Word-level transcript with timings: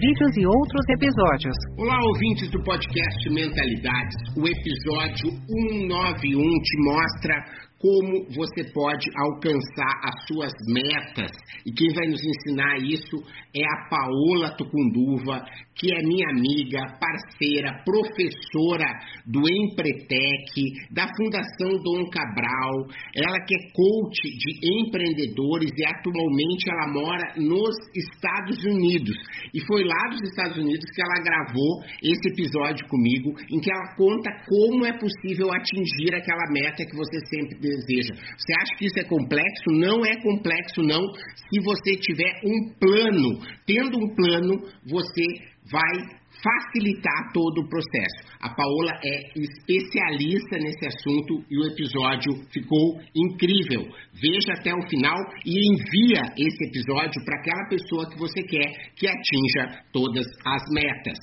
vídeos 0.00 0.32
e 0.34 0.46
outros 0.46 0.84
episódios. 0.88 1.56
Olá, 1.76 1.98
ouvintes 2.08 2.50
do 2.50 2.62
podcast 2.64 3.20
Mentalidades. 3.28 4.16
O 4.34 4.48
episódio 4.48 5.28
191 5.44 6.40
te 6.64 6.76
mostra 6.88 7.36
como 7.80 8.26
você 8.28 8.70
pode 8.74 9.08
alcançar 9.16 10.00
as 10.04 10.26
suas 10.26 10.52
metas. 10.68 11.30
E 11.64 11.72
quem 11.72 11.88
vai 11.94 12.08
nos 12.08 12.20
ensinar 12.22 12.76
isso 12.76 13.16
é 13.56 13.64
a 13.64 13.88
Paola 13.88 14.54
Tucunduva, 14.54 15.42
que 15.74 15.88
é 15.94 16.02
minha 16.02 16.28
amiga, 16.28 16.98
parceira, 17.00 17.82
professora 17.84 18.84
do 19.26 19.40
Empretec, 19.48 20.52
da 20.92 21.08
Fundação 21.16 21.80
Dom 21.82 22.04
Cabral. 22.10 22.84
Ela 23.16 23.40
que 23.46 23.54
é 23.56 23.72
coach 23.72 24.20
de 24.28 24.84
empreendedores 24.84 25.72
e 25.74 25.84
atualmente 25.86 26.68
ela 26.68 26.92
mora 26.92 27.32
nos 27.36 27.74
Estados 27.96 28.62
Unidos. 28.62 29.16
E 29.54 29.60
foi 29.64 29.84
lá 29.84 30.10
dos 30.10 30.20
Estados 30.28 30.58
Unidos 30.58 30.84
que 30.94 31.00
ela 31.00 31.24
gravou 31.24 31.80
esse 32.02 32.28
episódio 32.28 32.86
comigo, 32.86 33.32
em 33.50 33.58
que 33.58 33.72
ela 33.72 33.96
conta 33.96 34.30
como 34.46 34.84
é 34.84 34.92
possível 34.92 35.48
atingir 35.50 36.14
aquela 36.14 36.44
meta 36.52 36.84
que 36.84 36.96
você 36.96 37.18
sempre 37.24 37.69
deseja. 37.70 38.14
Você 38.36 38.52
acha 38.54 38.76
que 38.78 38.86
isso 38.86 38.98
é 38.98 39.04
complexo? 39.04 39.70
Não 39.70 40.04
é 40.04 40.20
complexo, 40.22 40.82
não. 40.82 41.00
Se 41.36 41.60
você 41.62 41.96
tiver 41.96 42.40
um 42.44 42.74
plano, 42.78 43.40
tendo 43.66 43.98
um 43.98 44.14
plano, 44.14 44.54
você 44.86 45.24
vai 45.70 46.20
facilitar 46.42 47.32
todo 47.32 47.60
o 47.60 47.68
processo. 47.68 48.30
A 48.40 48.48
Paola 48.54 48.92
é 49.04 49.16
especialista 49.36 50.56
nesse 50.56 50.86
assunto 50.86 51.44
e 51.50 51.58
o 51.58 51.66
episódio 51.66 52.32
ficou 52.50 52.98
incrível. 53.14 53.84
Veja 54.14 54.54
até 54.58 54.72
o 54.72 54.88
final 54.88 55.18
e 55.44 55.52
envia 55.52 56.32
esse 56.38 56.64
episódio 56.68 57.22
para 57.24 57.38
aquela 57.38 57.68
pessoa 57.68 58.08
que 58.08 58.18
você 58.18 58.42
quer 58.42 58.72
que 58.96 59.06
atinja 59.06 59.84
todas 59.92 60.26
as 60.46 60.62
metas. 60.72 61.18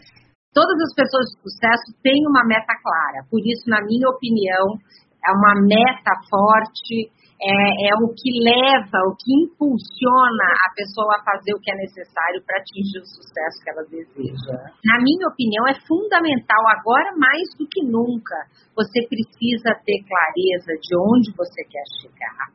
Todas 0.53 0.77
as 0.89 0.93
pessoas 0.95 1.25
de 1.29 1.37
sucesso 1.41 2.01
têm 2.01 2.17
uma 2.25 2.43
meta 2.45 2.73
clara, 2.81 3.21
por 3.29 3.39
isso, 3.45 3.69
na 3.69 3.77
minha 3.85 4.09
opinião, 4.09 4.65
é 5.23 5.31
uma 5.31 5.53
meta 5.65 6.13
forte, 6.29 7.09
é, 7.37 7.89
é, 7.89 7.95
o 8.01 8.09
que 8.09 8.33
leva, 8.41 8.97
o 9.05 9.13
que 9.13 9.29
impulsiona 9.45 10.47
a 10.65 10.73
pessoa 10.73 11.13
a 11.17 11.23
fazer 11.23 11.53
o 11.53 11.61
que 11.61 11.69
é 11.69 11.77
necessário 11.77 12.41
para 12.41 12.57
atingir 12.57 12.97
o 12.97 13.05
sucesso 13.05 13.61
que 13.61 13.69
ela 13.69 13.85
deseja. 13.85 14.57
Na 14.81 14.97
minha 14.97 15.29
opinião, 15.29 15.67
é 15.69 15.77
fundamental, 15.85 16.61
agora 16.73 17.13
mais 17.13 17.45
do 17.57 17.67
que 17.69 17.85
nunca, 17.85 18.35
você 18.73 19.05
precisa 19.05 19.77
ter 19.85 20.01
clareza 20.01 20.73
de 20.81 20.93
onde 20.97 21.29
você 21.37 21.61
quer 21.69 21.85
chegar. 22.01 22.49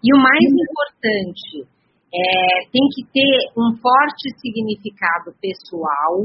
E 0.00 0.08
o 0.14 0.18
mais 0.18 0.48
importante, 0.48 1.68
é, 2.08 2.70
tem 2.72 2.88
que 2.94 3.04
ter 3.12 3.52
um 3.52 3.76
forte 3.76 4.32
significado 4.40 5.36
pessoal, 5.42 6.24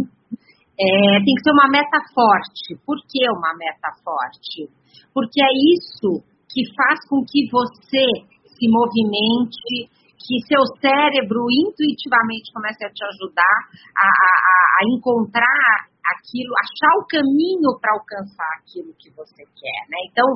é, 0.82 1.22
tem 1.22 1.34
que 1.38 1.44
ser 1.46 1.54
uma 1.54 1.70
meta 1.70 2.02
forte. 2.10 2.74
Por 2.86 2.98
que 3.06 3.22
uma 3.30 3.54
meta 3.54 3.94
forte? 4.02 4.66
Porque 5.14 5.38
é 5.38 5.54
isso 5.78 6.26
que 6.50 6.66
faz 6.74 6.98
com 7.08 7.22
que 7.22 7.46
você 7.54 8.06
se 8.50 8.66
movimente, 8.66 9.94
que 10.18 10.42
seu 10.50 10.62
cérebro 10.82 11.46
intuitivamente 11.50 12.50
comece 12.54 12.86
a 12.86 12.90
te 12.90 13.04
ajudar 13.14 13.58
a, 13.94 14.08
a, 14.10 14.34
a 14.78 14.82
encontrar 14.90 15.92
aquilo, 16.02 16.52
achar 16.58 16.94
o 16.98 17.08
caminho 17.08 17.78
para 17.80 17.94
alcançar 17.94 18.50
aquilo 18.58 18.94
que 18.98 19.10
você 19.14 19.46
quer, 19.46 19.82
né? 19.90 19.98
Então, 20.10 20.28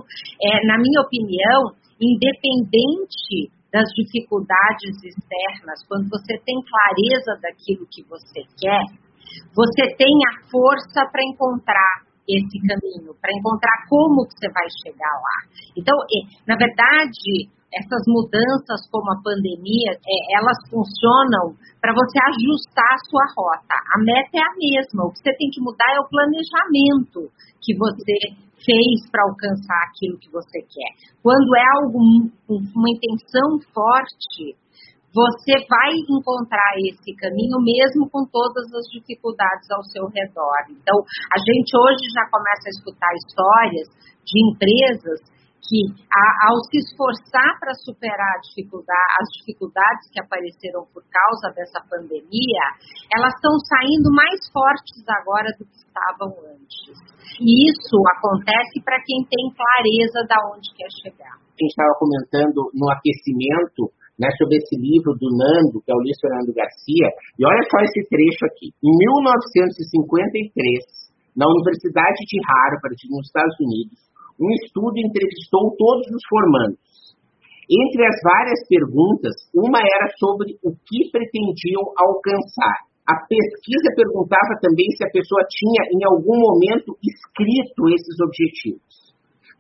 é, 0.41 0.65
na 0.67 0.77
minha 0.77 1.01
opinião, 1.01 1.73
independente 1.99 3.49
das 3.73 3.89
dificuldades 3.97 4.95
externas, 5.03 5.83
quando 5.89 6.07
você 6.07 6.37
tem 6.45 6.55
clareza 6.63 7.35
daquilo 7.41 7.85
que 7.91 8.03
você 8.07 8.45
quer, 8.55 8.83
você 9.53 9.95
tem 9.95 10.13
a 10.29 10.49
força 10.49 11.05
para 11.11 11.23
encontrar 11.23 12.05
esse 12.27 12.57
caminho, 12.65 13.13
para 13.21 13.31
encontrar 13.37 13.85
como 13.87 14.25
que 14.25 14.33
você 14.33 14.49
vai 14.49 14.65
chegar 14.81 15.13
lá. 15.13 15.37
Então, 15.77 15.93
na 16.47 16.57
verdade, 16.57 17.53
essas 17.75 18.03
mudanças 18.07 18.87
como 18.89 19.11
a 19.11 19.21
pandemia, 19.21 19.91
é, 19.93 20.17
elas 20.39 20.57
funcionam 20.71 21.53
para 21.81 21.93
você 21.93 22.17
ajustar 22.33 22.87
a 22.87 23.03
sua 23.05 23.25
rota. 23.35 23.75
A 23.75 23.97
meta 23.99 24.39
é 24.39 24.43
a 24.43 24.55
mesma, 24.55 25.05
o 25.05 25.11
que 25.11 25.19
você 25.19 25.35
tem 25.35 25.49
que 25.51 25.61
mudar 25.61 25.91
é 25.91 25.99
o 25.99 26.09
planejamento 26.09 27.29
que 27.61 27.75
você 27.75 28.15
fez 28.63 28.95
para 29.11 29.27
alcançar 29.27 29.81
aquilo 29.91 30.17
que 30.17 30.31
você 30.31 30.63
quer. 30.63 30.91
Quando 31.21 31.49
é 31.55 31.65
algo, 31.77 31.99
uma 32.49 32.89
intenção 32.89 33.59
forte, 33.73 34.55
você 35.15 35.55
vai 35.71 35.95
encontrar 36.11 36.75
esse 36.83 37.15
caminho 37.15 37.55
mesmo 37.63 38.03
com 38.11 38.27
todas 38.27 38.67
as 38.75 38.83
dificuldades 38.91 39.71
ao 39.71 39.81
seu 39.95 40.03
redor. 40.11 40.59
Então, 40.67 40.99
a 41.31 41.39
gente 41.39 41.71
hoje 41.71 42.03
já 42.11 42.27
começa 42.27 42.67
a 42.67 42.75
escutar 42.75 43.11
histórias 43.23 43.87
de 44.27 44.35
empresas 44.51 45.23
que, 45.65 45.81
ao 46.45 46.59
se 46.69 46.77
esforçar 46.83 47.57
para 47.57 47.73
superar 47.81 48.37
dificuldade, 48.43 49.17
as 49.17 49.27
dificuldades 49.39 50.03
que 50.11 50.19
apareceram 50.21 50.85
por 50.93 51.01
causa 51.07 51.55
dessa 51.55 51.81
pandemia, 51.89 52.65
elas 53.09 53.33
estão 53.33 53.55
saindo 53.71 54.11
mais 54.13 54.37
fortes 54.51 55.01
agora 55.09 55.49
do 55.57 55.65
que 55.65 55.79
estavam 55.79 56.29
antes. 56.53 56.93
E 57.41 57.49
isso 57.71 57.97
acontece 58.19 58.77
para 58.83 59.01
quem 59.01 59.25
tem 59.25 59.47
clareza 59.55 60.21
da 60.27 60.37
onde 60.53 60.69
quer 60.75 60.91
chegar. 61.01 61.33
A 61.33 61.57
gente 61.57 61.71
estava 61.73 61.97
comentando 61.97 62.69
no 62.75 62.85
aquecimento 62.91 63.89
né, 64.19 64.31
sobre 64.39 64.57
esse 64.57 64.75
livro 64.79 65.13
do 65.19 65.27
Nando, 65.35 65.83
que 65.83 65.91
é 65.91 65.95
o 65.95 66.03
Luiz 66.03 66.15
Fernando 66.19 66.55
Garcia, 66.55 67.07
e 67.37 67.43
olha 67.43 67.63
só 67.67 67.83
esse 67.83 67.99
trecho 68.07 68.43
aqui. 68.47 68.71
Em 68.79 68.93
1953, 68.95 71.35
na 71.35 71.45
Universidade 71.51 72.23
de 72.23 72.39
Harvard, 72.39 72.95
nos 73.11 73.27
Estados 73.27 73.59
Unidos, 73.59 73.99
um 74.39 74.51
estudo 74.63 74.95
entrevistou 74.99 75.75
todos 75.75 76.07
os 76.11 76.23
formandos. 76.27 76.79
Entre 77.65 78.05
as 78.05 78.17
várias 78.21 78.61
perguntas, 78.69 79.33
uma 79.55 79.79
era 79.79 80.07
sobre 80.19 80.53
o 80.63 80.71
que 80.71 81.11
pretendiam 81.11 81.83
alcançar. 81.97 82.85
A 83.09 83.25
pesquisa 83.25 83.95
perguntava 83.95 84.59
também 84.61 84.85
se 84.95 85.03
a 85.03 85.11
pessoa 85.11 85.41
tinha, 85.49 85.81
em 85.93 86.05
algum 86.05 86.39
momento, 86.39 86.95
escrito 87.01 87.89
esses 87.89 88.17
objetivos. 88.21 89.04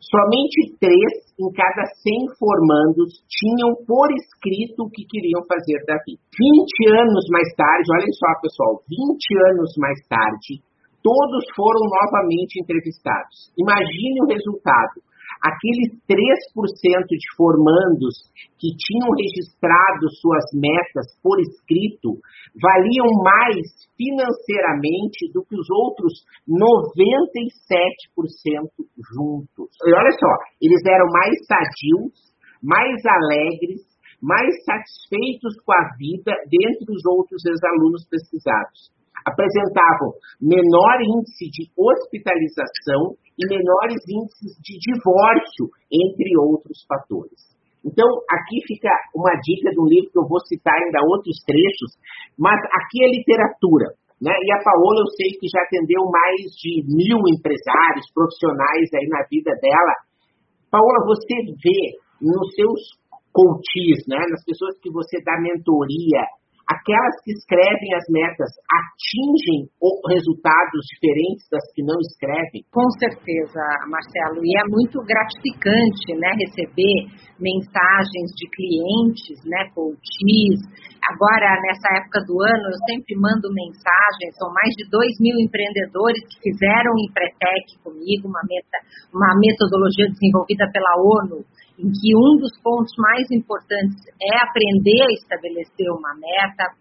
Somente 0.05 0.77
três 0.77 1.33
em 1.33 1.49
cada 1.49 1.81
100 1.97 2.37
formandos 2.37 3.25
tinham 3.25 3.73
por 3.89 4.05
escrito 4.13 4.85
o 4.85 4.89
que 4.89 5.01
queriam 5.09 5.41
fazer 5.49 5.81
da 5.85 5.97
vida. 6.05 6.21
20 6.29 7.01
anos 7.01 7.25
mais 7.33 7.49
tarde, 7.57 7.89
olhem 7.89 8.13
só, 8.13 8.29
pessoal, 8.37 8.85
20 8.85 9.01
anos 9.49 9.73
mais 9.81 9.97
tarde, 10.05 10.61
todos 11.01 11.43
foram 11.57 11.81
novamente 11.89 12.61
entrevistados. 12.61 13.49
Imagine 13.57 14.21
o 14.21 14.29
resultado 14.29 15.01
aqueles 15.41 15.97
3% 16.07 17.07
de 17.07 17.35
formandos 17.35 18.31
que 18.59 18.75
tinham 18.75 19.11
registrado 19.11 20.09
suas 20.21 20.45
metas 20.53 21.17
por 21.21 21.39
escrito 21.39 22.19
valiam 22.55 23.07
mais 23.23 23.87
financeiramente 23.97 25.31
do 25.33 25.43
que 25.45 25.55
os 25.55 25.69
outros 25.69 26.25
97% 26.47 28.87
juntos. 29.13 29.69
E 29.85 29.93
olha 29.95 30.11
só, 30.11 30.37
eles 30.61 30.85
eram 30.85 31.07
mais 31.11 31.45
sadios, 31.45 32.13
mais 32.63 33.05
alegres, 33.05 33.81
mais 34.21 34.63
satisfeitos 34.63 35.59
com 35.65 35.73
a 35.73 35.89
vida 35.97 36.31
dentre 36.49 36.85
os 36.89 37.05
outros 37.05 37.45
ex-alunos 37.45 38.07
pesquisados 38.07 38.95
apresentavam 39.23 40.17
menor 40.41 40.97
índice 40.99 41.47
de 41.47 41.71
hospitalização 41.77 43.15
e 43.37 43.43
menores 43.47 44.01
índices 44.09 44.57
de 44.59 44.75
divórcio, 44.79 45.71
entre 45.87 46.35
outros 46.37 46.83
fatores. 46.87 47.55
Então, 47.85 48.07
aqui 48.27 48.57
fica 48.65 48.89
uma 49.13 49.29
dica 49.45 49.69
de 49.69 49.79
um 49.79 49.85
livro 49.85 50.09
que 50.09 50.17
eu 50.17 50.27
vou 50.27 50.41
citar 50.49 50.73
ainda 50.73 51.05
outros 51.05 51.37
trechos, 51.45 51.93
mas 52.33 52.57
aqui 52.73 53.05
é 53.05 53.13
literatura. 53.13 53.93
Né? 54.17 54.33
E 54.33 54.47
a 54.51 54.63
Paola, 54.63 55.05
eu 55.05 55.09
sei 55.13 55.37
que 55.37 55.45
já 55.45 55.61
atendeu 55.61 56.01
mais 56.09 56.49
de 56.57 56.81
mil 56.87 57.21
empresários, 57.29 58.09
profissionais 58.09 58.89
aí 58.95 59.05
na 59.05 59.21
vida 59.29 59.53
dela. 59.61 59.93
Paola, 60.71 61.05
você 61.05 61.35
vê 61.61 61.81
nos 62.25 62.49
seus 62.55 62.81
coaches, 63.35 64.07
né, 64.07 64.17
nas 64.31 64.43
pessoas 64.47 64.79
que 64.79 64.89
você 64.89 65.19
dá 65.21 65.35
mentoria, 65.43 66.23
aquelas 66.65 67.15
que 67.23 67.31
escrevem 67.31 67.93
as 67.93 68.05
metas 68.09 68.49
atingem 68.65 69.69
resultados 70.09 70.81
diferentes 70.89 71.45
das 71.49 71.61
que 71.73 71.83
não 71.85 71.97
escrevem? 72.01 72.65
Com 72.73 72.89
certeza, 72.97 73.61
Marcelo. 73.85 74.41
E 74.41 74.51
é 74.57 74.65
muito 74.69 74.97
gratificante 75.05 76.17
né, 76.17 76.33
receber 76.41 76.97
mensagens 77.37 78.29
de 78.33 78.45
clientes, 78.49 79.37
né, 79.45 79.69
coaches. 79.77 80.59
Agora, 81.05 81.53
nessa 81.61 82.01
época 82.01 82.25
do 82.25 82.41
ano, 82.41 82.65
eu 82.65 82.77
sempre 82.89 83.13
mando 83.13 83.45
mensagens. 83.53 84.33
São 84.41 84.49
mais 84.49 84.73
de 84.73 84.89
2 84.89 85.21
mil 85.21 85.37
empreendedores 85.37 86.17
que 86.25 86.49
fizeram 86.49 86.97
o 86.97 87.01
Empretec 87.05 87.77
comigo, 87.85 88.25
uma, 88.25 88.41
meta, 88.41 88.77
uma 89.13 89.37
metodologia 89.37 90.09
desenvolvida 90.09 90.65
pela 90.73 90.97
ONU 90.97 91.45
em 91.79 91.89
que 91.91 92.09
um 92.15 92.39
dos 92.39 92.51
pontos 92.63 92.93
mais 92.97 93.29
importantes 93.31 93.99
é 94.21 94.31
aprender 94.43 95.01
a 95.03 95.13
estabelecer 95.13 95.89
uma 95.91 96.13
meta. 96.15 96.71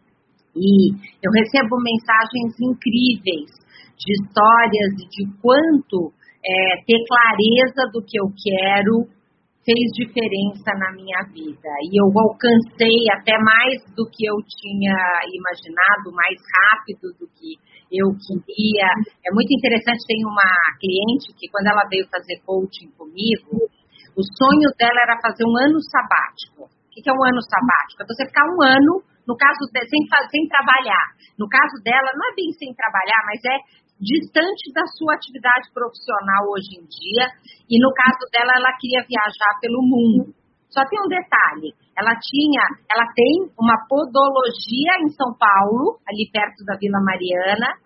E 0.55 0.93
eu 0.95 1.31
recebo 1.35 1.77
mensagens 1.83 2.55
incríveis 2.63 3.51
de 3.99 4.13
histórias 4.13 4.91
de 5.11 5.27
quanto 5.43 6.13
é, 6.45 6.85
ter 6.87 7.01
clareza 7.09 7.91
do 7.93 8.03
que 8.05 8.19
eu 8.19 8.31
quero 8.31 9.09
fez 9.65 9.81
diferença 9.97 10.77
na 10.77 10.93
minha 10.93 11.25
vida. 11.33 11.73
E 11.89 11.97
eu 11.97 12.07
alcancei 12.13 13.09
até 13.17 13.33
mais 13.41 13.81
do 13.97 14.05
que 14.05 14.29
eu 14.29 14.37
tinha 14.45 14.95
imaginado, 15.25 16.13
mais 16.13 16.37
rápido 16.37 17.17
do 17.19 17.27
que 17.33 17.57
eu 17.91 18.13
queria. 18.13 18.89
É 19.25 19.33
muito 19.33 19.51
interessante, 19.57 20.05
tem 20.07 20.21
uma 20.23 20.53
cliente 20.77 21.33
que 21.41 21.49
quando 21.49 21.73
ela 21.73 21.89
veio 21.89 22.05
fazer 22.13 22.37
coaching 22.45 22.93
comigo, 22.97 23.73
o 24.15 24.23
sonho 24.23 24.71
dela 24.79 25.01
era 25.11 25.19
fazer 25.19 25.43
um 25.43 25.57
ano 25.59 25.79
sabático. 25.91 26.71
O 26.71 26.89
que 26.95 27.03
é 27.03 27.13
um 27.13 27.25
ano 27.27 27.43
sabático? 27.43 28.03
É 28.03 28.07
você 28.07 28.23
ficar 28.31 28.47
um 28.47 28.63
ano, 28.63 29.03
no 29.27 29.35
caso 29.35 29.67
de, 29.75 29.83
sem, 29.91 30.03
sem 30.31 30.43
trabalhar. 30.47 31.07
No 31.35 31.51
caso 31.51 31.83
dela, 31.83 32.15
não 32.15 32.25
é 32.31 32.33
bem 32.39 32.51
sem 32.55 32.71
trabalhar, 32.79 33.21
mas 33.27 33.43
é 33.43 33.57
distante 33.99 34.71
da 34.71 34.87
sua 34.95 35.19
atividade 35.19 35.67
profissional 35.75 36.47
hoje 36.55 36.79
em 36.79 36.87
dia. 36.87 37.27
E 37.67 37.75
no 37.83 37.91
caso 37.91 38.23
dela, 38.31 38.55
ela 38.55 38.71
queria 38.79 39.03
viajar 39.03 39.53
pelo 39.59 39.83
mundo. 39.83 40.31
Só 40.71 40.83
tem 40.87 40.99
um 40.99 41.11
detalhe, 41.11 41.71
ela 41.95 42.15
tinha, 42.19 42.63
ela 42.91 43.07
tem 43.15 43.47
uma 43.55 43.79
podologia 43.87 44.95
em 45.07 45.11
São 45.15 45.31
Paulo, 45.39 46.03
ali 46.03 46.27
perto 46.31 46.67
da 46.67 46.75
Vila 46.75 46.99
Mariana, 46.99 47.79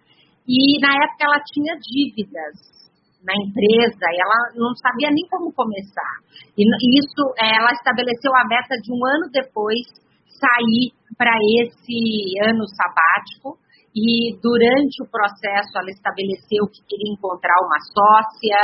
e 0.49 0.81
na 0.81 0.89
época 0.97 1.25
ela 1.29 1.41
tinha 1.45 1.77
dívidas 1.77 2.88
na 3.29 3.37
empresa 3.37 4.07
ela 4.17 4.39
não 4.57 4.73
sabia 4.81 5.13
nem 5.13 5.29
como 5.29 5.53
começar. 5.53 6.15
E 6.57 6.65
isso, 6.65 7.23
é, 7.37 7.61
ela 7.61 7.69
estabeleceu 7.77 8.33
a 8.33 8.49
meta 8.49 8.75
de 8.81 8.89
um 8.89 9.01
ano 9.05 9.29
depois 9.29 9.85
sair 10.25 10.97
para 11.17 11.37
esse 11.61 12.01
ano 12.49 12.65
sabático 12.73 13.61
e 13.93 14.33
durante 14.41 15.03
o 15.05 15.11
processo 15.11 15.77
ela 15.77 15.91
estabeleceu 15.91 16.65
que 16.73 16.81
queria 16.89 17.13
encontrar 17.13 17.57
uma 17.61 17.81
sócia, 17.93 18.57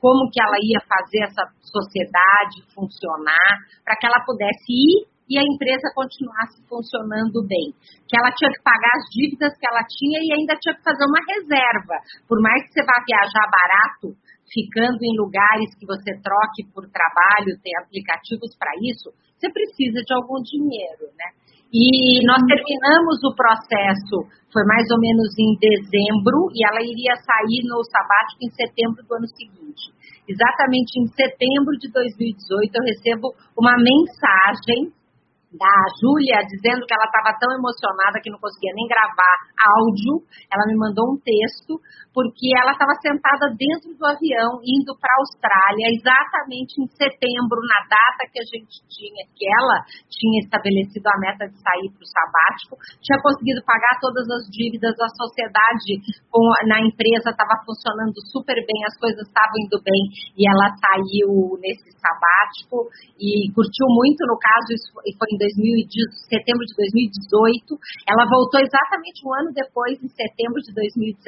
como 0.00 0.30
que 0.30 0.40
ela 0.40 0.56
ia 0.62 0.80
fazer 0.80 1.24
essa 1.24 1.44
sociedade 1.60 2.64
funcionar, 2.72 3.52
para 3.84 3.96
que 3.96 4.06
ela 4.06 4.24
pudesse 4.24 4.70
ir 4.70 5.15
e 5.28 5.38
a 5.38 5.42
empresa 5.42 5.90
continuasse 5.94 6.62
funcionando 6.70 7.42
bem. 7.46 7.74
Que 8.06 8.14
ela 8.14 8.30
tinha 8.32 8.50
que 8.50 8.62
pagar 8.62 8.94
as 8.94 9.06
dívidas 9.10 9.52
que 9.58 9.66
ela 9.66 9.82
tinha 9.84 10.18
e 10.22 10.28
ainda 10.32 10.54
tinha 10.58 10.74
que 10.74 10.86
fazer 10.86 11.04
uma 11.04 11.22
reserva. 11.26 11.96
Por 12.28 12.40
mais 12.40 12.62
que 12.66 12.72
você 12.72 12.82
vá 12.86 12.96
viajar 13.02 13.46
barato, 13.50 14.14
ficando 14.46 15.02
em 15.02 15.18
lugares 15.18 15.74
que 15.74 15.86
você 15.86 16.14
troque 16.22 16.62
por 16.70 16.86
trabalho, 16.88 17.58
tem 17.62 17.74
aplicativos 17.82 18.54
para 18.54 18.70
isso, 18.82 19.10
você 19.34 19.50
precisa 19.50 20.00
de 20.00 20.14
algum 20.14 20.40
dinheiro, 20.42 21.10
né? 21.18 21.28
E 21.74 22.22
nós 22.24 22.38
terminamos 22.46 23.18
o 23.26 23.34
processo, 23.34 24.22
foi 24.54 24.64
mais 24.64 24.86
ou 24.88 25.02
menos 25.02 25.34
em 25.34 25.58
dezembro, 25.58 26.48
e 26.54 26.62
ela 26.62 26.80
iria 26.80 27.18
sair 27.18 27.66
no 27.66 27.82
sabático 27.82 28.46
em 28.46 28.50
setembro 28.54 29.02
do 29.02 29.12
ano 29.18 29.26
seguinte. 29.26 29.90
Exatamente 30.28 30.94
em 30.96 31.06
setembro 31.10 31.74
de 31.76 31.90
2018, 31.90 32.70
eu 32.70 32.84
recebo 32.86 33.34
uma 33.58 33.74
mensagem 33.76 34.94
da 35.54 35.74
Júlia 36.02 36.42
dizendo 36.42 36.84
que 36.84 36.94
ela 36.94 37.06
estava 37.06 37.38
tão 37.38 37.50
emocionada 37.54 38.18
que 38.18 38.30
não 38.30 38.38
conseguia 38.38 38.74
nem 38.74 38.86
gravar 38.86 39.36
áudio. 39.78 40.26
Ela 40.50 40.66
me 40.66 40.76
mandou 40.76 41.14
um 41.14 41.18
texto 41.22 41.78
porque 42.16 42.48
ela 42.56 42.72
estava 42.72 42.96
sentada 42.96 43.52
dentro 43.52 43.92
do 43.92 44.04
avião 44.08 44.56
indo 44.64 44.96
para 44.96 45.12
a 45.12 45.20
Austrália 45.20 45.92
exatamente 45.92 46.80
em 46.80 46.88
setembro, 46.96 47.60
na 47.60 47.80
data 47.84 48.24
que 48.32 48.40
a 48.40 48.46
gente 48.48 48.80
tinha, 48.88 49.22
que 49.36 49.44
ela 49.44 49.84
tinha 50.08 50.40
estabelecido 50.40 51.04
a 51.12 51.20
meta 51.20 51.44
de 51.44 51.60
sair 51.60 51.92
para 51.92 52.00
o 52.00 52.08
sabático, 52.08 52.72
tinha 53.04 53.20
conseguido 53.20 53.60
pagar 53.68 54.00
todas 54.00 54.24
as 54.32 54.48
dívidas, 54.48 54.96
a 54.96 55.12
sociedade 55.12 56.00
com, 56.32 56.40
na 56.72 56.80
empresa 56.80 57.36
estava 57.36 57.60
funcionando 57.68 58.16
super 58.32 58.56
bem, 58.64 58.80
as 58.88 58.96
coisas 58.96 59.20
estavam 59.20 59.56
indo 59.60 59.76
bem 59.84 60.00
e 60.40 60.48
ela 60.48 60.72
saiu 60.72 61.52
nesse 61.60 61.92
sabático 62.00 62.88
e 63.20 63.52
curtiu 63.52 63.92
muito, 63.92 64.24
no 64.24 64.40
caso, 64.40 64.72
isso 64.72 64.88
foi 65.20 65.35
em 65.36 65.84
2000, 65.84 65.86
setembro 66.32 66.64
de 66.64 66.74
2018. 67.20 67.76
Ela 68.08 68.24
voltou 68.24 68.58
exatamente 68.64 69.20
um 69.28 69.32
ano 69.36 69.52
depois, 69.52 70.00
em 70.00 70.08
setembro 70.08 70.58
de 70.64 70.72
2019. 70.72 71.20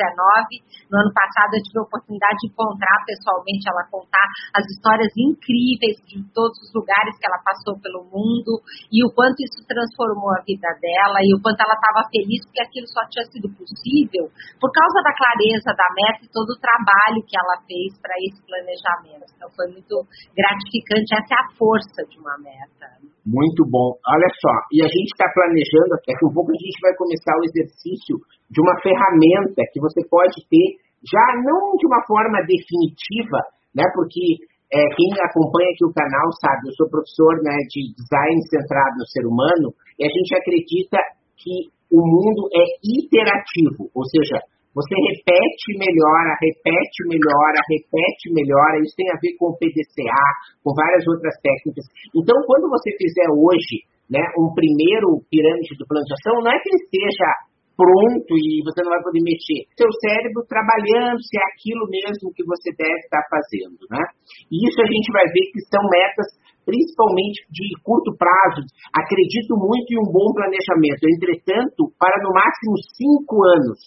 No 0.89 0.97
ano 0.97 1.13
passado, 1.13 1.53
eu 1.53 1.63
tive 1.63 1.79
a 1.79 1.87
oportunidade 1.87 2.41
de 2.41 2.49
encontrar 2.49 2.97
pessoalmente 3.05 3.69
ela 3.69 3.85
contar 3.93 4.27
as 4.57 4.65
histórias 4.73 5.13
incríveis 5.13 6.01
de 6.09 6.25
todos 6.33 6.57
os 6.65 6.73
lugares 6.73 7.13
que 7.21 7.29
ela 7.29 7.41
passou 7.45 7.77
pelo 7.85 8.09
mundo 8.09 8.65
e 8.89 9.05
o 9.05 9.13
quanto 9.13 9.37
isso 9.45 9.61
transformou 9.69 10.33
a 10.33 10.43
vida 10.43 10.69
dela 10.81 11.21
e 11.21 11.37
o 11.37 11.41
quanto 11.45 11.61
ela 11.61 11.77
estava 11.77 12.09
feliz 12.09 12.41
porque 12.49 12.65
aquilo 12.65 12.89
só 12.89 13.05
tinha 13.13 13.25
sido 13.29 13.49
possível 13.53 14.33
por 14.57 14.73
causa 14.73 14.99
da 15.05 15.13
clareza 15.13 15.71
da 15.77 15.89
meta 15.93 16.25
e 16.25 16.33
todo 16.33 16.57
o 16.57 16.61
trabalho 16.61 17.21
que 17.29 17.37
ela 17.37 17.61
fez 17.69 17.93
para 18.01 18.15
esse 18.25 18.41
planejamento. 18.47 19.29
Então, 19.37 19.51
foi 19.53 19.69
muito 19.69 19.95
gratificante. 20.33 21.15
Essa 21.15 21.35
é 21.35 21.41
a 21.45 21.51
força 21.59 22.01
de 22.09 22.19
uma 22.19 22.37
meta. 22.39 22.87
Muito 23.29 23.65
bom. 23.69 23.98
Olha 24.07 24.31
só, 24.39 24.55
e 24.71 24.83
a 24.83 24.89
gente 24.89 25.11
está 25.11 25.27
planejando, 25.35 25.97
daqui 25.97 26.15
a 26.15 26.19
pouco 26.31 26.51
a 26.51 26.61
gente 26.61 26.79
vai 26.81 26.95
começar 26.95 27.35
o 27.35 27.45
exercício 27.45 28.15
de 28.51 28.59
uma 28.63 28.77
ferramenta 28.81 29.63
que 29.73 29.81
você 29.81 30.01
pode 30.09 30.39
ter, 30.47 30.79
já 31.03 31.27
não 31.43 31.77
de 31.77 31.87
uma 31.87 32.03
forma 32.07 32.39
definitiva, 32.47 33.41
né? 33.75 33.85
Porque 33.95 34.43
é, 34.69 34.79
quem 34.95 35.09
acompanha 35.25 35.71
aqui 35.73 35.85
o 35.85 35.95
canal 35.97 36.27
sabe, 36.41 36.69
eu 36.69 36.77
sou 36.77 36.93
professor 36.93 37.41
né, 37.41 37.57
de 37.73 37.93
design 37.97 38.37
centrado 38.53 39.01
no 39.01 39.07
ser 39.09 39.25
humano, 39.25 39.73
e 39.97 40.05
a 40.05 40.11
gente 40.13 40.31
acredita 40.37 40.99
que 41.41 41.73
o 41.89 42.05
mundo 42.05 42.53
é 42.53 42.65
iterativo, 42.85 43.89
ou 43.95 44.05
seja, 44.05 44.45
você 44.79 44.95
repete, 44.95 45.75
melhora, 45.75 46.39
repete, 46.39 46.99
melhora, 47.11 47.59
repete, 47.67 48.31
melhora. 48.31 48.79
Isso 48.79 48.95
tem 48.95 49.11
a 49.11 49.19
ver 49.19 49.35
com 49.35 49.51
o 49.51 49.59
PDCA, 49.59 50.27
com 50.63 50.71
várias 50.71 51.03
outras 51.11 51.35
técnicas. 51.43 51.83
Então, 52.15 52.39
quando 52.47 52.71
você 52.71 52.95
fizer 52.95 53.27
hoje 53.35 53.91
né, 54.07 54.23
um 54.39 54.55
primeiro 54.55 55.19
pirâmide 55.27 55.75
do 55.75 55.87
plano 55.91 56.07
de 56.07 56.15
ação, 56.15 56.39
não 56.47 56.55
é 56.55 56.57
que 56.63 56.71
ele 56.71 56.83
esteja 56.87 57.29
pronto 57.75 58.33
e 58.35 58.63
você 58.63 58.83
não 58.87 58.91
vai 58.95 59.03
poder 59.03 59.23
mexer. 59.23 59.67
Seu 59.75 59.91
cérebro 60.03 60.47
trabalhando 60.47 61.19
se 61.23 61.35
é 61.39 61.45
aquilo 61.55 61.87
mesmo 61.87 62.35
que 62.35 62.43
você 62.47 62.71
deve 62.75 63.03
estar 63.03 63.23
fazendo, 63.31 63.83
né? 63.91 64.03
E 64.51 64.67
isso 64.67 64.79
a 64.83 64.89
gente 64.91 65.11
vai 65.11 65.27
ver 65.31 65.47
que 65.51 65.63
são 65.71 65.83
metas 65.87 66.27
principalmente 66.67 67.49
de 67.49 67.65
curto 67.81 68.13
prazo. 68.19 68.61
Acredito 68.93 69.57
muito 69.57 69.89
em 69.89 70.01
um 70.05 70.13
bom 70.13 70.29
planejamento. 70.37 71.01
Entretanto, 71.09 71.89
para 71.97 72.21
no 72.21 72.35
máximo 72.37 72.77
cinco 72.93 73.41
anos, 73.41 73.79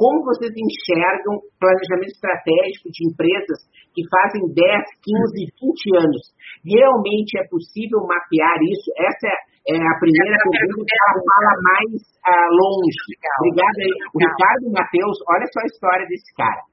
como 0.00 0.24
vocês 0.24 0.48
enxergam 0.48 1.44
planejamento 1.60 2.16
estratégico 2.16 2.88
de 2.88 3.04
empresas 3.04 3.68
que 3.92 4.00
fazem 4.08 4.48
10, 4.48 4.56
15, 4.56 5.60
20 5.60 6.08
anos? 6.08 6.24
Realmente 6.64 7.36
é 7.36 7.44
possível 7.44 8.00
mapear 8.08 8.56
isso? 8.64 8.88
Essa 8.96 9.28
é, 9.68 9.76
a 9.76 9.96
primeira 10.00 10.40
pergunta 10.40 10.88
que 10.88 10.96
ela 11.04 11.20
fala 11.20 11.52
mais 11.68 11.92
uh, 12.00 12.48
longe. 12.48 13.12
Obrigado 13.44 13.76
aí. 13.76 13.92
O 14.16 14.18
Ricardo 14.24 14.64
Matheus, 14.72 15.16
olha 15.28 15.46
só 15.52 15.60
a 15.60 15.68
história 15.68 16.06
desse 16.08 16.32
cara. 16.32 16.64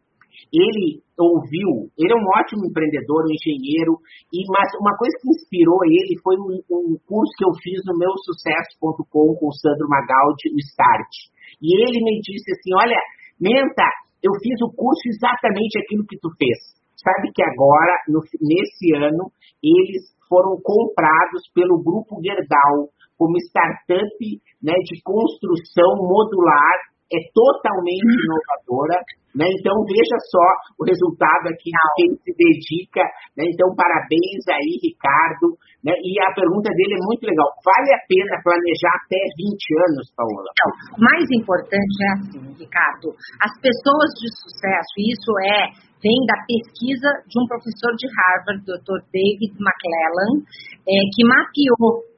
Ele 0.47 1.03
ouviu, 1.19 1.91
ele 1.99 2.13
é 2.13 2.15
um 2.15 2.31
ótimo 2.31 2.63
empreendedor, 2.63 3.27
um 3.27 3.35
engenheiro, 3.35 3.99
e, 4.31 4.39
mas 4.47 4.71
uma 4.79 4.95
coisa 4.95 5.11
que 5.19 5.27
inspirou 5.35 5.83
ele 5.83 6.15
foi 6.23 6.39
um, 6.39 6.63
um 6.71 6.95
curso 7.03 7.33
que 7.35 7.43
eu 7.43 7.51
fiz 7.59 7.83
no 7.83 7.99
meu 7.99 8.15
sucesso.com 8.23 9.35
com 9.35 9.47
o 9.51 9.57
Sandro 9.59 9.91
Magaldi, 9.91 10.55
o 10.55 10.59
Start. 10.71 11.11
E 11.59 11.67
ele 11.75 11.99
me 11.99 12.21
disse 12.21 12.47
assim: 12.53 12.71
olha, 12.75 12.95
Menta, 13.39 13.85
eu 14.23 14.33
fiz 14.41 14.57
o 14.61 14.73
curso 14.73 15.01
exatamente 15.07 15.77
aquilo 15.77 16.05
que 16.05 16.17
tu 16.19 16.29
fez. 16.37 16.57
Sabe 16.97 17.31
que 17.33 17.43
agora, 17.43 17.93
no, 18.09 18.21
nesse 18.41 18.95
ano, 18.97 19.29
eles 19.61 20.09
foram 20.27 20.57
comprados 20.61 21.45
pelo 21.53 21.81
Grupo 21.81 22.19
Gerdau 22.21 22.89
como 23.17 23.37
startup 23.37 24.19
né, 24.61 24.73
de 24.83 25.01
construção 25.01 25.97
modular 25.97 26.77
é 27.07 27.19
totalmente 27.31 28.03
inovadora, 28.03 28.99
né? 29.31 29.47
Então 29.47 29.75
veja 29.87 30.17
só 30.27 30.47
o 30.75 30.83
resultado 30.83 31.47
aqui 31.47 31.71
de 31.71 31.87
quem 31.95 32.09
se 32.19 32.31
dedica, 32.35 33.03
né? 33.37 33.47
Então 33.47 33.71
parabéns 33.77 34.43
aí, 34.49 34.75
Ricardo, 34.81 35.55
né? 35.85 35.93
E 36.03 36.19
a 36.19 36.33
pergunta 36.35 36.67
dele 36.73 36.99
é 36.99 37.03
muito 37.05 37.23
legal. 37.23 37.47
Vale 37.63 37.89
a 37.95 38.01
pena 38.09 38.43
planejar 38.43 38.95
até 38.99 39.21
20 39.39 39.55
anos, 39.87 40.05
Paola? 40.17 40.49
Então, 40.51 40.69
mais 40.99 41.25
importante 41.31 41.95
é 42.01 42.09
assim, 42.17 42.43
Ricardo, 42.59 43.13
as 43.39 43.53
pessoas 43.61 44.09
de 44.19 44.27
sucesso, 44.41 44.93
isso 44.99 45.31
é 45.47 45.87
vem 45.97 46.19
da 46.29 46.37
pesquisa 46.45 47.09
de 47.25 47.35
um 47.41 47.45
professor 47.49 47.91
de 47.97 48.05
Harvard, 48.05 48.61
Dr. 48.61 49.01
David 49.09 49.53
McClellan, 49.57 50.45
é, 50.85 50.93
que 51.09 51.25
mapeou 51.25 52.16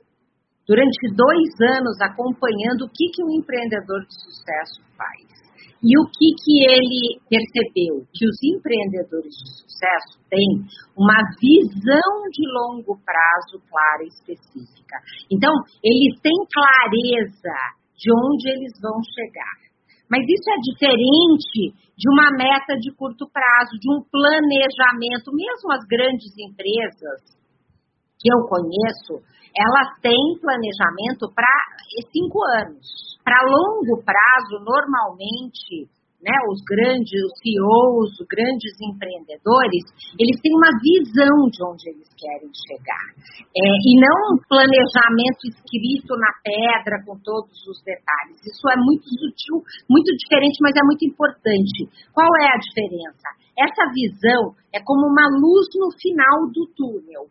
durante 0.69 1.01
dois 1.17 1.49
anos 1.65 1.97
acompanhando 1.97 2.85
o 2.85 2.91
que, 2.93 3.09
que 3.09 3.25
um 3.25 3.41
empreendedor 3.41 4.05
de 4.05 4.13
sucesso 4.21 4.85
faz. 4.93 5.25
E 5.81 5.97
o 5.97 6.05
que, 6.05 6.29
que 6.45 6.55
ele 6.61 7.17
percebeu? 7.25 8.05
Que 8.13 8.27
os 8.29 8.37
empreendedores 8.43 9.33
de 9.33 9.49
sucesso 9.63 10.21
têm 10.29 10.61
uma 10.93 11.17
visão 11.41 12.11
de 12.29 12.45
longo 12.53 12.99
prazo 13.01 13.57
clara 13.65 14.03
e 14.03 14.13
específica. 14.13 14.97
Então, 15.31 15.49
eles 15.81 16.19
têm 16.21 16.37
clareza 16.53 17.57
de 17.97 18.11
onde 18.13 18.45
eles 18.53 18.75
vão 18.77 19.01
chegar. 19.01 19.57
Mas 20.11 20.21
isso 20.27 20.47
é 20.51 20.59
diferente 20.61 21.73
de 21.97 22.07
uma 22.11 22.29
meta 22.35 22.75
de 22.77 22.91
curto 22.93 23.25
prazo, 23.31 23.79
de 23.79 23.89
um 23.89 24.03
planejamento. 24.05 25.31
Mesmo 25.33 25.71
as 25.71 25.85
grandes 25.87 26.29
empresas 26.37 27.38
que 28.19 28.27
eu 28.27 28.43
conheço, 28.47 29.23
elas 29.55 29.89
têm 30.01 30.37
planejamento 30.39 31.31
para 31.33 31.47
cinco 32.11 32.39
anos. 32.59 32.85
Para 33.23 33.39
longo 33.47 34.03
prazo, 34.03 34.59
normalmente, 34.63 35.87
né, 36.19 36.35
os 36.51 36.59
grandes, 36.67 37.15
os 37.15 37.35
CEOs, 37.39 38.19
os 38.19 38.27
grandes 38.27 38.75
empreendedores, 38.83 39.83
eles 40.19 40.35
têm 40.43 40.51
uma 40.51 40.71
visão 40.83 41.47
de 41.47 41.59
onde 41.63 41.83
eles 41.89 42.09
querem 42.19 42.51
chegar. 42.51 43.07
É, 43.55 43.63
e 43.63 43.91
não 43.95 44.35
um 44.35 44.39
planejamento 44.43 45.47
escrito 45.47 46.11
na 46.19 46.31
pedra 46.43 46.99
com 47.07 47.15
todos 47.23 47.55
os 47.67 47.79
detalhes. 47.83 48.35
Isso 48.43 48.67
é 48.67 48.75
muito 48.75 49.07
sutil, 49.07 49.63
muito 49.87 50.11
diferente, 50.11 50.59
mas 50.59 50.75
é 50.75 50.83
muito 50.83 51.03
importante. 51.07 51.87
Qual 52.11 52.29
é 52.43 52.47
a 52.51 52.59
diferença? 52.59 53.27
Essa 53.55 53.91
visão 53.91 54.55
é 54.71 54.79
como 54.83 55.07
uma 55.07 55.27
luz 55.35 55.67
no 55.75 55.91
final 55.99 56.47
do 56.51 56.63
túnel 56.75 57.27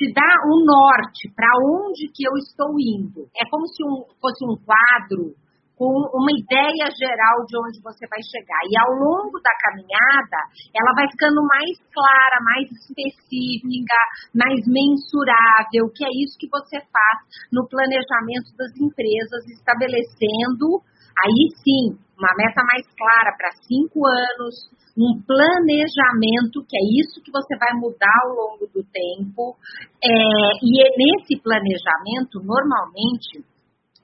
te 0.00 0.08
dá 0.16 0.32
um 0.48 0.64
norte 0.64 1.28
para 1.36 1.52
onde 1.60 2.08
que 2.08 2.24
eu 2.24 2.32
estou 2.40 2.72
indo. 2.80 3.28
É 3.36 3.44
como 3.52 3.68
se 3.68 3.84
um, 3.84 4.08
fosse 4.16 4.40
um 4.48 4.56
quadro 4.64 5.36
com 5.76 5.92
uma 5.92 6.32
ideia 6.32 6.88
geral 6.88 7.44
de 7.44 7.56
onde 7.60 7.84
você 7.84 8.08
vai 8.08 8.20
chegar. 8.24 8.60
E 8.64 8.72
ao 8.80 8.96
longo 8.96 9.36
da 9.44 9.52
caminhada, 9.60 10.40
ela 10.72 10.96
vai 10.96 11.04
ficando 11.12 11.44
mais 11.44 11.76
clara, 11.92 12.36
mais 12.48 12.64
específica, 12.80 14.00
mais 14.32 14.60
mensurável, 14.64 15.92
que 15.92 16.04
é 16.04 16.12
isso 16.24 16.40
que 16.40 16.48
você 16.48 16.80
faz 16.80 17.16
no 17.52 17.68
planejamento 17.68 18.56
das 18.56 18.72
empresas, 18.80 19.44
estabelecendo, 19.52 20.80
aí 21.18 21.40
sim, 21.64 21.98
uma 22.18 22.32
meta 22.36 22.62
mais 22.68 22.84
clara 22.94 23.32
para 23.36 23.50
cinco 23.64 24.06
anos, 24.06 24.54
um 24.96 25.16
planejamento, 25.24 26.60
que 26.68 26.76
é 26.76 26.84
isso 27.00 27.22
que 27.24 27.32
você 27.32 27.56
vai 27.56 27.72
mudar 27.80 28.12
ao 28.24 28.34
longo 28.36 28.66
do 28.68 28.84
tempo. 28.84 29.56
É, 30.04 30.12
e 30.60 30.70
é 30.84 30.88
nesse 30.92 31.40
planejamento, 31.40 32.44
normalmente, 32.44 33.40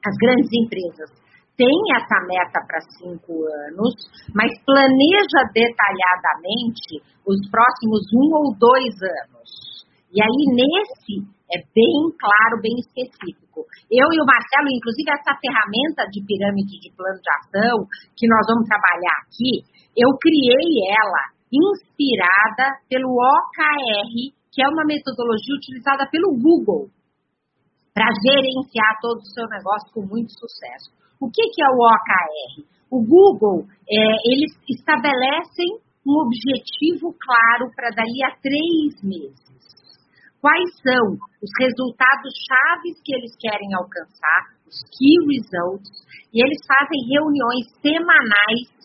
as 0.00 0.14
grandes 0.16 0.48
empresas 0.52 1.10
têm 1.56 1.76
essa 1.96 2.20
meta 2.28 2.60
para 2.66 2.80
cinco 3.00 3.44
anos, 3.68 3.92
mas 4.34 4.52
planeja 4.64 5.40
detalhadamente 5.52 7.00
os 7.26 7.36
próximos 7.50 8.00
um 8.12 8.28
ou 8.36 8.54
dois 8.56 8.94
anos. 9.02 9.85
E 10.12 10.22
aí, 10.22 10.40
nesse, 10.54 11.26
é 11.50 11.58
bem 11.74 11.98
claro, 12.18 12.62
bem 12.62 12.74
específico. 12.78 13.66
Eu 13.90 14.06
e 14.10 14.18
o 14.18 14.26
Marcelo, 14.26 14.70
inclusive, 14.70 15.10
essa 15.10 15.34
ferramenta 15.38 16.06
de 16.10 16.22
pirâmide 16.26 16.78
de 16.78 16.90
plano 16.94 17.18
de 17.18 17.30
ação 17.38 17.86
que 18.18 18.26
nós 18.26 18.42
vamos 18.46 18.66
trabalhar 18.66 19.16
aqui, 19.26 19.62
eu 19.94 20.10
criei 20.18 20.90
ela 20.90 21.24
inspirada 21.50 22.82
pelo 22.90 23.08
OKR, 23.14 24.12
que 24.50 24.62
é 24.62 24.68
uma 24.68 24.84
metodologia 24.84 25.54
utilizada 25.54 26.08
pelo 26.10 26.34
Google 26.34 26.90
para 27.94 28.12
gerenciar 28.20 28.98
todo 29.00 29.18
o 29.18 29.32
seu 29.32 29.46
negócio 29.48 29.88
com 29.94 30.02
muito 30.04 30.28
sucesso. 30.36 30.92
O 31.20 31.30
que, 31.30 31.42
que 31.48 31.62
é 31.62 31.68
o 31.70 31.80
OKR? 31.80 32.52
O 32.90 33.00
Google, 33.00 33.64
é, 33.88 34.00
eles 34.28 34.52
estabelecem 34.68 35.80
um 36.06 36.20
objetivo 36.20 37.14
claro 37.16 37.72
para 37.74 37.90
dali 37.90 38.22
a 38.22 38.36
três 38.36 39.02
meses. 39.02 39.45
Quais 40.40 40.70
são 40.82 41.16
os 41.16 41.50
resultados 41.60 42.32
chaves 42.46 43.00
que 43.04 43.14
eles 43.14 43.32
querem 43.40 43.74
alcançar, 43.74 44.56
os 44.66 44.78
key 44.94 45.16
results, 45.26 45.90
e 46.32 46.42
eles 46.42 46.58
fazem 46.66 47.00
reuniões 47.08 47.64
semanais 47.80 48.76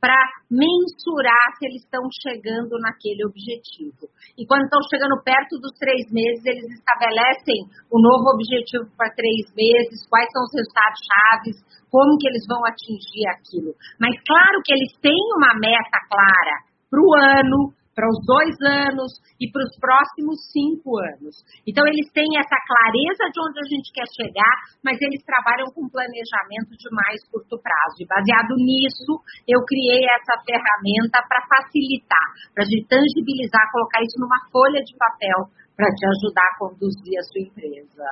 para 0.00 0.16
mensurar 0.48 1.46
se 1.60 1.68
eles 1.68 1.84
estão 1.84 2.00
chegando 2.24 2.72
naquele 2.80 3.20
objetivo. 3.28 4.08
E 4.32 4.48
quando 4.48 4.64
estão 4.64 4.80
chegando 4.88 5.20
perto 5.20 5.60
dos 5.60 5.76
três 5.76 6.08
meses, 6.08 6.40
eles 6.40 6.72
estabelecem 6.72 7.68
o 7.92 8.00
novo 8.00 8.32
objetivo 8.32 8.88
para 8.96 9.12
três 9.12 9.44
meses, 9.52 10.08
quais 10.08 10.26
são 10.32 10.40
os 10.48 10.52
resultados 10.56 11.00
chaves, 11.04 11.56
como 11.92 12.16
que 12.16 12.28
eles 12.32 12.44
vão 12.48 12.64
atingir 12.64 13.28
aquilo. 13.28 13.76
Mas 14.00 14.16
claro 14.24 14.56
que 14.64 14.72
eles 14.72 14.90
têm 15.04 15.20
uma 15.36 15.52
meta 15.60 16.00
clara 16.08 16.56
para 16.88 17.00
o 17.00 17.08
ano, 17.36 17.58
para 18.00 18.08
os 18.08 18.16
dois 18.24 18.56
anos 18.88 19.12
e 19.36 19.44
para 19.52 19.60
os 19.60 19.76
próximos 19.76 20.40
cinco 20.48 20.96
anos. 21.12 21.44
Então, 21.68 21.84
eles 21.84 22.08
têm 22.16 22.32
essa 22.40 22.56
clareza 22.64 23.28
de 23.28 23.38
onde 23.44 23.60
a 23.60 23.66
gente 23.68 23.92
quer 23.92 24.08
chegar, 24.16 24.54
mas 24.80 24.96
eles 25.04 25.20
trabalham 25.28 25.68
com 25.76 25.84
planejamento 25.84 26.72
de 26.80 26.88
mais 26.96 27.20
curto 27.28 27.60
prazo. 27.60 28.00
E 28.00 28.08
baseado 28.08 28.56
nisso, 28.56 29.20
eu 29.44 29.60
criei 29.68 30.00
essa 30.16 30.32
ferramenta 30.48 31.20
para 31.28 31.44
facilitar, 31.44 32.26
para 32.56 32.64
a 32.64 32.68
gente 32.72 32.88
tangibilizar, 32.88 33.68
colocar 33.68 34.00
isso 34.00 34.16
numa 34.16 34.40
folha 34.48 34.80
de 34.80 34.96
papel 34.96 35.52
para 35.76 35.92
te 35.92 36.04
ajudar 36.08 36.48
a 36.48 36.56
conduzir 36.56 37.20
a 37.20 37.24
sua 37.28 37.44
empresa. 37.44 38.04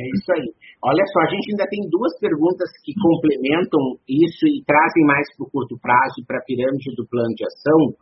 É 0.00 0.04
isso 0.16 0.32
aí. 0.32 0.48
Olha 0.80 1.04
só, 1.12 1.20
a 1.24 1.30
gente 1.32 1.52
ainda 1.52 1.68
tem 1.68 1.84
duas 1.92 2.12
perguntas 2.20 2.68
que 2.84 2.92
complementam 2.96 4.00
isso 4.08 4.44
e 4.48 4.64
trazem 4.64 5.04
mais 5.04 5.24
para 5.36 5.44
o 5.44 5.50
curto 5.52 5.76
prazo 5.76 6.24
para 6.24 6.40
a 6.40 6.44
pirâmide 6.44 6.96
do 6.96 7.04
plano 7.08 7.32
de 7.36 7.44
ação. 7.44 7.96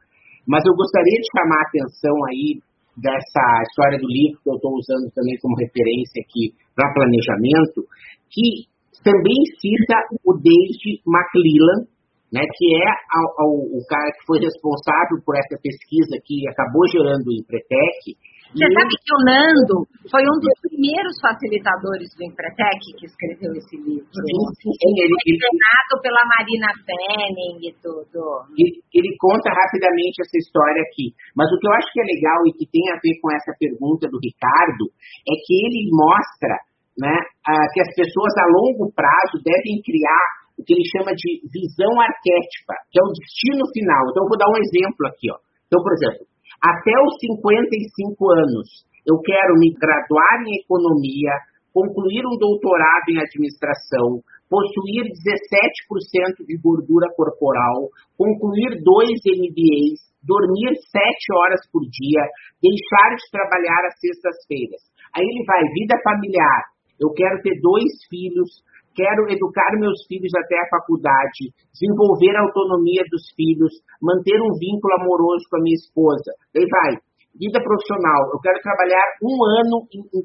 Mas 0.47 0.63
eu 0.65 0.75
gostaria 0.77 1.19
de 1.19 1.29
chamar 1.33 1.61
a 1.61 1.69
atenção 1.69 2.15
aí 2.29 2.61
dessa 2.97 3.45
história 3.67 3.99
do 3.99 4.07
livro 4.07 4.39
que 4.43 4.51
eu 4.51 4.55
estou 4.55 4.73
usando 4.77 5.11
também 5.15 5.35
como 5.43 5.59
referência 5.59 6.23
aqui 6.23 6.55
para 6.77 6.95
planejamento, 6.95 7.83
que 8.31 8.71
também 9.03 9.41
cita 9.59 9.97
o 10.23 10.33
David 10.39 11.03
McClellan, 11.03 11.91
né, 12.33 12.43
que 12.57 12.67
é 12.75 12.89
o 13.47 13.83
cara 13.87 14.11
que 14.11 14.27
foi 14.27 14.39
responsável 14.43 15.23
por 15.23 15.37
essa 15.39 15.55
pesquisa 15.61 16.19
que 16.25 16.49
acabou 16.49 16.83
gerando 16.91 17.31
o 17.31 17.35
Empretec, 17.35 18.19
você 18.54 18.70
sabe 18.70 18.94
que 18.94 19.11
o 19.11 19.20
Nando 19.26 19.76
foi 20.06 20.23
um 20.23 20.38
dos 20.38 20.54
primeiros 20.62 21.18
facilitadores 21.18 22.06
do 22.14 22.23
Empretec 22.23 22.82
que 22.94 23.06
escreveu 23.11 23.50
esse 23.58 23.75
livro. 23.82 24.06
Sim, 24.06 24.42
sim, 24.62 24.75
ele, 24.78 25.11
foi 25.11 25.34
treinado 25.42 25.92
pela 25.99 26.23
Marina 26.38 26.70
Fenning 26.87 27.58
e 27.66 27.70
tudo. 27.82 28.46
Ele, 28.54 28.78
ele, 28.94 29.11
conta 29.18 29.50
rapidamente 29.50 30.23
essa 30.23 30.38
história 30.38 30.87
aqui. 30.87 31.11
Mas 31.34 31.50
o 31.50 31.58
que 31.58 31.66
eu 31.66 31.75
acho 31.75 31.90
que 31.90 31.99
é 31.99 32.06
legal 32.06 32.38
e 32.46 32.54
que 32.54 32.66
tem 32.70 32.87
a 32.94 33.00
ver 33.02 33.18
com 33.18 33.28
essa 33.34 33.50
pergunta 33.58 34.06
do 34.06 34.23
Ricardo 34.23 34.87
é 35.26 35.34
que 35.34 35.54
ele 35.58 35.90
mostra 35.90 36.54
né, 36.94 37.14
que 37.75 37.82
as 37.82 37.90
pessoas 37.90 38.32
a 38.38 38.46
longo 38.54 38.87
prazo 38.94 39.42
devem 39.42 39.82
criar 39.82 40.46
o 40.54 40.62
que 40.62 40.78
ele 40.78 40.87
chama 40.94 41.11
de 41.11 41.42
visão 41.50 41.90
arquétipa, 41.99 42.78
que 42.87 43.02
é 43.02 43.02
o 43.02 43.11
destino 43.11 43.66
final. 43.75 44.06
Então, 44.14 44.23
eu 44.23 44.30
vou 44.30 44.38
dar 44.38 44.46
um 44.46 44.62
exemplo 44.62 45.11
aqui. 45.11 45.26
Ó. 45.26 45.37
Então, 45.66 45.82
por 45.82 45.90
exemplo, 45.99 46.23
até 46.62 46.92
os 47.02 47.14
55 47.20 48.14
anos, 48.32 48.68
eu 49.06 49.20
quero 49.20 49.54
me 49.58 49.73
graduar 49.75 50.42
em 50.46 50.61
economia, 50.62 51.32
concluir 51.73 52.25
um 52.25 52.38
doutorado 52.38 53.11
em 53.11 53.20
administração, 53.20 54.23
possuir 54.49 55.11
17% 55.11 56.46
de 56.46 56.56
gordura 56.62 57.11
corporal, 57.16 57.90
concluir 58.16 58.80
dois 58.82 59.18
MBAs, 59.26 59.99
dormir 60.23 60.73
7 60.78 61.04
horas 61.37 61.61
por 61.73 61.82
dia, 61.90 62.23
deixar 62.62 63.08
de 63.18 63.25
trabalhar 63.30 63.82
às 63.90 63.99
sextas-feiras. 64.00 64.80
Aí 65.12 65.26
ele 65.26 65.44
vai, 65.44 65.61
vida 65.75 65.96
familiar. 66.02 66.62
Eu 66.99 67.11
quero 67.12 67.42
ter 67.42 67.61
dois 67.61 67.90
filhos, 68.08 68.62
quero 68.95 69.27
educar 69.29 69.75
meus 69.77 70.07
filhos 70.07 70.31
até 70.39 70.57
a 70.57 70.71
faculdade, 70.71 71.51
desenvolver 71.75 72.33
a 72.39 72.47
autonomia 72.47 73.03
dos 73.11 73.27
filhos, 73.35 73.75
manter 74.01 74.39
um 74.41 74.55
vínculo 74.57 74.95
amoroso 75.03 75.45
com 75.51 75.59
a 75.59 75.63
minha 75.63 75.75
esposa. 75.77 76.31
Aí 76.55 76.65
vai, 76.65 76.97
vida 77.35 77.59
profissional, 77.59 78.31
eu 78.33 78.41
quero 78.41 78.63
trabalhar 78.63 79.07
um 79.21 79.35
ano, 79.61 79.77
em, 79.91 80.03
em, 80.15 80.23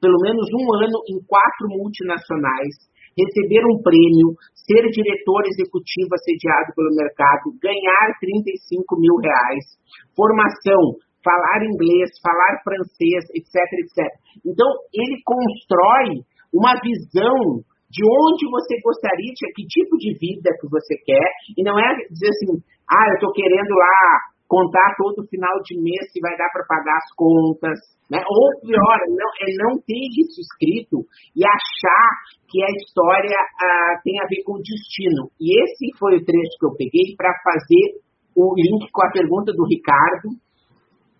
pelo 0.00 0.18
menos 0.24 0.48
um 0.48 0.66
ano 0.80 0.98
em 1.12 1.20
quatro 1.28 1.68
multinacionais, 1.68 2.88
receber 3.12 3.62
um 3.68 3.82
prêmio, 3.84 4.32
ser 4.54 4.88
diretor 4.88 5.44
executivo 5.44 6.16
assediado 6.16 6.72
pelo 6.72 6.96
mercado, 6.96 7.52
ganhar 7.60 8.16
35 8.16 8.96
mil 8.96 9.16
reais, 9.20 9.76
formação, 10.16 10.96
falar 11.20 11.60
inglês, 11.68 12.08
falar 12.24 12.62
francês, 12.64 13.28
etc, 13.36 13.54
etc. 13.84 14.08
Então, 14.46 14.68
ele 14.94 15.20
constrói 15.20 16.24
uma 16.52 16.74
visão 16.80 17.60
de 17.90 18.06
onde 18.06 18.46
você 18.48 18.78
gostaria 18.80 19.32
de, 19.34 19.52
que 19.52 19.66
tipo 19.66 19.98
de 19.98 20.14
vida 20.14 20.54
que 20.60 20.68
você 20.70 20.94
quer, 21.04 21.28
e 21.58 21.62
não 21.62 21.74
é 21.78 21.90
dizer 22.08 22.30
assim, 22.30 22.62
ah, 22.86 23.06
eu 23.10 23.14
estou 23.14 23.32
querendo 23.32 23.74
lá 23.74 24.30
contar 24.50 24.94
todo 24.98 25.26
final 25.30 25.62
de 25.62 25.78
mês 25.78 26.10
se 26.10 26.18
vai 26.18 26.36
dar 26.36 26.50
para 26.50 26.66
pagar 26.66 26.98
as 26.98 27.10
contas, 27.14 27.78
né? 28.10 28.18
Ou 28.18 28.60
pior, 28.66 28.98
não, 29.06 29.30
é 29.42 29.48
não 29.62 29.78
ter 29.78 30.02
isso 30.18 30.42
escrito 30.42 31.06
e 31.38 31.46
achar 31.46 32.06
que 32.50 32.58
a 32.58 32.70
história 32.82 33.38
ah, 33.38 33.94
tem 34.02 34.18
a 34.18 34.26
ver 34.26 34.42
com 34.42 34.58
o 34.58 34.62
destino. 34.62 35.30
E 35.38 35.54
esse 35.54 35.94
foi 35.98 36.18
o 36.18 36.24
trecho 36.24 36.58
que 36.58 36.66
eu 36.66 36.74
peguei 36.74 37.14
para 37.16 37.30
fazer 37.46 38.02
o 38.34 38.54
link 38.58 38.90
com 38.90 39.06
a 39.06 39.12
pergunta 39.12 39.52
do 39.52 39.62
Ricardo, 39.66 40.34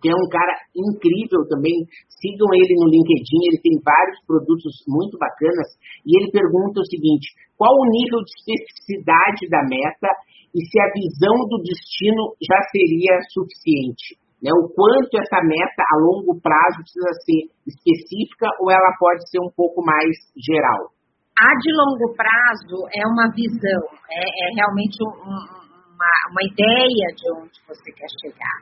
que 0.01 0.09
é 0.09 0.15
um 0.17 0.27
cara 0.27 0.57
incrível 0.73 1.45
também. 1.45 1.85
Sigam 2.09 2.49
ele 2.57 2.73
no 2.81 2.89
LinkedIn, 2.89 3.39
ele 3.47 3.61
tem 3.61 3.77
vários 3.85 4.17
produtos 4.25 4.81
muito 4.89 5.17
bacanas. 5.17 5.77
E 6.01 6.17
ele 6.17 6.33
pergunta 6.33 6.81
o 6.81 6.89
seguinte: 6.89 7.29
qual 7.53 7.69
o 7.69 7.89
nível 7.93 8.19
de 8.25 8.33
especificidade 8.33 9.45
da 9.47 9.61
meta 9.69 10.09
e 10.51 10.59
se 10.65 10.77
a 10.81 10.91
visão 10.91 11.37
do 11.47 11.61
destino 11.61 12.33
já 12.41 12.59
seria 12.73 13.21
suficiente? 13.29 14.17
Né? 14.41 14.49
O 14.57 14.67
quanto 14.73 15.13
essa 15.21 15.37
meta 15.45 15.81
a 15.85 15.95
longo 16.01 16.33
prazo 16.41 16.81
precisa 16.81 17.13
ser 17.21 17.41
específica 17.69 18.49
ou 18.59 18.73
ela 18.73 18.97
pode 18.97 19.29
ser 19.29 19.39
um 19.39 19.53
pouco 19.53 19.85
mais 19.85 20.17
geral? 20.33 20.89
A 21.37 21.49
de 21.61 21.71
longo 21.73 22.13
prazo 22.17 22.77
é 22.93 23.05
uma 23.07 23.29
visão, 23.33 23.81
é, 24.09 24.21
é 24.21 24.47
realmente 24.57 24.97
um, 25.01 25.61
uma, 26.01 26.33
uma 26.33 26.43
ideia 26.49 27.05
de 27.13 27.25
onde 27.37 27.57
você 27.69 27.93
quer 27.93 28.09
chegar. 28.17 28.57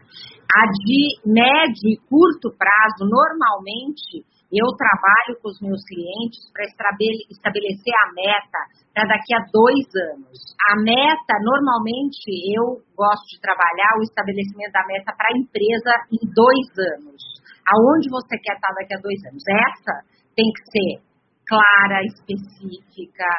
A 0.52 0.68
de 0.68 1.00
médio 1.24 1.88
e 1.88 1.98
curto 2.12 2.52
prazo, 2.52 3.08
normalmente, 3.08 4.28
eu 4.52 4.66
trabalho 4.76 5.38
com 5.40 5.48
os 5.48 5.62
meus 5.62 5.80
clientes 5.86 6.42
para 6.52 6.66
estabelecer 6.66 7.96
a 7.96 8.12
meta 8.12 8.60
para 8.92 9.08
daqui 9.08 9.32
a 9.38 9.46
dois 9.54 9.88
anos. 10.12 10.36
A 10.68 10.76
meta, 10.82 11.34
normalmente, 11.46 12.28
eu 12.58 12.82
gosto 12.98 13.30
de 13.30 13.40
trabalhar 13.40 13.94
o 14.02 14.04
estabelecimento 14.04 14.74
da 14.74 14.84
meta 14.90 15.14
para 15.16 15.30
a 15.32 15.38
empresa 15.38 15.94
em 16.12 16.22
dois 16.34 16.68
anos. 16.98 17.22
Aonde 17.70 18.10
você 18.10 18.36
quer 18.42 18.58
estar 18.58 18.74
daqui 18.74 18.98
a 18.98 19.02
dois 19.06 19.22
anos? 19.30 19.44
Essa 19.46 19.96
tem 20.34 20.50
que 20.50 20.64
ser 20.74 20.92
clara, 21.46 22.02
específica, 22.10 23.30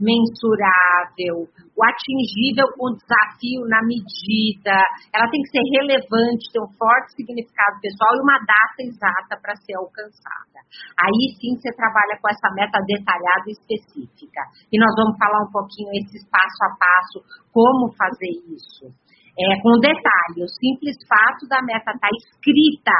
mensurável, 0.00 1.44
o 1.76 1.80
atingível 1.84 2.66
com 2.74 2.96
desafio 2.96 3.68
na 3.68 3.84
medida, 3.84 4.72
ela 5.12 5.28
tem 5.28 5.40
que 5.44 5.52
ser 5.52 5.64
relevante, 5.76 6.48
ter 6.48 6.60
um 6.64 6.72
forte 6.74 7.12
significado 7.14 7.76
pessoal 7.84 8.16
e 8.16 8.24
uma 8.24 8.40
data 8.40 8.80
exata 8.80 9.36
para 9.36 9.54
ser 9.60 9.76
alcançada. 9.76 10.58
Aí 10.96 11.36
sim 11.36 11.52
você 11.54 11.68
trabalha 11.76 12.16
com 12.16 12.28
essa 12.32 12.48
meta 12.56 12.80
detalhada 12.88 13.44
e 13.46 13.52
específica. 13.52 14.40
E 14.72 14.80
nós 14.80 14.90
vamos 14.96 15.20
falar 15.20 15.44
um 15.44 15.52
pouquinho 15.52 15.92
esse 16.00 16.24
passo 16.32 16.60
a 16.64 16.72
passo, 16.80 17.18
como 17.52 17.92
fazer 17.92 18.34
isso. 18.48 18.88
É, 19.36 19.60
com 19.62 19.78
detalhe, 19.78 20.42
o 20.42 20.48
simples 20.48 20.96
fato 21.06 21.46
da 21.46 21.62
meta 21.62 21.92
estar 21.92 22.00
tá 22.00 22.08
escrita 22.08 22.96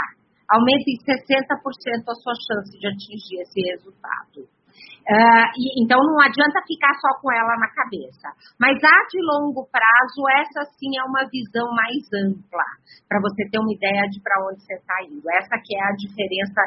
aumenta 0.51 0.85
em 0.91 0.99
60% 0.99 2.05
a 2.09 2.15
sua 2.15 2.35
chance 2.35 2.79
de 2.79 2.87
atingir 2.87 3.41
esse 3.41 3.61
resultado. 3.73 4.60
Uh, 5.01 5.49
e, 5.59 5.83
então 5.83 5.99
não 5.99 6.21
adianta 6.21 6.63
ficar 6.67 6.95
só 7.01 7.19
com 7.21 7.33
ela 7.33 7.57
na 7.59 7.69
cabeça. 7.75 8.31
Mas 8.59 8.79
a 8.79 8.97
de 9.11 9.19
longo 9.23 9.67
prazo, 9.67 10.21
essa 10.39 10.65
sim 10.79 10.93
é 10.99 11.03
uma 11.03 11.27
visão 11.27 11.67
mais 11.75 12.05
ampla, 12.15 12.69
para 13.09 13.21
você 13.21 13.49
ter 13.51 13.59
uma 13.59 13.73
ideia 13.73 14.07
de 14.09 14.21
para 14.23 14.39
onde 14.47 14.63
você 14.63 14.75
está 14.75 14.95
indo. 15.05 15.25
Essa 15.35 15.59
que 15.59 15.75
é 15.75 15.83
a 15.83 15.97
diferença 15.99 16.61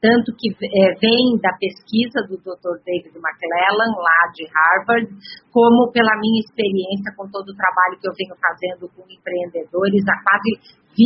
tanto 0.00 0.30
que 0.38 0.54
é, 0.54 0.94
vem 1.02 1.34
da 1.42 1.50
pesquisa 1.58 2.22
do 2.30 2.38
Dr. 2.38 2.78
David 2.86 3.14
McClellan, 3.18 3.92
lá 3.98 4.20
de 4.30 4.46
Harvard, 4.46 5.10
como 5.50 5.90
pela 5.90 6.14
minha 6.22 6.40
experiência 6.40 7.10
com 7.18 7.26
todo 7.26 7.50
o 7.50 7.58
trabalho 7.58 7.98
que 7.98 8.06
eu 8.06 8.14
venho 8.14 8.34
fazendo 8.38 8.86
com 8.94 9.02
empreendedores 9.10 10.02
há 10.06 10.16
quase 10.22 10.78
20 10.94 11.02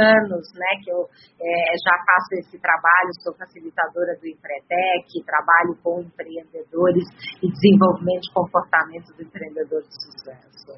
anos, 0.00 0.44
né, 0.52 0.70
que 0.84 0.90
eu 0.92 1.04
é, 1.40 1.72
já 1.80 1.96
faço 2.04 2.28
esse 2.40 2.56
trabalho, 2.60 3.12
sou 3.24 3.32
facilitadora 3.36 4.16
do 4.20 4.28
Empretec, 4.28 5.08
trabalho 5.24 5.76
com 5.84 6.00
empreendedores 6.00 7.04
e 7.40 7.48
desenvolvimento 7.48 8.28
de 8.28 8.32
comportamento 8.32 9.08
do 9.16 9.22
empreendedor 9.24 9.80
de 9.80 9.94
sucesso. 9.96 10.76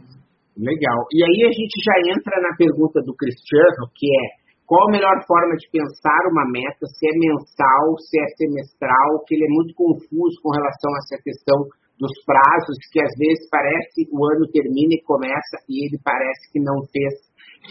Legal. 0.58 1.00
E 1.10 1.18
aí 1.24 1.48
a 1.48 1.52
gente 1.52 1.76
já 1.82 1.96
entra 2.12 2.38
na 2.42 2.54
pergunta 2.54 3.00
do 3.02 3.16
Cristiano, 3.16 3.88
que 3.94 4.06
é 4.06 4.41
qual 4.72 4.88
a 4.88 4.96
melhor 4.96 5.20
forma 5.28 5.52
de 5.60 5.68
pensar 5.68 6.32
uma 6.32 6.48
meta, 6.48 6.88
se 6.88 7.04
é 7.04 7.12
mensal, 7.12 7.92
se 8.08 8.16
é 8.16 8.24
semestral, 8.40 9.20
que 9.28 9.36
ele 9.36 9.44
é 9.44 9.52
muito 9.52 9.76
confuso 9.76 10.40
com 10.40 10.48
relação 10.48 10.88
a 10.96 11.00
essa 11.04 11.20
questão 11.20 11.68
dos 12.00 12.16
prazos, 12.24 12.80
que 12.88 13.04
às 13.04 13.12
vezes 13.20 13.52
parece 13.52 14.08
o 14.08 14.16
ano 14.32 14.48
termina 14.48 14.96
e 14.96 15.04
começa 15.04 15.60
e 15.68 15.84
ele 15.84 16.00
parece 16.00 16.48
que 16.48 16.56
não 16.64 16.80
fez 16.88 17.12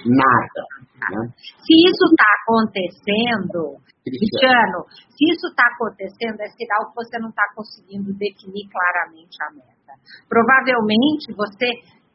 nada. 0.05 0.61
Né? 1.09 1.33
Se 1.65 1.73
isso 1.73 2.05
está 2.13 2.29
acontecendo, 2.45 3.81
Cristiano, 4.05 4.85
se 5.09 5.25
isso 5.25 5.49
está 5.49 5.65
acontecendo, 5.73 6.37
é 6.37 6.53
sinal 6.53 6.85
que 6.85 7.01
você 7.01 7.17
não 7.17 7.33
está 7.33 7.49
conseguindo 7.57 8.13
definir 8.13 8.69
claramente 8.69 9.41
a 9.41 9.49
meta. 9.57 9.93
Provavelmente 10.29 11.33
você 11.33 11.65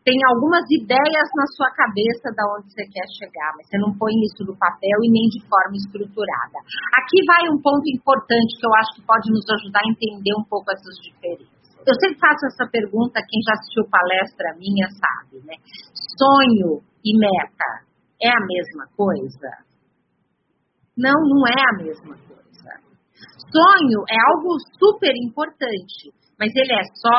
tem 0.07 0.15
algumas 0.31 0.63
ideias 0.71 1.29
na 1.35 1.47
sua 1.59 1.67
cabeça 1.75 2.31
da 2.31 2.47
onde 2.55 2.71
você 2.71 2.87
quer 2.87 3.11
chegar, 3.19 3.51
mas 3.59 3.67
você 3.67 3.75
não 3.83 3.91
põe 3.99 4.15
isso 4.23 4.47
no 4.47 4.55
papel 4.55 5.03
e 5.03 5.11
nem 5.11 5.27
de 5.35 5.43
forma 5.51 5.75
estruturada. 5.75 6.63
Aqui 6.95 7.19
vai 7.27 7.51
um 7.51 7.59
ponto 7.59 7.83
importante 7.91 8.55
que 8.55 8.63
eu 8.63 8.75
acho 8.79 8.95
que 8.95 9.03
pode 9.03 9.27
nos 9.35 9.43
ajudar 9.51 9.83
a 9.83 9.91
entender 9.91 10.31
um 10.39 10.47
pouco 10.47 10.71
essas 10.71 10.95
diferenças. 11.03 11.51
Eu 11.83 11.95
sempre 11.99 12.23
faço 12.23 12.47
essa 12.47 12.71
pergunta, 12.71 13.19
quem 13.19 13.43
já 13.43 13.59
assistiu 13.59 13.83
palestra 13.91 14.55
minha 14.55 14.87
sabe, 14.95 15.43
né? 15.43 15.59
Sonho 16.15 16.87
e 17.03 17.11
meta 17.19 17.71
é 18.23 18.31
a 18.31 18.43
mesma 18.47 18.87
coisa? 18.95 19.51
Não, 20.95 21.19
não 21.19 21.43
é 21.51 21.59
a 21.67 21.77
mesma 21.83 22.15
coisa. 22.15 22.71
Sonho 23.51 24.01
é 24.07 24.19
algo 24.31 24.55
super 24.79 25.15
importante, 25.19 26.15
mas 26.39 26.55
ele 26.55 26.73
é 26.73 26.85
só 26.95 27.17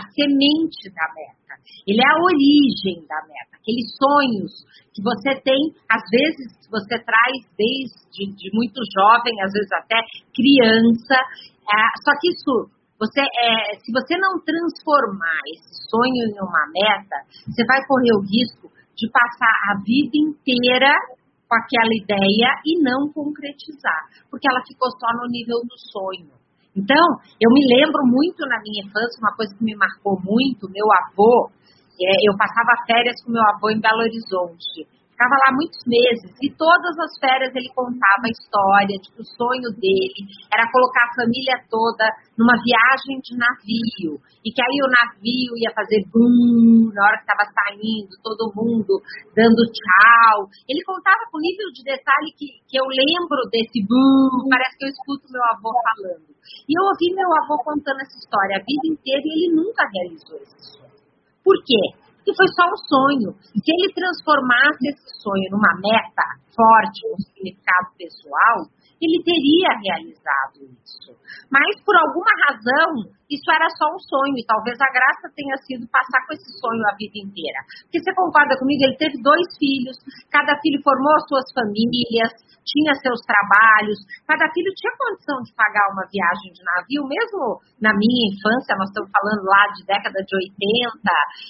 a 0.00 0.02
semente 0.16 0.88
da 0.96 1.06
meta. 1.12 1.41
Ele 1.86 2.00
é 2.00 2.08
a 2.08 2.22
origem 2.22 3.06
da 3.06 3.18
meta. 3.26 3.58
Aqueles 3.58 3.88
sonhos 3.96 4.50
que 4.94 5.02
você 5.02 5.40
tem, 5.40 5.60
às 5.88 6.02
vezes 6.10 6.52
você 6.70 6.98
traz 6.98 7.36
desde 7.56 8.02
de 8.36 8.50
muito 8.52 8.80
jovem, 8.92 9.34
às 9.42 9.52
vezes 9.52 9.72
até 9.72 9.96
criança. 10.34 11.16
É, 11.62 11.80
só 12.04 12.12
que 12.20 12.28
isso, 12.28 12.68
você, 12.98 13.22
é, 13.22 13.78
se 13.80 13.90
você 13.90 14.16
não 14.18 14.38
transformar 14.44 15.40
esse 15.54 15.88
sonho 15.88 16.22
em 16.28 16.38
uma 16.40 16.64
meta, 16.70 17.16
você 17.46 17.64
vai 17.64 17.80
correr 17.86 18.12
o 18.14 18.24
risco 18.24 18.70
de 18.96 19.08
passar 19.10 19.54
a 19.72 19.82
vida 19.82 20.14
inteira 20.14 20.92
com 21.48 21.56
aquela 21.56 21.92
ideia 21.92 22.48
e 22.64 22.80
não 22.82 23.12
concretizar, 23.12 24.08
porque 24.30 24.48
ela 24.48 24.62
ficou 24.66 24.88
só 24.92 25.08
no 25.20 25.28
nível 25.28 25.60
do 25.60 25.76
sonho. 25.90 26.41
Então, 26.74 27.04
eu 27.40 27.50
me 27.52 27.60
lembro 27.68 28.00
muito 28.08 28.40
na 28.48 28.56
minha 28.64 28.80
infância, 28.84 29.20
uma 29.20 29.36
coisa 29.36 29.54
que 29.54 29.64
me 29.64 29.76
marcou 29.76 30.16
muito, 30.24 30.70
meu 30.72 30.88
avô, 30.88 31.52
é, 32.00 32.08
eu 32.24 32.32
passava 32.36 32.80
férias 32.86 33.20
com 33.22 33.32
meu 33.32 33.44
avô 33.54 33.68
em 33.68 33.80
Belo 33.80 34.00
Horizonte. 34.00 34.88
Ficava 35.12 35.36
lá 35.46 35.54
muitos 35.54 35.78
meses 35.86 36.32
e 36.40 36.48
todas 36.56 36.98
as 36.98 37.12
férias 37.20 37.54
ele 37.54 37.68
contava 37.76 38.24
a 38.24 38.32
história 38.32 38.96
que 38.96 39.20
o 39.20 39.28
sonho 39.36 39.70
dele 39.76 40.24
era 40.50 40.66
colocar 40.72 41.04
a 41.04 41.14
família 41.14 41.62
toda 41.68 42.08
numa 42.34 42.56
viagem 42.58 43.20
de 43.20 43.36
navio 43.36 44.18
e 44.40 44.48
que 44.50 44.58
aí 44.58 44.78
o 44.82 44.90
navio 44.90 45.52
ia 45.60 45.70
fazer 45.76 46.00
bum 46.10 46.90
na 46.90 47.04
hora 47.04 47.20
que 47.20 47.28
estava 47.28 47.44
saindo, 47.44 48.10
todo 48.24 48.56
mundo 48.56 48.98
dando 49.36 49.62
tchau. 49.70 50.48
Ele 50.66 50.82
contava 50.82 51.22
com 51.30 51.38
nível 51.38 51.68
de 51.70 51.84
detalhe 51.84 52.32
que, 52.32 52.48
que 52.66 52.80
eu 52.80 52.88
lembro 52.88 53.46
desse 53.52 53.78
bum, 53.84 54.48
parece 54.48 54.74
que 54.80 54.86
eu 54.88 54.90
escuto 54.96 55.30
meu 55.30 55.44
avô 55.54 55.70
falando. 55.70 56.31
E 56.68 56.72
eu 56.72 56.82
ouvi 56.84 57.14
meu 57.14 57.30
avô 57.42 57.58
contando 57.62 58.00
essa 58.00 58.16
história 58.18 58.56
a 58.56 58.64
vida 58.64 58.86
inteira 58.86 59.22
e 59.24 59.46
ele 59.46 59.56
nunca 59.56 59.82
realizou 59.92 60.36
esse 60.38 60.58
sonho. 60.72 60.92
Por 61.44 61.56
quê? 61.64 61.82
Porque 62.16 62.34
foi 62.34 62.48
só 62.54 62.64
um 62.70 62.78
sonho. 62.86 63.30
Se 63.42 63.70
ele 63.72 63.92
transformasse 63.92 64.82
esse 64.88 65.22
sonho 65.22 65.50
numa 65.50 65.74
meta, 65.80 66.41
forte, 66.54 67.02
com 67.08 67.16
significado 67.18 67.88
pessoal, 67.98 68.68
ele 69.02 69.18
teria 69.24 69.70
realizado 69.82 70.62
isso. 70.78 71.10
Mas, 71.50 71.80
por 71.84 71.96
alguma 71.96 72.30
razão, 72.46 73.10
isso 73.28 73.48
era 73.50 73.66
só 73.74 73.88
um 73.90 73.98
sonho, 73.98 74.36
e 74.38 74.46
talvez 74.46 74.76
a 74.76 74.92
graça 74.92 75.32
tenha 75.34 75.56
sido 75.64 75.88
passar 75.88 76.20
com 76.28 76.36
esse 76.36 76.48
sonho 76.60 76.84
a 76.86 76.94
vida 76.94 77.18
inteira. 77.18 77.60
Porque 77.88 77.98
você 77.98 78.12
concorda 78.14 78.56
comigo? 78.60 78.84
Ele 78.84 79.00
teve 79.00 79.16
dois 79.20 79.48
filhos, 79.58 79.96
cada 80.30 80.54
filho 80.60 80.80
formou 80.84 81.16
suas 81.26 81.48
famílias, 81.56 82.30
tinha 82.64 82.94
seus 82.94 83.20
trabalhos, 83.26 83.98
cada 84.26 84.46
filho 84.54 84.70
tinha 84.78 84.94
condição 84.94 85.42
de 85.42 85.50
pagar 85.54 85.82
uma 85.90 86.06
viagem 86.06 86.54
de 86.54 86.62
navio, 86.62 87.02
mesmo 87.08 87.58
na 87.82 87.90
minha 87.90 88.30
infância, 88.30 88.78
nós 88.78 88.88
estamos 88.88 89.10
falando 89.10 89.42
lá 89.42 89.66
de 89.74 89.82
década 89.82 90.18
de 90.22 90.32
80, 90.32 90.94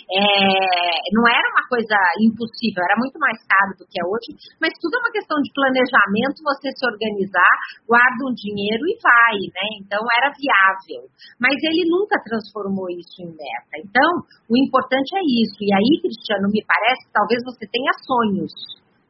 é, 0.09 0.97
não 1.13 1.25
era 1.29 1.47
uma 1.53 1.65
coisa 1.69 1.97
impossível, 2.25 2.81
era 2.81 2.97
muito 2.97 3.19
mais 3.21 3.37
caro 3.45 3.77
do 3.77 3.85
que 3.85 4.01
é 4.01 4.05
hoje, 4.05 4.33
mas 4.57 4.73
tudo 4.81 4.92
é 4.97 5.01
uma 5.01 5.13
questão 5.13 5.39
de 5.41 5.51
planejamento, 5.53 6.45
você 6.45 6.69
se 6.73 6.85
organizar, 6.85 7.55
guarda 7.89 8.21
um 8.29 8.35
dinheiro 8.35 8.83
e 8.89 8.95
vai, 9.01 9.39
né? 9.53 9.67
Então 9.81 10.01
era 10.21 10.33
viável. 10.33 11.09
Mas 11.41 11.57
ele 11.61 11.89
nunca 11.89 12.21
transformou 12.23 12.91
isso 12.91 13.23
em 13.23 13.31
meta. 13.33 13.75
Então, 13.81 14.11
o 14.49 14.55
importante 14.57 15.17
é 15.17 15.25
isso. 15.25 15.59
E 15.61 15.71
aí, 15.73 15.91
Cristiano, 16.01 16.49
me 16.51 16.63
parece 16.65 17.07
que 17.07 17.13
talvez 17.13 17.41
você 17.45 17.65
tenha 17.69 17.93
sonhos 18.05 18.53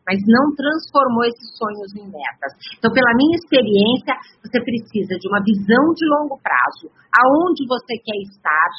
mas 0.02 0.18
não 0.26 0.50
transformou 0.58 1.22
esses 1.30 1.46
sonhos 1.54 1.94
em 1.94 2.06
metas. 2.10 2.52
Então, 2.74 2.90
pela 2.90 3.14
minha 3.14 3.38
experiência, 3.38 4.18
você 4.42 4.58
precisa 4.58 5.14
de 5.14 5.28
uma 5.30 5.38
visão 5.38 5.94
de 5.94 6.04
longo 6.18 6.38
prazo, 6.42 6.90
aonde 7.14 7.62
você 7.70 7.94
quer 8.02 8.18
estar 8.26 8.70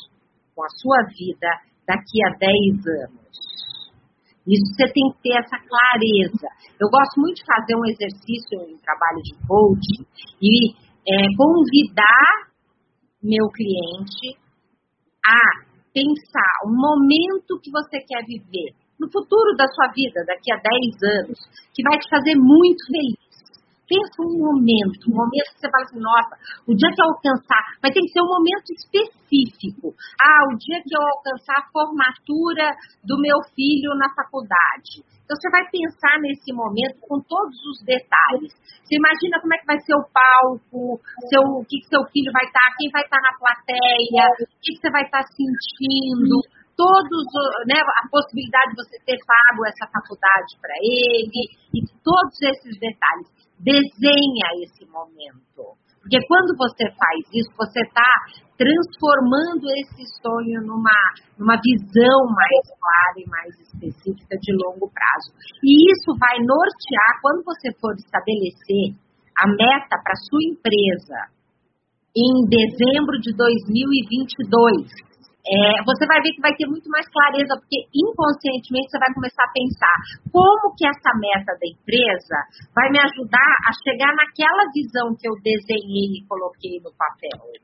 com 0.56 0.64
a 0.64 0.70
sua 0.84 1.00
vida 1.16 1.48
daqui 1.88 2.20
a 2.28 2.30
10 2.38 3.08
anos. 3.08 3.53
Isso 4.48 4.76
você 4.76 4.92
tem 4.92 5.08
que 5.12 5.22
ter 5.24 5.40
essa 5.40 5.58
clareza. 5.58 6.48
Eu 6.80 6.90
gosto 6.90 7.16
muito 7.20 7.38
de 7.40 7.46
fazer 7.46 7.76
um 7.76 7.86
exercício 7.88 8.60
em 8.68 8.78
trabalho 8.84 9.22
de 9.24 9.34
coaching 9.48 10.04
e 10.42 10.76
é, 11.08 11.28
convidar 11.36 12.52
meu 13.24 13.48
cliente 13.50 14.36
a 15.26 15.64
pensar 15.94 16.54
o 16.66 16.72
momento 16.76 17.62
que 17.64 17.72
você 17.72 18.04
quer 18.04 18.26
viver 18.26 18.76
no 19.00 19.10
futuro 19.12 19.56
da 19.56 19.68
sua 19.68 19.88
vida, 19.96 20.24
daqui 20.28 20.52
a 20.52 20.58
10 20.58 21.24
anos, 21.24 21.40
que 21.74 21.84
vai 21.84 21.98
te 21.98 22.10
fazer 22.10 22.36
muito 22.36 22.84
feliz. 22.88 23.23
Pensa 23.84 24.16
um 24.24 24.40
momento, 24.40 25.12
um 25.12 25.16
momento 25.20 25.50
que 25.54 25.60
você 25.60 25.70
fala 25.70 25.84
assim, 25.84 26.00
nossa, 26.00 26.34
o 26.68 26.72
dia 26.72 26.88
que 26.88 27.02
eu 27.04 27.10
alcançar, 27.12 27.64
mas 27.84 27.92
tem 27.92 28.04
que 28.04 28.16
ser 28.16 28.24
um 28.24 28.32
momento 28.32 28.68
específico. 28.72 29.92
Ah, 30.18 30.48
o 30.48 30.58
dia 30.58 30.80
que 30.80 30.96
eu 30.96 31.04
alcançar 31.04 31.58
a 31.60 31.68
formatura 31.68 32.72
do 33.04 33.20
meu 33.20 33.38
filho 33.52 33.92
na 34.00 34.08
faculdade. 34.16 35.04
Então 35.24 35.36
você 35.36 35.50
vai 35.52 35.64
pensar 35.68 36.16
nesse 36.20 36.52
momento 36.56 37.00
com 37.04 37.20
todos 37.28 37.60
os 37.72 37.84
detalhes. 37.84 38.56
Você 38.84 38.96
imagina 38.96 39.40
como 39.40 39.54
é 39.56 39.58
que 39.60 39.68
vai 39.68 39.80
ser 39.80 39.96
o 39.96 40.08
palco, 40.12 41.00
seu, 41.28 41.44
o 41.44 41.64
que, 41.68 41.80
que 41.84 41.92
seu 41.92 42.04
filho 42.12 42.32
vai 42.32 42.44
estar, 42.44 42.68
quem 42.80 42.92
vai 42.92 43.04
estar 43.04 43.20
na 43.20 43.36
plateia, 43.36 44.24
o 44.32 44.60
que, 44.64 44.80
você 44.80 44.92
vai 44.92 45.04
estar 45.04 45.24
sentindo 45.28 46.40
todos, 46.76 47.26
né, 47.70 47.78
a 47.78 48.10
possibilidade 48.10 48.74
de 48.74 48.82
você 48.82 48.98
ter 49.06 49.18
pago 49.22 49.66
essa 49.66 49.86
faculdade 49.94 50.58
para 50.60 50.74
ele, 50.82 51.42
e 51.70 51.80
todos 52.02 52.38
esses 52.42 52.80
detalhes. 52.80 53.43
Desenha 53.60 54.48
esse 54.64 54.86
momento. 54.90 55.78
Porque 56.04 56.20
quando 56.28 56.52
você 56.60 56.84
faz 57.00 57.24
isso, 57.32 57.50
você 57.56 57.80
está 57.80 58.12
transformando 58.60 59.64
esse 59.80 60.04
sonho 60.20 60.60
numa, 60.68 61.00
numa 61.40 61.56
visão 61.56 62.28
mais 62.28 62.66
clara 62.76 63.18
e 63.18 63.30
mais 63.30 63.56
específica 63.56 64.36
de 64.36 64.52
longo 64.68 64.92
prazo. 64.92 65.32
E 65.64 65.72
isso 65.96 66.12
vai 66.20 66.38
nortear, 66.44 67.12
quando 67.22 67.44
você 67.46 67.72
for 67.80 67.96
estabelecer 67.96 69.00
a 69.40 69.48
meta 69.48 69.96
para 70.04 70.16
sua 70.28 70.44
empresa 70.44 71.32
em 72.16 72.46
dezembro 72.46 73.18
de 73.24 73.34
2022, 73.34 75.13
é, 75.44 75.84
você 75.84 76.08
vai 76.08 76.24
ver 76.24 76.32
que 76.32 76.42
vai 76.42 76.56
ter 76.56 76.68
muito 76.68 76.88
mais 76.88 77.04
clareza, 77.12 77.60
porque 77.60 77.84
inconscientemente 77.92 78.88
você 78.88 79.00
vai 79.00 79.12
começar 79.12 79.44
a 79.44 79.52
pensar 79.52 79.98
como 80.32 80.72
que 80.72 80.88
essa 80.88 81.12
meta 81.20 81.52
da 81.60 81.68
empresa 81.68 82.38
vai 82.72 82.88
me 82.88 83.00
ajudar 83.04 83.54
a 83.68 83.72
chegar 83.84 84.12
naquela 84.16 84.64
visão 84.72 85.12
que 85.20 85.28
eu 85.28 85.36
desenhei 85.44 86.16
e 86.16 86.26
coloquei 86.32 86.80
no 86.80 86.96
papel. 86.96 87.60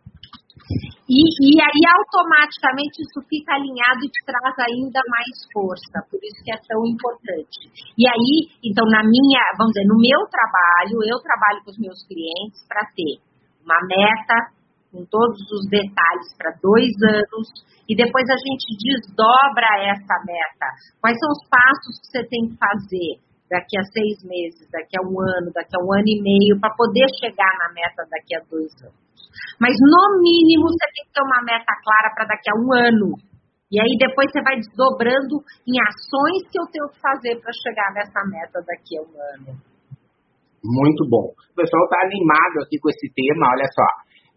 E, 1.09 1.23
e 1.23 1.57
aí 1.57 1.83
automaticamente 1.97 3.01
isso 3.01 3.17
fica 3.25 3.55
alinhado 3.55 4.03
e 4.05 4.11
te 4.11 4.21
traz 4.27 4.53
ainda 4.59 5.01
mais 5.07 5.33
força, 5.49 6.05
por 6.11 6.19
isso 6.21 6.37
que 6.43 6.51
é 6.51 6.59
tão 6.67 6.85
importante. 6.85 7.63
E 7.97 8.05
aí, 8.05 8.45
então, 8.61 8.85
na 8.85 9.01
minha, 9.01 9.41
vamos 9.57 9.73
dizer, 9.73 9.87
no 9.87 9.97
meu 9.97 10.21
trabalho, 10.29 11.01
eu 11.01 11.17
trabalho 11.23 11.63
com 11.65 11.71
os 11.71 11.79
meus 11.79 11.97
clientes 12.05 12.61
para 12.67 12.85
ter 12.93 13.17
uma 13.65 13.79
meta 13.87 14.58
com 14.91 15.05
todos 15.05 15.39
os 15.53 15.63
detalhes 15.69 16.29
para 16.37 16.57
dois 16.61 16.91
anos, 17.05 17.45
e 17.87 17.95
depois 17.95 18.25
a 18.29 18.37
gente 18.37 18.67
desdobra 18.77 19.69
essa 19.85 20.15
meta. 20.25 20.67
Quais 21.01 21.17
são 21.17 21.29
os 21.29 21.43
passos 21.49 21.93
que 22.01 22.07
você 22.09 22.21
tem 22.25 22.41
que 22.49 22.57
fazer 22.57 23.11
daqui 23.49 23.77
a 23.77 23.85
seis 23.89 24.17
meses, 24.25 24.65
daqui 24.69 24.97
a 24.97 25.05
um 25.05 25.17
ano, 25.17 25.49
daqui 25.53 25.73
a 25.73 25.81
um 25.81 25.89
ano 25.93 26.09
e 26.09 26.21
meio, 26.21 26.59
para 26.61 26.73
poder 26.73 27.05
chegar 27.21 27.53
na 27.61 27.73
meta 27.73 28.05
daqui 28.09 28.33
a 28.37 28.41
dois 28.49 28.69
anos? 28.81 29.09
Mas, 29.61 29.73
no 29.77 30.21
mínimo, 30.21 30.69
você 30.69 30.85
tem 30.93 31.05
que 31.05 31.13
ter 31.13 31.21
uma 31.21 31.41
meta 31.45 31.73
clara 31.85 32.09
para 32.13 32.25
daqui 32.33 32.49
a 32.49 32.57
um 32.57 32.69
ano. 32.73 33.09
E 33.69 33.77
aí 33.77 33.93
depois 34.01 34.25
você 34.33 34.41
vai 34.41 34.57
desdobrando 34.57 35.45
em 35.61 35.77
ações 35.77 36.41
que 36.49 36.57
eu 36.57 36.65
tenho 36.73 36.89
que 36.89 36.97
fazer 36.97 37.37
para 37.37 37.53
chegar 37.53 37.93
nessa 37.93 38.21
meta 38.25 38.57
daqui 38.65 38.97
a 38.97 39.01
um 39.05 39.13
ano. 39.37 39.53
Muito 40.65 41.05
bom. 41.05 41.29
O 41.29 41.55
pessoal 41.55 41.85
está 41.85 42.01
animado 42.01 42.65
aqui 42.65 42.81
com 42.81 42.89
esse 42.89 43.07
tema, 43.13 43.45
olha 43.53 43.69
só. 43.69 43.87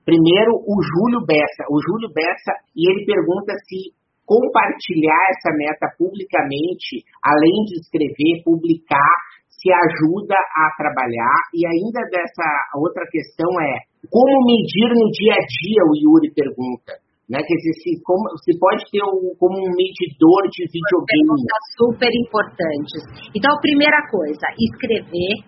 Primeiro, 0.04 0.58
o 0.66 0.74
Júlio 0.82 1.24
Bessa. 1.26 1.64
O 1.70 1.78
Júlio 1.78 2.10
Bessa, 2.12 2.52
e 2.74 2.90
ele 2.90 3.06
pergunta 3.06 3.54
se 3.66 3.94
compartilhar 4.26 5.22
essa 5.30 5.50
meta 5.54 5.86
publicamente, 5.98 7.04
além 7.22 7.66
de 7.66 7.78
escrever, 7.78 8.42
publicar, 8.44 9.14
se 9.50 9.70
ajuda 9.70 10.34
a 10.34 10.64
trabalhar. 10.74 11.38
E 11.54 11.62
ainda 11.62 12.02
dessa 12.10 12.48
outra 12.74 13.06
questão 13.10 13.50
é 13.60 13.92
como 14.10 14.34
medir 14.46 14.90
no 14.90 15.06
dia 15.14 15.34
a 15.38 15.44
dia, 15.46 15.82
o 15.86 15.94
Yuri 15.94 16.34
pergunta. 16.34 16.98
Né? 17.30 17.38
Quer 17.38 17.54
dizer, 17.54 17.74
se, 17.78 17.90
como, 18.02 18.26
se 18.42 18.58
pode 18.58 18.82
ter 18.90 19.00
um, 19.06 19.32
como 19.38 19.54
um 19.54 19.72
medidor 19.78 20.42
de 20.50 20.66
videogame. 20.66 21.46
super 21.78 22.10
importantes. 22.10 23.00
Então, 23.30 23.54
primeira 23.62 24.02
coisa, 24.10 24.42
escrever. 24.58 25.46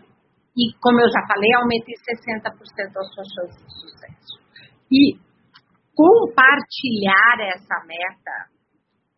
E, 0.55 0.71
como 0.79 1.03
eu 1.03 1.11
já 1.11 1.21
falei, 1.27 1.51
aumente 1.59 1.90
60% 1.99 2.47
as 2.47 3.09
suas 3.11 3.29
chances 3.35 3.59
de 3.59 3.75
sucesso. 3.75 4.43
E 4.90 5.16
compartilhar 5.94 7.37
essa 7.55 7.87
meta 7.87 8.55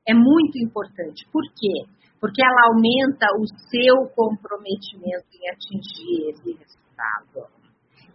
é 0.07 0.15
muito 0.15 0.59
importante. 0.59 1.27
Por 1.33 1.43
quê? 1.57 1.91
Porque 2.21 2.43
ela 2.45 2.73
aumenta 2.73 3.27
o 3.39 3.45
seu 3.71 4.09
comprometimento 4.15 5.27
em 5.35 5.51
atingir 5.51 6.31
esse 6.31 6.53
resultado. 6.53 7.57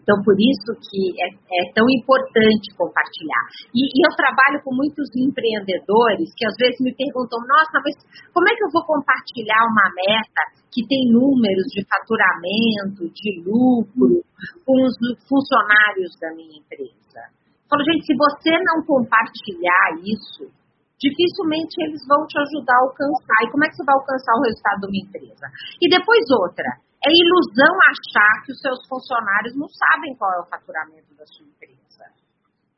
Então, 0.01 0.17
por 0.25 0.33
isso 0.33 0.73
que 0.81 1.13
é, 1.21 1.29
é 1.29 1.61
tão 1.77 1.85
importante 1.85 2.73
compartilhar. 2.73 3.45
E, 3.69 3.85
e, 3.85 3.97
eu 4.01 4.11
trabalho 4.17 4.57
com 4.65 4.73
muitos 4.73 5.05
empreendedores 5.13 6.33
que 6.35 6.45
às 6.45 6.57
vezes 6.57 6.81
me 6.81 6.93
perguntam, 6.95 7.37
nossa, 7.45 7.77
mas 7.85 7.93
como 8.33 8.49
é 8.49 8.53
que 8.57 8.65
eu 8.65 8.73
vou 8.73 8.83
compartilhar 8.83 9.61
uma 9.69 9.87
meta 9.93 10.41
que 10.73 10.81
tem 10.89 11.05
números 11.13 11.69
de 11.69 11.85
faturamento, 11.85 13.13
de 13.13 13.45
lucro, 13.45 14.25
com 14.65 14.75
os 14.81 14.97
funcionários 15.29 16.17
da 16.19 16.33
minha 16.33 16.57
empresa? 16.57 17.40
Falo, 17.71 17.87
gente, 17.87 18.03
se 18.03 18.11
você 18.19 18.51
não 18.67 18.83
compartilhar 18.83 19.95
isso, 20.03 20.43
dificilmente 20.99 21.71
eles 21.87 22.03
vão 22.03 22.27
te 22.27 22.35
ajudar 22.35 22.75
a 22.75 22.83
alcançar. 22.83 23.39
E 23.47 23.51
como 23.51 23.63
é 23.63 23.69
que 23.71 23.79
você 23.79 23.85
vai 23.87 23.95
alcançar 23.95 24.35
o 24.35 24.43
resultado 24.43 24.79
de 24.83 24.87
uma 24.91 25.03
empresa? 25.07 25.47
E 25.79 25.87
depois 25.87 26.19
outra, 26.35 26.67
é 26.99 27.07
ilusão 27.07 27.73
achar 27.87 28.43
que 28.43 28.51
os 28.51 28.59
seus 28.59 28.75
funcionários 28.91 29.55
não 29.55 29.71
sabem 29.71 30.11
qual 30.19 30.35
é 30.35 30.39
o 30.43 30.49
faturamento 30.51 31.15
da 31.15 31.25
sua 31.25 31.47
empresa. 31.47 32.11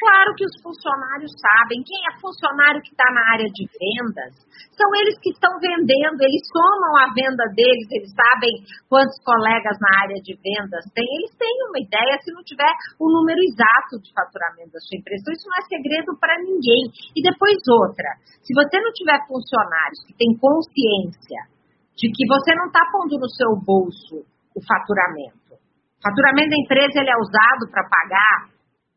Claro 0.03 0.35
que 0.35 0.43
os 0.43 0.59
funcionários 0.59 1.31
sabem. 1.39 1.79
Quem 1.79 1.95
é 2.11 2.19
funcionário 2.19 2.83
que 2.83 2.91
está 2.91 3.07
na 3.15 3.23
área 3.39 3.47
de 3.47 3.63
vendas, 3.71 4.35
são 4.75 4.91
eles 4.99 5.15
que 5.23 5.31
estão 5.31 5.55
vendendo, 5.63 6.19
eles 6.19 6.43
somam 6.51 6.91
a 6.99 7.07
venda 7.15 7.47
deles, 7.55 7.87
eles 7.87 8.11
sabem 8.11 8.51
quantos 8.91 9.15
colegas 9.23 9.79
na 9.79 10.03
área 10.03 10.19
de 10.19 10.35
vendas 10.43 10.83
tem, 10.91 11.07
eles 11.07 11.31
têm 11.39 11.55
uma 11.71 11.79
ideia 11.79 12.19
se 12.19 12.35
não 12.35 12.43
tiver 12.43 12.67
o 12.99 13.07
número 13.07 13.39
exato 13.47 13.95
de 14.03 14.11
faturamento 14.11 14.75
da 14.75 14.83
sua 14.83 14.99
empresa. 14.99 15.23
Então, 15.23 15.35
isso 15.39 15.47
não 15.47 15.55
é 15.55 15.63
segredo 15.71 16.11
para 16.19 16.35
ninguém. 16.43 16.83
E 17.15 17.23
depois 17.23 17.55
outra, 17.63 18.09
se 18.43 18.51
você 18.51 18.83
não 18.83 18.91
tiver 18.91 19.23
funcionários 19.23 20.03
que 20.03 20.19
têm 20.19 20.35
consciência 20.35 21.47
de 21.95 22.11
que 22.11 22.27
você 22.27 22.51
não 22.59 22.67
está 22.67 22.83
pondo 22.91 23.23
no 23.23 23.29
seu 23.31 23.55
bolso 23.55 24.27
o 24.51 24.59
faturamento. 24.67 25.55
Faturamento 26.03 26.51
da 26.51 26.59
empresa 26.59 26.99
ele 26.99 27.07
é 27.07 27.17
usado 27.23 27.71
para 27.71 27.87
pagar 27.87 28.52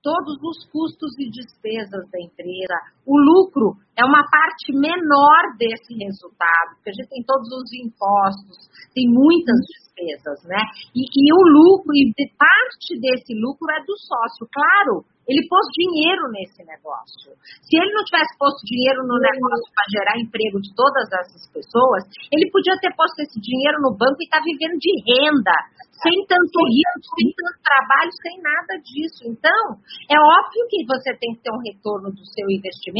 todos 0.06 0.38
os 0.40 0.64
custos 0.70 1.18
e 1.18 1.28
despesas 1.28 2.08
da 2.12 2.20
empresa, 2.20 2.78
O 3.06 3.14
lucro 3.14 3.78
é 3.96 4.04
uma 4.04 4.20
parte 4.28 4.74
menor 4.74 5.56
desse 5.56 5.94
resultado, 5.94 6.74
porque 6.76 6.90
a 6.90 6.96
gente 6.98 7.08
tem 7.08 7.22
todos 7.24 7.48
os 7.48 7.70
impostos, 7.80 8.68
tem 8.92 9.08
muitas 9.08 9.56
despesas, 9.62 10.42
né? 10.44 10.60
E, 10.90 11.00
e 11.06 11.26
o 11.32 11.42
lucro, 11.46 11.94
e 11.94 12.12
parte 12.36 12.98
desse 13.00 13.32
lucro 13.38 13.64
é 13.72 13.80
do 13.86 13.96
sócio, 13.96 14.44
claro. 14.52 15.06
Ele 15.26 15.42
pôs 15.50 15.66
dinheiro 15.74 16.30
nesse 16.30 16.62
negócio. 16.62 17.34
Se 17.66 17.74
ele 17.74 17.90
não 17.90 18.06
tivesse 18.06 18.30
posto 18.38 18.62
dinheiro 18.62 19.02
no 19.02 19.18
negócio 19.18 19.66
para 19.74 19.90
gerar 19.90 20.22
emprego 20.22 20.62
de 20.62 20.70
todas 20.70 21.02
essas 21.10 21.50
pessoas, 21.50 22.06
ele 22.30 22.46
podia 22.54 22.78
ter 22.78 22.94
posto 22.94 23.18
esse 23.26 23.34
dinheiro 23.42 23.82
no 23.82 23.90
banco 23.98 24.22
e 24.22 24.26
estar 24.30 24.38
tá 24.38 24.46
vivendo 24.46 24.78
de 24.78 24.92
renda, 25.02 25.56
sem 25.98 26.14
tanto 26.30 26.56
risco, 26.70 27.10
sem 27.18 27.26
tanto 27.34 27.58
trabalho, 27.58 28.12
sem 28.22 28.34
nada 28.38 28.72
disso. 28.78 29.20
Então, 29.26 29.62
é 30.06 30.14
óbvio 30.14 30.62
que 30.70 30.86
você 30.86 31.10
tem 31.18 31.34
que 31.34 31.42
ter 31.42 31.50
um 31.50 31.64
retorno 31.74 32.14
do 32.14 32.24
seu 32.30 32.46
investimento 32.46 32.95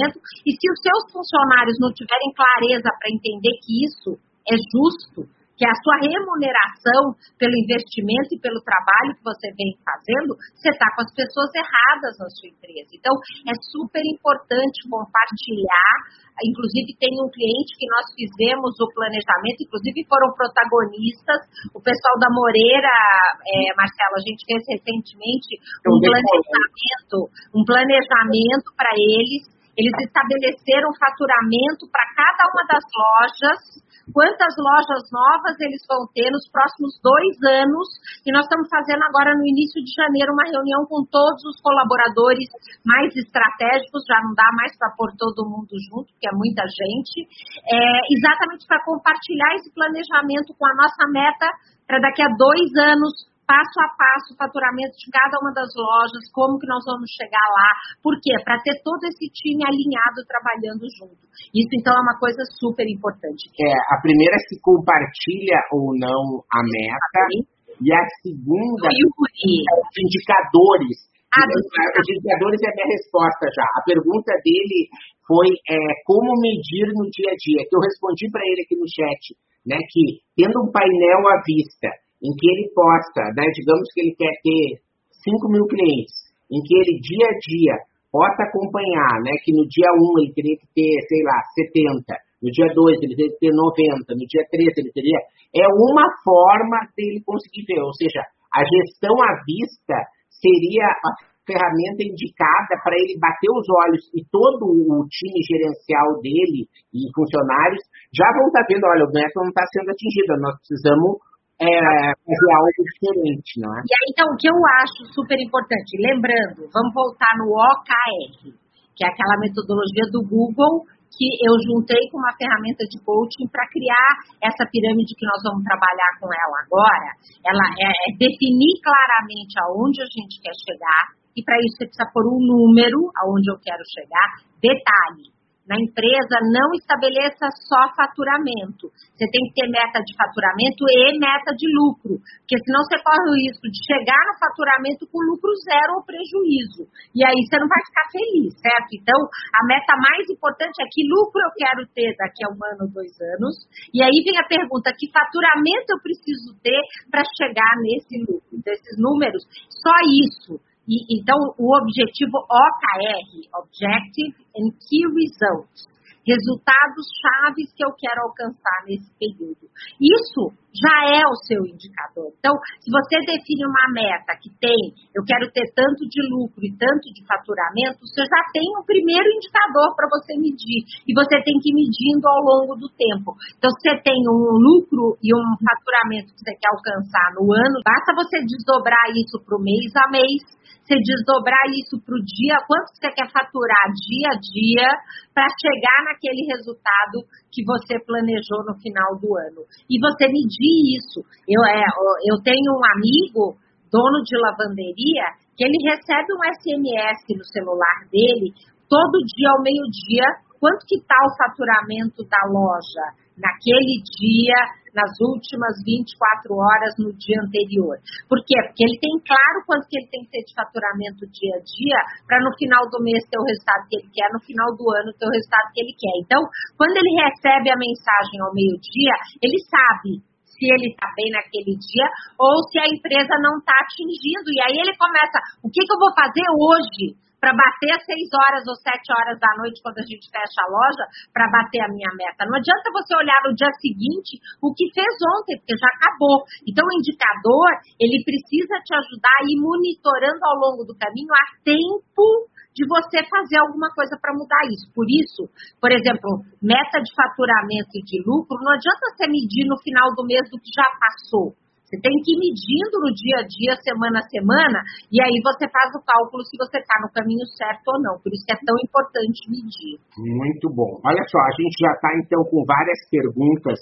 e 0.47 0.51
se 0.53 0.67
os 0.71 0.81
seus 0.83 1.03
funcionários 1.13 1.77
não 1.81 1.93
tiverem 1.93 2.33
clareza 2.35 2.91
para 2.91 3.13
entender 3.13 3.55
que 3.65 3.85
isso 3.87 4.19
é 4.47 4.55
justo, 4.55 5.29
que 5.57 5.65
a 5.65 5.73
sua 5.81 5.97
remuneração 6.05 7.17
pelo 7.41 7.57
investimento 7.57 8.37
e 8.37 8.41
pelo 8.45 8.61
trabalho 8.61 9.17
que 9.17 9.25
você 9.25 9.49
vem 9.57 9.73
fazendo, 9.81 10.37
você 10.53 10.69
está 10.69 10.85
com 10.93 11.01
as 11.01 11.13
pessoas 11.17 11.49
erradas 11.57 12.13
na 12.21 12.29
sua 12.29 12.53
empresa. 12.53 12.93
Então, 12.93 13.17
é 13.49 13.57
super 13.73 14.05
importante 14.05 14.85
compartilhar. 14.85 15.97
Inclusive, 16.45 16.93
tem 17.01 17.17
um 17.17 17.33
cliente 17.33 17.73
que 17.81 17.89
nós 17.89 18.05
fizemos 18.13 18.77
o 18.77 18.93
planejamento, 18.93 19.65
inclusive 19.65 20.05
foram 20.05 20.29
protagonistas. 20.37 21.41
O 21.73 21.81
pessoal 21.81 22.17
da 22.21 22.29
Moreira, 22.29 22.93
é, 23.41 23.73
Marcelo, 23.73 24.21
a 24.21 24.25
gente 24.29 24.45
fez 24.45 24.61
recentemente 24.61 25.57
um 25.89 25.97
planejamento, 25.97 27.17
um 27.57 27.65
planejamento 27.65 28.69
para 28.77 28.93
eles. 28.93 29.56
Eles 29.77 29.93
estabeleceram 30.09 30.89
faturamento 30.97 31.85
para 31.93 32.09
cada 32.17 32.43
uma 32.49 32.65
das 32.65 32.85
lojas. 32.89 33.61
Quantas 34.09 34.55
lojas 34.57 35.05
novas 35.13 35.53
eles 35.61 35.83
vão 35.85 36.09
ter 36.17 36.31
nos 36.33 36.49
próximos 36.49 36.97
dois 37.05 37.37
anos. 37.45 37.87
E 38.25 38.33
nós 38.33 38.49
estamos 38.49 38.73
fazendo 38.73 39.05
agora, 39.05 39.37
no 39.37 39.45
início 39.45 39.83
de 39.85 39.93
janeiro, 39.93 40.33
uma 40.33 40.49
reunião 40.49 40.87
com 40.89 41.05
todos 41.05 41.45
os 41.45 41.61
colaboradores 41.61 42.49
mais 42.89 43.13
estratégicos, 43.13 44.07
já 44.09 44.17
não 44.25 44.33
dá 44.33 44.49
mais 44.57 44.73
para 44.81 44.95
pôr 44.97 45.13
todo 45.21 45.45
mundo 45.45 45.75
junto, 45.93 46.09
porque 46.09 46.31
é 46.31 46.33
muita 46.33 46.65
gente, 46.65 47.29
é, 47.69 47.77
exatamente 48.17 48.65
para 48.65 48.81
compartilhar 48.81 49.53
esse 49.61 49.69
planejamento 49.77 50.57
com 50.57 50.65
a 50.65 50.77
nossa 50.81 51.05
meta 51.13 51.47
para 51.85 52.01
daqui 52.01 52.23
a 52.23 52.33
dois 52.33 52.71
anos 52.81 53.36
passo 53.47 53.77
a 53.81 53.89
passo 53.95 54.35
o 54.35 54.39
faturamento 54.39 54.95
de 54.99 55.09
cada 55.09 55.39
uma 55.41 55.55
das 55.55 55.71
lojas, 55.73 56.27
como 56.35 56.59
que 56.59 56.67
nós 56.67 56.83
vamos 56.85 57.09
chegar 57.15 57.47
lá. 57.55 57.71
Por 58.03 58.19
quê? 58.19 58.35
Para 58.43 58.59
ter 58.61 58.77
todo 58.83 59.01
esse 59.07 59.31
time 59.33 59.63
alinhado 59.63 60.27
trabalhando 60.27 60.85
junto. 60.99 61.23
Isso, 61.55 61.73
então, 61.79 61.95
é 61.95 62.03
uma 62.03 62.19
coisa 62.19 62.43
super 62.59 62.85
importante. 62.85 63.49
É, 63.57 63.73
a 63.95 64.03
primeira 64.03 64.35
é 64.35 64.43
se 64.51 64.59
compartilha 64.61 65.59
ou 65.73 65.95
não 65.95 66.43
a 66.51 66.61
meta. 66.61 67.57
E 67.77 67.93
a 67.93 68.03
segunda, 68.25 68.89
é 68.89 69.05
os 69.07 69.95
indicadores. 69.95 70.97
Ah, 71.37 71.45
os 71.45 72.09
indicadores 72.09 72.61
é 72.65 72.69
a 72.73 72.75
minha 72.75 72.91
resposta 72.97 73.45
já. 73.53 73.67
A 73.77 73.85
pergunta 73.85 74.33
dele 74.41 74.89
foi 75.29 75.49
é, 75.69 75.79
como 76.07 76.41
medir 76.41 76.89
no 76.97 77.05
dia 77.11 77.31
a 77.31 77.37
dia, 77.37 77.67
que 77.69 77.75
eu 77.77 77.83
respondi 77.83 78.31
para 78.31 78.41
ele 78.47 78.63
aqui 78.63 78.77
no 78.79 78.89
chat, 78.89 79.23
né, 79.67 79.77
que 79.91 80.23
tendo 80.39 80.57
um 80.63 80.71
painel 80.71 81.21
à 81.29 81.37
vista, 81.45 81.91
em 82.27 82.33
que 82.35 82.47
ele 82.51 82.67
possa, 82.75 83.23
né, 83.39 83.47
digamos 83.55 83.87
que 83.95 84.01
ele 84.03 84.15
quer 84.19 84.35
ter 84.43 84.83
5 85.23 85.47
mil 85.47 85.67
clientes, 85.71 86.27
em 86.51 86.59
que 86.59 86.75
ele 86.75 86.99
dia 86.99 87.27
a 87.31 87.39
dia 87.39 87.75
possa 88.11 88.43
acompanhar, 88.43 89.23
né, 89.23 89.31
que 89.47 89.55
no 89.55 89.63
dia 89.71 89.87
1 89.95 90.27
ele 90.27 90.33
teria 90.35 90.57
que 90.59 90.67
ter, 90.75 90.91
sei 91.07 91.23
lá, 91.23 91.39
70, 91.55 92.03
no 92.43 92.51
dia 92.51 92.67
2 92.75 92.99
ele 92.99 93.15
teria 93.15 93.31
que 93.31 93.39
ter 93.39 93.55
90, 93.55 94.11
no 94.11 94.27
dia 94.27 94.45
3 94.51 94.75
ele 94.83 94.91
teria. 94.91 95.21
É 95.55 95.67
uma 95.71 96.07
forma 96.27 96.79
dele 96.99 97.23
conseguir 97.23 97.63
ver, 97.63 97.81
ou 97.81 97.95
seja, 97.95 98.27
a 98.51 98.61
gestão 98.67 99.15
à 99.23 99.31
vista 99.47 99.97
seria 100.35 100.87
a 100.91 101.11
ferramenta 101.47 102.03
indicada 102.03 102.75
para 102.83 102.99
ele 102.99 103.15
bater 103.23 103.47
os 103.55 103.67
olhos 103.87 104.03
e 104.11 104.21
todo 104.27 104.67
o 104.67 105.07
time 105.07 105.39
gerencial 105.47 106.19
dele 106.19 106.67
e 106.91 107.07
funcionários 107.15 107.87
já 108.11 108.27
vão 108.35 108.51
estar 108.51 108.67
vendo, 108.67 108.83
olha, 108.83 109.07
o 109.07 109.15
meta 109.15 109.39
não 109.39 109.55
está 109.55 109.63
sendo 109.71 109.95
atingido, 109.95 110.43
nós 110.43 110.59
precisamos 110.59 111.23
é, 111.57 111.69
fazer 112.13 112.51
algo 112.53 112.81
diferente, 112.85 113.53
é? 113.65 113.81
E 113.81 113.93
aí, 113.97 114.07
então, 114.13 114.27
o 114.29 114.37
que 114.37 114.49
eu 114.49 114.59
acho 114.85 115.09
super 115.13 115.39
importante, 115.41 115.97
lembrando, 115.97 116.69
vamos 116.69 116.93
voltar 116.93 117.33
no 117.41 117.49
OKR, 117.49 118.53
que 118.95 119.05
é 119.05 119.09
aquela 119.09 119.41
metodologia 119.41 120.07
do 120.13 120.21
Google 120.29 120.85
que 121.17 121.29
eu 121.41 121.55
juntei 121.65 122.13
com 122.13 122.21
uma 122.21 122.37
ferramenta 122.37 122.85
de 122.85 123.01
coaching 123.01 123.49
para 123.49 123.65
criar 123.73 124.11
essa 124.45 124.69
pirâmide 124.69 125.17
que 125.17 125.25
nós 125.25 125.41
vamos 125.49 125.65
trabalhar 125.65 126.13
com 126.21 126.29
ela 126.29 126.57
agora. 126.61 127.11
Ela 127.41 127.67
é, 127.81 127.89
é 127.89 128.09
definir 128.21 128.77
claramente 128.85 129.57
aonde 129.65 130.05
a 130.05 130.09
gente 130.13 130.37
quer 130.45 130.53
chegar 130.53 131.17
e 131.37 131.41
para 131.45 131.57
isso 131.65 131.77
você 131.77 131.89
precisa 131.89 132.09
pôr 132.13 132.25
um 132.33 132.41
número 132.41 133.13
aonde 133.17 133.49
eu 133.49 133.57
quero 133.61 133.85
chegar. 133.93 134.29
Detalhe, 134.61 135.36
na 135.67 135.75
empresa, 135.75 136.39
não 136.55 136.71
estabeleça 136.79 137.51
só 137.67 137.91
faturamento. 137.99 138.87
Você 139.13 139.27
tem 139.27 139.43
que 139.51 139.55
ter 139.59 139.67
meta 139.67 139.99
de 139.99 140.15
faturamento 140.15 140.83
e 140.87 141.19
meta 141.19 141.51
de 141.59 141.67
lucro, 141.75 142.23
porque 142.41 142.57
senão 142.63 142.87
você 142.87 142.97
corre 143.03 143.27
o 143.27 143.39
risco 143.43 143.67
de 143.67 143.81
chegar 143.83 144.23
no 144.31 144.39
faturamento 144.39 145.03
com 145.11 145.19
lucro 145.27 145.51
zero 145.67 145.99
ou 145.99 146.07
prejuízo. 146.07 146.87
E 147.11 147.27
aí 147.27 147.35
você 147.35 147.59
não 147.59 147.67
vai 147.67 147.83
ficar 147.83 148.07
feliz, 148.15 148.51
certo? 148.63 148.91
Então, 148.95 149.19
a 149.19 149.61
meta 149.67 149.95
mais 149.99 150.25
importante 150.31 150.79
é 150.79 150.87
que 150.87 151.03
lucro 151.11 151.43
eu 151.43 151.53
quero 151.59 151.83
ter 151.91 152.15
daqui 152.15 152.47
a 152.47 152.53
um 152.55 152.61
ano, 152.75 152.93
dois 152.95 153.15
anos. 153.37 153.67
E 153.91 153.99
aí 154.03 154.17
vem 154.23 154.39
a 154.39 154.47
pergunta: 154.47 154.95
que 154.95 155.11
faturamento 155.11 155.91
eu 155.91 156.01
preciso 156.01 156.55
ter 156.63 156.81
para 157.11 157.27
chegar 157.35 157.73
nesse 157.83 158.23
lucro, 158.23 158.55
desses 158.63 158.95
números? 158.99 159.43
Só 159.83 159.95
isso. 160.31 160.63
E, 160.89 161.19
então, 161.19 161.37
o 161.59 161.77
objetivo 161.77 162.39
OKR, 162.47 163.29
Objective 163.59 164.35
and 164.55 164.71
Key 164.87 165.05
Results, 165.11 165.87
resultados 166.27 167.07
chaves 167.23 167.73
que 167.75 167.85
eu 167.85 167.93
quero 167.99 168.23
alcançar 168.23 168.85
nesse 168.87 169.11
período. 169.19 169.67
Isso 170.01 170.55
já 170.77 170.97
é 171.17 171.23
o 171.25 171.37
seu 171.49 171.61
indicador. 171.65 172.33
Então, 172.39 172.53
se 172.81 172.89
você 172.93 173.17
define 173.25 173.65
uma 173.65 173.87
meta 173.97 174.37
que 174.37 174.53
tem, 174.61 174.93
eu 175.17 175.25
quero 175.25 175.49
ter 175.51 175.65
tanto 175.73 176.05
de 176.05 176.21
lucro 176.29 176.61
e 176.61 176.73
tanto 176.77 177.09
de 177.13 177.25
faturamento, 177.25 178.05
você 178.05 178.23
já 178.23 178.43
tem 178.53 178.67
um 178.77 178.85
primeiro 178.85 179.29
indicador 179.33 179.97
para 179.97 180.09
você 180.13 180.37
medir. 180.37 180.85
E 181.09 181.11
você 181.17 181.41
tem 181.41 181.57
que 181.61 181.73
ir 181.73 181.77
medindo 181.77 182.25
ao 182.29 182.41
longo 182.45 182.75
do 182.77 182.89
tempo. 182.93 183.33
Então, 183.57 183.71
se 183.73 183.81
você 183.81 183.95
tem 184.05 184.21
um 184.29 184.61
lucro 184.61 185.17
e 185.25 185.33
um 185.33 185.47
faturamento 185.59 186.33
que 186.37 186.43
você 186.45 186.55
quer 186.57 186.71
alcançar 186.73 187.27
no 187.35 187.49
ano, 187.49 187.77
basta 187.81 188.13
você 188.13 188.45
desdobrar 188.45 189.09
isso 189.17 189.41
para 189.41 189.57
o 189.57 189.63
mês 189.63 189.91
a 189.97 190.07
mês 190.13 190.57
você 190.87 190.95
desdobrar 191.03 191.67
isso 191.75 191.99
para 191.99 192.15
o 192.15 192.23
dia, 192.23 192.63
quanto 192.63 192.95
você 192.95 193.11
quer 193.11 193.27
faturar 193.35 193.91
dia 193.91 194.29
a 194.31 194.39
dia 194.39 194.87
para 195.35 195.51
chegar 195.59 195.99
naquele 196.07 196.47
resultado 196.47 197.27
que 197.51 197.67
você 197.67 197.99
planejou 198.07 198.63
no 198.63 198.79
final 198.79 199.19
do 199.19 199.35
ano. 199.35 199.67
E 199.91 199.99
você 199.99 200.31
medir 200.31 200.66
isso. 200.97 201.21
Eu, 201.49 201.63
é, 201.65 201.85
eu 202.29 202.43
tenho 202.43 202.71
um 202.75 202.85
amigo, 202.97 203.57
dono 203.91 204.23
de 204.25 204.37
lavanderia, 204.39 205.27
que 205.57 205.65
ele 205.65 205.79
recebe 205.89 206.29
um 206.35 206.43
SMS 206.61 207.21
no 207.37 207.45
celular 207.45 207.99
dele 208.11 208.53
todo 208.89 209.25
dia 209.25 209.51
ao 209.51 209.63
meio-dia 209.63 210.47
quanto 210.61 210.87
que 210.87 210.97
está 210.97 211.17
o 211.25 211.37
faturamento 211.37 212.25
da 212.25 212.43
loja 212.49 213.05
naquele 213.37 214.01
dia, 214.17 214.57
nas 214.97 215.13
últimas 215.21 215.77
24 215.85 216.57
horas 216.57 216.97
no 216.97 217.13
dia 217.13 217.37
anterior. 217.45 218.01
Por 218.25 218.41
quê? 218.41 218.57
Porque 218.65 218.83
ele 218.83 218.97
tem 218.97 219.13
claro 219.21 219.61
quanto 219.69 219.85
que 219.85 220.01
ele 220.01 220.09
tem 220.09 220.25
que 220.25 220.33
ter 220.33 220.45
de 220.49 220.57
faturamento 220.57 221.29
dia 221.29 221.61
a 221.61 221.61
dia 221.61 222.01
para 222.25 222.41
no 222.41 222.49
final 222.57 222.81
do 222.89 223.05
mês 223.05 223.21
ter 223.29 223.37
o 223.37 223.45
resultado 223.45 223.85
que 223.93 223.97
ele 224.01 224.09
quer, 224.09 224.29
no 224.33 224.41
final 224.41 224.69
do 224.73 224.85
ano 224.89 225.13
ter 225.13 225.29
o 225.29 225.37
resultado 225.37 225.69
que 225.77 225.81
ele 225.85 225.95
quer. 226.01 226.17
Então, 226.25 226.41
quando 226.81 226.97
ele 226.97 227.13
recebe 227.21 227.69
a 227.69 227.77
mensagem 227.77 228.41
ao 228.41 228.57
meio-dia, 228.57 229.15
ele 229.45 229.61
sabe 229.69 230.25
se 230.57 230.65
ele 230.65 230.89
está 230.91 231.07
bem 231.13 231.29
naquele 231.31 231.77
dia 231.77 232.09
ou 232.41 232.65
se 232.73 232.81
a 232.81 232.89
empresa 232.89 233.37
não 233.45 233.61
está 233.61 233.77
atingindo. 233.85 234.49
E 234.49 234.59
aí 234.65 234.77
ele 234.81 234.97
começa, 234.97 235.37
o 235.61 235.69
que, 235.69 235.85
que 235.85 235.93
eu 235.93 236.01
vou 236.01 236.13
fazer 236.17 236.49
hoje? 236.57 237.27
para 237.41 237.53
bater 237.53 237.95
às 237.95 238.03
6 238.03 238.17
horas 238.33 238.65
ou 238.67 238.75
7 238.75 238.91
horas 239.13 239.39
da 239.39 239.53
noite, 239.61 239.79
quando 239.85 240.01
a 240.01 240.09
gente 240.09 240.27
fecha 240.27 240.61
a 240.65 240.73
loja, 240.73 241.05
para 241.31 241.47
bater 241.47 241.79
a 241.85 241.93
minha 241.93 242.11
meta. 242.17 242.49
Não 242.49 242.57
adianta 242.57 242.91
você 242.91 243.13
olhar 243.15 243.39
no 243.45 243.55
dia 243.55 243.71
seguinte 243.79 244.41
o 244.59 244.73
que 244.75 244.89
fez 244.91 245.15
ontem, 245.39 245.55
porque 245.61 245.77
já 245.77 245.87
acabou. 245.95 246.43
Então, 246.67 246.83
o 246.83 246.97
indicador, 246.97 247.71
ele 248.01 248.19
precisa 248.25 248.81
te 248.83 248.93
ajudar 248.99 249.37
a 249.39 249.47
ir 249.47 249.63
monitorando 249.63 250.43
ao 250.43 250.57
longo 250.59 250.83
do 250.83 250.97
caminho 250.97 251.31
a 251.31 251.45
tempo 251.63 252.51
de 252.77 252.85
você 252.85 253.25
fazer 253.25 253.57
alguma 253.65 253.89
coisa 253.97 254.21
para 254.21 254.37
mudar 254.37 254.61
isso. 254.69 254.85
Por 254.93 255.09
isso, 255.09 255.49
por 255.81 255.89
exemplo, 255.89 256.45
meta 256.61 257.01
de 257.01 257.09
faturamento 257.17 257.97
e 257.97 258.05
de 258.05 258.21
lucro, 258.21 258.61
não 258.61 258.77
adianta 258.77 259.17
você 259.17 259.25
medir 259.25 259.65
no 259.65 259.81
final 259.81 260.13
do 260.13 260.29
mês 260.29 260.45
do 260.53 260.61
que 260.61 260.69
já 260.77 260.85
passou. 261.01 261.57
Você 261.87 261.97
tem 262.03 262.13
que 262.21 262.35
ir 262.35 262.43
medindo 262.43 262.99
no 262.99 263.15
dia 263.15 263.39
a 263.41 263.47
dia, 263.47 263.73
semana 263.79 264.19
a 264.19 264.29
semana, 264.29 264.83
e 265.07 265.23
aí 265.23 265.39
você 265.39 265.71
faz 265.71 265.89
o 265.95 266.03
cálculo 266.03 266.43
se 266.43 266.59
você 266.59 266.83
está 266.83 266.99
no 266.99 267.09
caminho 267.15 267.47
certo 267.55 267.87
ou 267.95 268.03
não. 268.03 268.19
Por 268.19 268.35
isso 268.35 268.45
é 268.51 268.59
tão 268.59 268.75
importante 268.83 269.47
medir. 269.47 269.95
Muito 270.19 270.67
bom. 270.75 270.99
Olha 271.07 271.23
só, 271.31 271.39
a 271.39 271.55
gente 271.55 271.79
já 271.79 271.95
está 271.95 272.11
então 272.19 272.43
com 272.51 272.67
várias 272.67 273.01
perguntas 273.07 273.79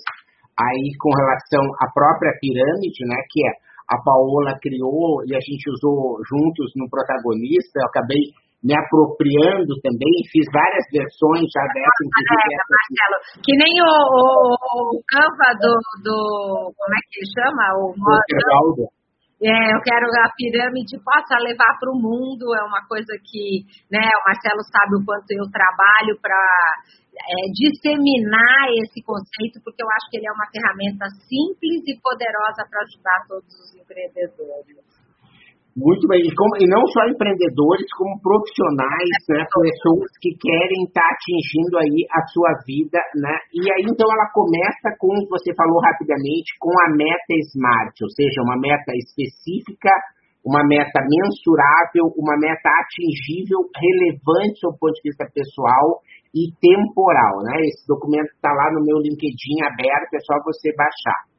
aí 0.54 0.86
com 1.00 1.10
relação 1.16 1.64
à 1.80 1.88
própria 1.90 2.36
pirâmide, 2.38 3.02
né? 3.08 3.16
Que 3.32 3.40
é 3.40 3.52
a 3.88 3.96
Paola 4.04 4.52
criou 4.60 5.24
e 5.24 5.32
a 5.32 5.40
gente 5.40 5.64
usou 5.72 6.20
juntos 6.28 6.72
no 6.76 6.88
protagonista. 6.88 7.80
Eu 7.80 7.88
acabei 7.88 8.36
me 8.64 8.72
apropriando 8.72 9.76
também, 9.84 10.24
fiz 10.32 10.48
várias 10.48 10.88
versões 10.88 11.44
já 11.52 11.64
dessa, 11.68 12.00
inclusive 12.00 12.48
é, 12.48 12.64
Marcelo, 12.64 13.16
que 13.44 13.52
nem 13.60 13.74
o, 13.84 13.92
o, 13.92 14.24
o 14.96 15.00
Canva 15.04 15.52
do, 15.60 15.72
do, 16.00 16.16
como 16.72 16.94
é 16.96 17.02
que 17.12 17.20
chama? 17.28 17.64
O, 17.76 17.92
o 17.92 19.04
é, 19.44 19.76
eu 19.76 19.80
quero 19.84 20.08
a 20.08 20.32
pirâmide 20.32 20.96
possa 21.04 21.36
levar 21.44 21.76
para 21.76 21.92
o 21.92 22.00
mundo, 22.00 22.56
é 22.56 22.64
uma 22.64 22.80
coisa 22.88 23.12
que, 23.20 23.68
né, 23.92 24.00
o 24.00 24.24
Marcelo 24.24 24.64
sabe 24.72 24.96
o 24.96 25.04
quanto 25.04 25.28
eu 25.36 25.44
trabalho 25.52 26.16
para 26.22 26.40
é, 27.12 27.52
disseminar 27.52 28.72
esse 28.80 29.04
conceito, 29.04 29.60
porque 29.60 29.84
eu 29.84 29.90
acho 29.92 30.08
que 30.08 30.16
ele 30.16 30.28
é 30.28 30.32
uma 30.32 30.48
ferramenta 30.48 31.04
simples 31.28 31.84
e 31.84 32.00
poderosa 32.00 32.64
para 32.64 32.80
ajudar 32.88 33.28
todos 33.28 33.52
os 33.52 33.76
empreendedores. 33.76 34.93
Muito 35.74 36.06
bem, 36.06 36.22
e, 36.22 36.30
como, 36.30 36.54
e, 36.62 36.70
não 36.70 36.86
só 36.86 37.02
empreendedores, 37.10 37.90
como 37.98 38.22
profissionais, 38.22 39.18
né, 39.26 39.42
pessoas 39.42 40.06
que 40.22 40.30
querem 40.38 40.86
estar 40.86 41.02
tá 41.02 41.10
atingindo 41.10 41.74
aí 41.82 42.06
a 42.14 42.22
sua 42.30 42.54
vida, 42.62 43.02
né? 43.18 43.34
E 43.50 43.66
aí 43.74 43.82
então 43.82 44.06
ela 44.06 44.30
começa 44.30 44.94
com, 45.02 45.10
você 45.26 45.50
falou 45.58 45.82
rapidamente, 45.82 46.54
com 46.62 46.70
a 46.70 46.94
meta 46.94 47.34
SMART, 47.50 47.90
ou 48.06 48.10
seja, 48.14 48.38
uma 48.46 48.54
meta 48.54 48.94
específica, 48.94 49.90
uma 50.46 50.62
meta 50.62 51.02
mensurável, 51.02 52.06
uma 52.22 52.38
meta 52.38 52.70
atingível, 52.70 53.66
relevante 53.74 54.62
do 54.62 54.78
ponto 54.78 54.94
de 54.94 55.10
vista 55.10 55.26
pessoal 55.34 55.98
e 56.34 56.50
temporal, 56.58 57.38
né? 57.46 57.54
Esse 57.62 57.86
documento 57.86 58.28
está 58.34 58.50
lá 58.50 58.74
no 58.74 58.82
meu 58.82 58.98
LinkedIn 58.98 59.62
aberto, 59.62 60.18
é 60.18 60.20
só 60.26 60.34
você 60.42 60.74
baixar. 60.74 61.30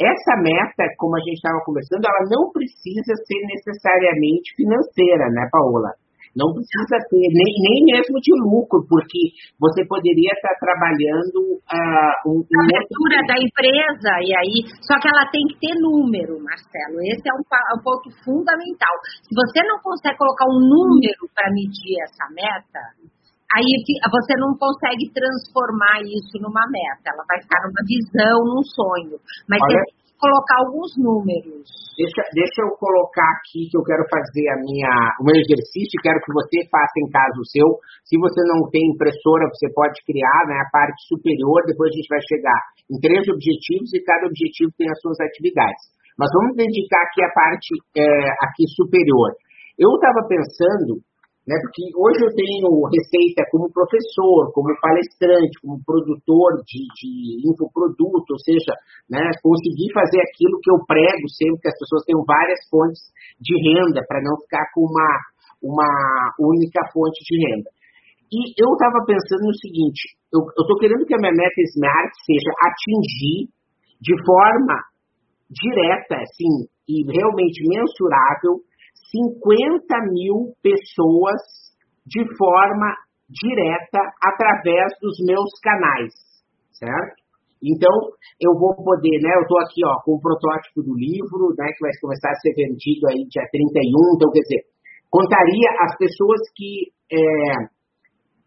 Essa 0.00 0.34
meta, 0.42 0.90
como 0.98 1.14
a 1.14 1.20
gente 1.20 1.38
estava 1.38 1.62
conversando, 1.62 2.02
ela 2.02 2.24
não 2.26 2.50
precisa 2.50 3.14
ser 3.14 3.40
necessariamente 3.46 4.56
financeira, 4.56 5.28
né, 5.30 5.46
Paola? 5.52 5.92
Não 6.34 6.54
precisa 6.54 6.96
ter, 7.10 7.26
nem, 7.26 7.52
nem 7.58 7.78
mesmo 7.90 8.16
de 8.22 8.30
lucro, 8.38 8.86
porque 8.86 9.34
você 9.58 9.82
poderia 9.84 10.30
estar 10.30 10.54
trabalhando 10.62 11.58
uh, 11.58 12.14
um, 12.30 12.38
a 12.38 12.60
abertura 12.64 13.18
da 13.26 13.34
empresa, 13.34 14.10
e 14.22 14.30
aí, 14.30 14.56
só 14.86 14.94
que 15.02 15.10
ela 15.10 15.26
tem 15.26 15.42
que 15.50 15.58
ter 15.58 15.74
número, 15.82 16.38
Marcelo. 16.38 17.02
Esse 17.02 17.26
é 17.26 17.34
um, 17.34 17.42
um 17.42 17.82
ponto 17.82 18.08
fundamental. 18.22 18.94
Se 19.26 19.34
você 19.34 19.58
não 19.66 19.82
consegue 19.82 20.16
colocar 20.16 20.46
um 20.46 20.62
número 20.62 21.26
para 21.34 21.50
medir 21.50 21.98
essa 22.06 22.30
meta, 22.30 23.10
aí 23.54 23.70
você 24.06 24.34
não 24.38 24.54
consegue 24.54 25.10
transformar 25.10 26.02
isso 26.06 26.38
numa 26.38 26.62
meta. 26.70 27.10
Ela 27.10 27.24
vai 27.26 27.38
ficar 27.42 27.58
numa 27.66 27.82
visão, 27.82 28.36
num 28.46 28.62
sonho. 28.62 29.16
Mas 29.50 29.58
Olha, 29.58 29.82
tem 29.82 29.90
que 29.90 30.14
colocar 30.20 30.56
alguns 30.62 30.90
números. 31.00 31.66
Deixa, 31.98 32.22
deixa 32.32 32.60
eu 32.62 32.70
colocar 32.78 33.26
aqui 33.40 33.66
que 33.66 33.76
eu 33.76 33.84
quero 33.84 34.06
fazer 34.06 34.46
a 34.54 34.56
minha, 34.62 34.92
o 35.20 35.24
meu 35.26 35.36
exercício, 35.36 36.00
quero 36.00 36.22
que 36.22 36.32
você 36.32 36.64
faça 36.70 36.96
em 37.02 37.08
casa 37.10 37.36
o 37.36 37.48
seu. 37.50 37.68
Se 38.06 38.14
você 38.16 38.40
não 38.46 38.70
tem 38.70 38.86
impressora, 38.88 39.50
você 39.50 39.68
pode 39.74 39.98
criar 40.06 40.40
né, 40.46 40.56
a 40.62 40.70
parte 40.70 40.96
superior, 41.10 41.60
depois 41.66 41.90
a 41.90 41.96
gente 41.96 42.08
vai 42.08 42.22
chegar 42.22 42.60
em 42.86 42.96
três 43.02 43.26
objetivos 43.26 43.90
e 43.92 44.00
cada 44.06 44.30
objetivo 44.30 44.70
tem 44.78 44.88
as 44.88 45.00
suas 45.02 45.18
atividades. 45.20 45.92
Mas 46.16 46.30
vamos 46.36 46.54
dedicar 46.54 47.02
aqui 47.04 47.20
a 47.24 47.32
parte 47.32 47.70
é, 47.96 48.04
aqui 48.46 48.64
superior. 48.76 49.34
Eu 49.80 49.90
estava 49.96 50.28
pensando 50.28 51.00
né? 51.48 51.56
Porque 51.64 51.82
hoje 51.96 52.20
eu 52.20 52.32
tenho 52.36 52.68
receita 52.92 53.48
como 53.50 53.72
professor, 53.72 54.52
como 54.52 54.68
palestrante, 54.80 55.56
como 55.64 55.80
produtor 55.84 56.60
de, 56.68 56.84
de 56.94 57.10
infoproduto, 57.48 58.28
ou 58.28 58.40
seja, 58.44 58.76
né, 59.08 59.24
conseguir 59.40 59.88
fazer 59.92 60.20
aquilo 60.20 60.60
que 60.60 60.70
eu 60.70 60.78
prego 60.84 61.26
sempre, 61.32 61.64
que 61.64 61.72
as 61.72 61.78
pessoas 61.80 62.04
tenham 62.04 62.22
várias 62.28 62.60
fontes 62.68 63.00
de 63.40 63.56
renda, 63.56 64.04
para 64.04 64.20
não 64.20 64.36
ficar 64.44 64.68
com 64.74 64.84
uma, 64.84 65.10
uma 65.64 65.90
única 66.38 66.80
fonte 66.92 67.18
de 67.24 67.34
renda. 67.40 67.70
E 68.30 68.54
eu 68.54 68.70
estava 68.78 69.02
pensando 69.02 69.50
no 69.50 69.56
seguinte, 69.58 70.14
eu 70.30 70.46
estou 70.46 70.78
querendo 70.78 71.02
que 71.02 71.14
a 71.16 71.18
minha 71.18 71.34
meta 71.34 71.60
SMART 71.74 72.14
seja 72.22 72.52
atingir 72.62 73.50
de 73.98 74.14
forma 74.22 74.76
direta, 75.50 76.14
assim, 76.14 76.70
e 76.86 77.02
realmente 77.10 77.66
mensurável, 77.66 78.62
50 79.10 79.84
mil 80.12 80.54
pessoas 80.62 81.42
de 82.06 82.22
forma 82.36 82.94
direta 83.28 84.00
através 84.22 84.90
dos 85.00 85.18
meus 85.26 85.50
canais, 85.62 86.14
certo? 86.72 87.20
Então, 87.62 87.92
eu 88.40 88.56
vou 88.56 88.74
poder, 88.74 89.20
né? 89.20 89.36
Eu 89.36 89.42
estou 89.42 89.60
aqui, 89.60 89.84
ó, 89.84 90.00
com 90.02 90.16
o 90.16 90.20
protótipo 90.20 90.82
do 90.82 90.96
livro, 90.96 91.52
né? 91.58 91.68
Que 91.76 91.84
vai 91.84 91.92
começar 92.00 92.30
a 92.32 92.40
ser 92.40 92.56
vendido 92.56 93.06
aí 93.06 93.28
dia 93.28 93.44
31. 93.52 94.16
Então, 94.16 94.32
quer 94.32 94.40
dizer, 94.40 94.62
contaria 95.12 95.68
as 95.84 95.92
pessoas 95.98 96.40
que 96.56 96.88
é, 97.12 97.20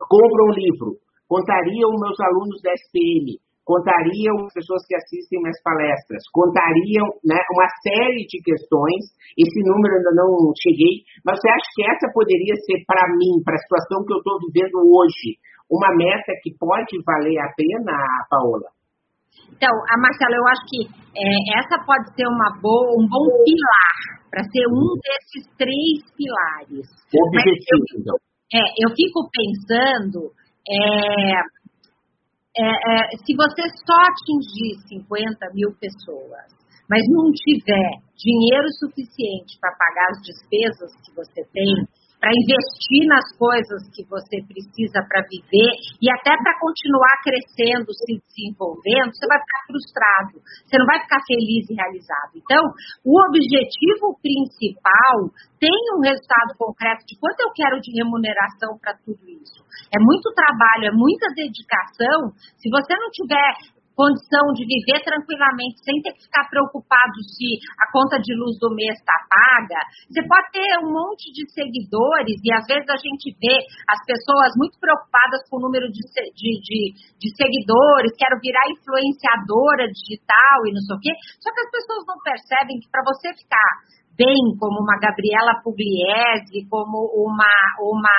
compram 0.02 0.50
o 0.50 0.58
livro, 0.58 0.98
contariam 1.30 1.94
meus 1.94 2.20
alunos 2.20 2.58
da 2.64 2.74
SPM, 2.74 3.38
contariam 3.64 4.44
as 4.46 4.54
pessoas 4.54 4.84
que 4.88 4.96
assistem 4.96 5.42
minhas 5.42 5.60
palestras, 5.64 6.22
contariam 6.32 7.08
né, 7.24 7.40
uma 7.56 7.68
série 7.80 8.28
de 8.28 8.38
questões. 8.44 9.16
Esse 9.40 9.60
número 9.64 9.96
ainda 9.98 10.14
não 10.14 10.52
cheguei, 10.60 11.08
mas 11.24 11.40
você 11.40 11.50
acha 11.50 11.68
que 11.74 11.84
essa 11.88 12.08
poderia 12.14 12.56
ser 12.68 12.84
para 12.86 13.08
mim, 13.16 13.40
para 13.44 13.56
a 13.56 13.64
situação 13.64 14.04
que 14.06 14.14
eu 14.14 14.20
estou 14.20 14.38
vivendo 14.46 14.78
hoje, 14.84 15.40
uma 15.72 15.90
meta 15.96 16.32
que 16.44 16.52
pode 16.60 16.94
valer 17.08 17.40
a 17.40 17.50
pena, 17.56 17.96
Paola? 18.30 18.70
Então, 19.50 19.70
a 19.70 19.96
Marcela, 19.98 20.36
eu 20.36 20.48
acho 20.48 20.64
que 20.70 20.80
é, 21.16 21.58
essa 21.58 21.78
pode 21.86 22.14
ser 22.16 22.28
uma 22.28 22.52
boa, 22.62 23.00
um 23.00 23.08
bom 23.08 23.26
pilar 23.46 23.98
para 24.30 24.44
ser 24.44 24.66
um 24.68 24.98
desses 24.98 25.46
três 25.58 26.02
pilares. 26.18 26.90
Objetivo, 27.10 27.86
eu, 27.94 28.02
então. 28.02 28.16
É, 28.54 28.62
eu 28.86 28.90
fico 28.94 29.30
pensando 29.30 30.34
é, 30.68 31.42
é, 32.58 32.66
é, 32.66 33.18
se 33.18 33.36
você 33.36 33.62
só 33.82 33.98
atingir 33.98 34.78
50 34.88 35.54
mil 35.54 35.74
pessoas, 35.80 36.54
mas 36.90 37.02
não 37.10 37.32
tiver 37.32 37.98
dinheiro 38.16 38.68
suficiente 38.80 39.58
para 39.60 39.76
pagar 39.76 40.08
as 40.12 40.22
despesas 40.22 40.92
que 41.02 41.16
você 41.16 41.42
tem, 41.52 41.74
para 42.24 42.32
investir 42.32 43.04
nas 43.12 43.28
coisas 43.36 43.84
que 43.92 44.08
você 44.08 44.40
precisa 44.48 45.04
para 45.12 45.28
viver 45.28 45.72
e 46.00 46.08
até 46.08 46.32
para 46.40 46.56
continuar 46.56 47.20
crescendo, 47.20 47.92
se 47.92 48.16
desenvolvendo, 48.16 49.12
você 49.12 49.28
vai 49.28 49.44
ficar 49.44 49.62
frustrado, 49.68 50.40
você 50.40 50.80
não 50.80 50.88
vai 50.88 51.04
ficar 51.04 51.20
feliz 51.28 51.68
e 51.68 51.76
realizado. 51.76 52.32
Então, 52.40 52.64
o 53.04 53.12
objetivo 53.28 54.16
principal 54.24 55.36
tem 55.60 55.76
um 56.00 56.00
resultado 56.00 56.56
concreto 56.56 57.04
de 57.04 57.20
quanto 57.20 57.44
eu 57.44 57.52
quero 57.52 57.84
de 57.84 57.92
remuneração 57.92 58.80
para 58.80 58.96
tudo 59.04 59.20
isso. 59.28 59.60
É 59.92 60.00
muito 60.00 60.32
trabalho, 60.32 60.88
é 60.88 60.96
muita 60.96 61.28
dedicação. 61.36 62.32
Se 62.56 62.72
você 62.72 62.96
não 62.96 63.12
tiver 63.12 63.83
condição 63.96 64.54
de 64.54 64.66
viver 64.66 65.02
tranquilamente, 65.06 65.82
sem 65.86 66.02
ter 66.02 66.14
que 66.14 66.26
ficar 66.26 66.50
preocupado 66.50 67.18
se 67.34 67.58
a 67.82 67.86
conta 67.92 68.18
de 68.18 68.34
luz 68.36 68.58
do 68.60 68.74
mês 68.74 68.98
está 68.98 69.14
paga. 69.30 69.82
Você 70.10 70.22
pode 70.26 70.48
ter 70.52 70.70
um 70.82 70.92
monte 70.92 71.32
de 71.34 71.46
seguidores 71.50 72.38
e 72.42 72.50
às 72.54 72.66
vezes 72.66 72.90
a 72.90 72.98
gente 72.98 73.34
vê 73.38 73.58
as 73.90 74.02
pessoas 74.06 74.54
muito 74.58 74.78
preocupadas 74.82 75.42
com 75.50 75.58
o 75.58 75.64
número 75.66 75.88
de, 75.90 76.02
de, 76.34 76.52
de, 76.62 76.82
de 77.18 77.30
seguidores, 77.38 78.18
quero 78.18 78.38
virar 78.42 78.66
influenciadora 78.70 79.90
digital 79.90 80.58
e 80.68 80.74
não 80.74 80.82
sei 80.82 80.96
o 80.98 81.02
quê. 81.02 81.14
Só 81.42 81.50
que 81.54 81.62
as 81.62 81.72
pessoas 81.72 82.04
não 82.10 82.18
percebem 82.22 82.80
que 82.82 82.90
para 82.90 83.06
você 83.06 83.30
ficar 83.38 83.70
bem 84.18 84.54
como 84.60 84.82
uma 84.82 84.98
Gabriela 85.02 85.62
Pugliese, 85.64 86.70
como 86.70 87.10
uma, 87.18 87.50
uma 87.82 88.18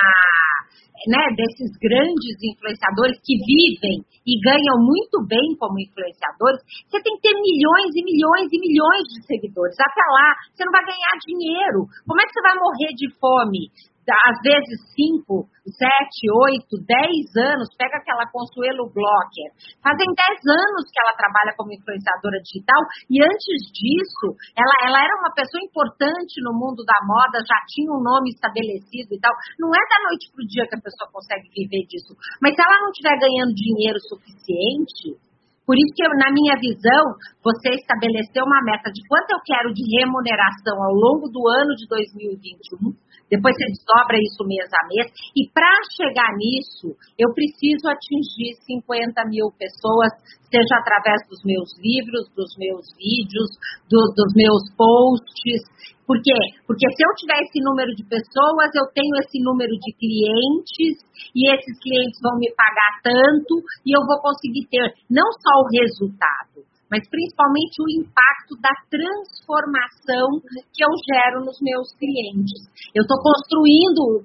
né, 1.07 1.21
desses 1.37 1.71
grandes 1.77 2.35
influenciadores 2.41 3.17
que 3.21 3.37
vivem 3.37 4.01
e 4.25 4.33
ganham 4.41 4.77
muito 4.81 5.21
bem 5.25 5.53
como 5.57 5.79
influenciadores, 5.79 6.61
você 6.89 6.97
tem 7.01 7.13
que 7.17 7.29
ter 7.29 7.35
milhões 7.37 7.93
e 7.93 8.01
milhões 8.01 8.49
e 8.49 8.57
milhões 8.57 9.05
de 9.13 9.19
seguidores. 9.25 9.77
Até 9.77 10.05
lá, 10.09 10.29
você 10.53 10.65
não 10.65 10.73
vai 10.73 10.83
ganhar 10.83 11.13
dinheiro. 11.21 11.85
Como 12.05 12.21
é 12.21 12.25
que 12.25 12.33
você 12.33 12.41
vai 12.41 12.55
morrer 12.57 12.91
de 12.97 13.07
fome? 13.21 13.69
Às 14.05 14.37
vezes 14.45 14.77
5, 14.93 15.49
7, 15.65 16.29
8, 16.61 16.77
10 16.85 17.57
anos, 17.57 17.73
pega 17.73 17.97
aquela 17.97 18.29
Consuelo 18.29 18.85
Blocker. 18.93 19.49
Fazem 19.81 20.05
10 20.05 20.45
anos 20.45 20.83
que 20.93 20.99
ela 21.01 21.17
trabalha 21.17 21.57
como 21.57 21.73
influenciadora 21.73 22.37
digital 22.45 22.81
e 23.09 23.17
antes 23.23 23.57
disso, 23.73 24.27
ela, 24.53 24.75
ela 24.85 24.99
era 25.01 25.13
uma 25.17 25.33
pessoa 25.33 25.61
importante 25.63 26.37
no 26.45 26.53
mundo 26.53 26.85
da 26.85 26.97
moda, 27.01 27.41
já 27.41 27.57
tinha 27.71 27.89
um 27.89 28.01
nome 28.01 28.29
estabelecido 28.29 29.09
e 29.09 29.19
tal. 29.19 29.33
Não 29.57 29.73
é 29.73 29.81
da 29.89 29.99
noite 30.09 30.29
pro 30.29 30.45
dia 30.45 30.69
que 30.69 30.77
a 30.77 30.85
pessoa 30.85 31.09
consegue 31.09 31.49
viver 31.49 31.83
disso. 31.89 32.13
Mas 32.41 32.53
se 32.53 32.61
ela 32.61 32.77
não 32.81 32.93
estiver 32.93 33.17
ganhando 33.17 33.57
dinheiro 33.57 33.99
suficiente, 34.05 35.17
Por 35.65 35.73
isso 35.73 35.97
que, 35.97 36.05
na 36.05 36.29
minha 36.29 36.53
visão, 36.61 37.03
você 37.41 37.73
estabeleceu 37.73 38.45
uma 38.45 38.61
meta 38.61 38.93
de 38.93 39.01
quanto 39.09 39.33
eu 39.33 39.41
quero 39.41 39.73
de 39.73 39.81
remuneração 39.97 40.77
ao 40.77 40.93
longo 40.93 41.25
do 41.27 41.41
ano 41.49 41.73
de 41.73 41.89
2021, 41.89 42.93
depois 43.29 43.55
você 43.55 43.65
desdobra 43.73 44.17
isso 44.21 44.45
mês 44.45 44.69
a 44.69 44.81
mês, 44.87 45.07
e 45.35 45.49
para 45.49 45.73
chegar 45.97 46.31
nisso, 46.37 46.93
eu 47.17 47.33
preciso 47.33 47.89
atingir 47.89 48.53
50 48.65 49.13
mil 49.29 49.49
pessoas, 49.57 50.13
seja 50.49 50.75
através 50.77 51.21
dos 51.29 51.41
meus 51.43 51.69
livros, 51.81 52.29
dos 52.35 52.53
meus 52.57 52.85
vídeos, 52.97 53.49
do, 53.89 53.99
dos 54.13 54.31
meus 54.35 54.63
posts, 54.77 55.61
por 56.05 56.21
quê? 56.21 56.37
Porque 56.67 56.85
se 56.85 57.01
eu 57.01 57.11
tiver 57.17 57.41
esse 57.41 57.59
número 57.65 57.89
de 57.97 58.05
pessoas, 58.05 58.69
eu 58.77 58.85
tenho 58.93 59.17
esse 59.25 59.41
número 59.41 59.73
de 59.73 59.91
clientes 59.97 61.01
e 61.33 61.49
esses 61.49 61.75
clientes 61.81 62.21
vão 62.21 62.37
me 62.37 62.53
pagar 62.53 63.01
tanto 63.01 63.57
e 63.81 63.89
eu 63.89 64.05
vou 64.05 64.21
conseguir 64.21 64.69
ter 64.69 64.85
não 65.09 65.25
só 65.33 65.65
o 65.65 65.69
resultado, 65.73 66.61
mas 66.95 67.03
principalmente 67.11 67.75
o 67.83 67.91
impacto 67.99 68.55
da 68.63 68.71
transformação 68.87 70.39
que 70.71 70.79
eu 70.79 70.91
gero 71.03 71.43
nos 71.43 71.59
meus 71.59 71.91
clientes. 71.99 72.71
Eu 72.95 73.03
estou 73.03 73.19
construindo 73.19 74.23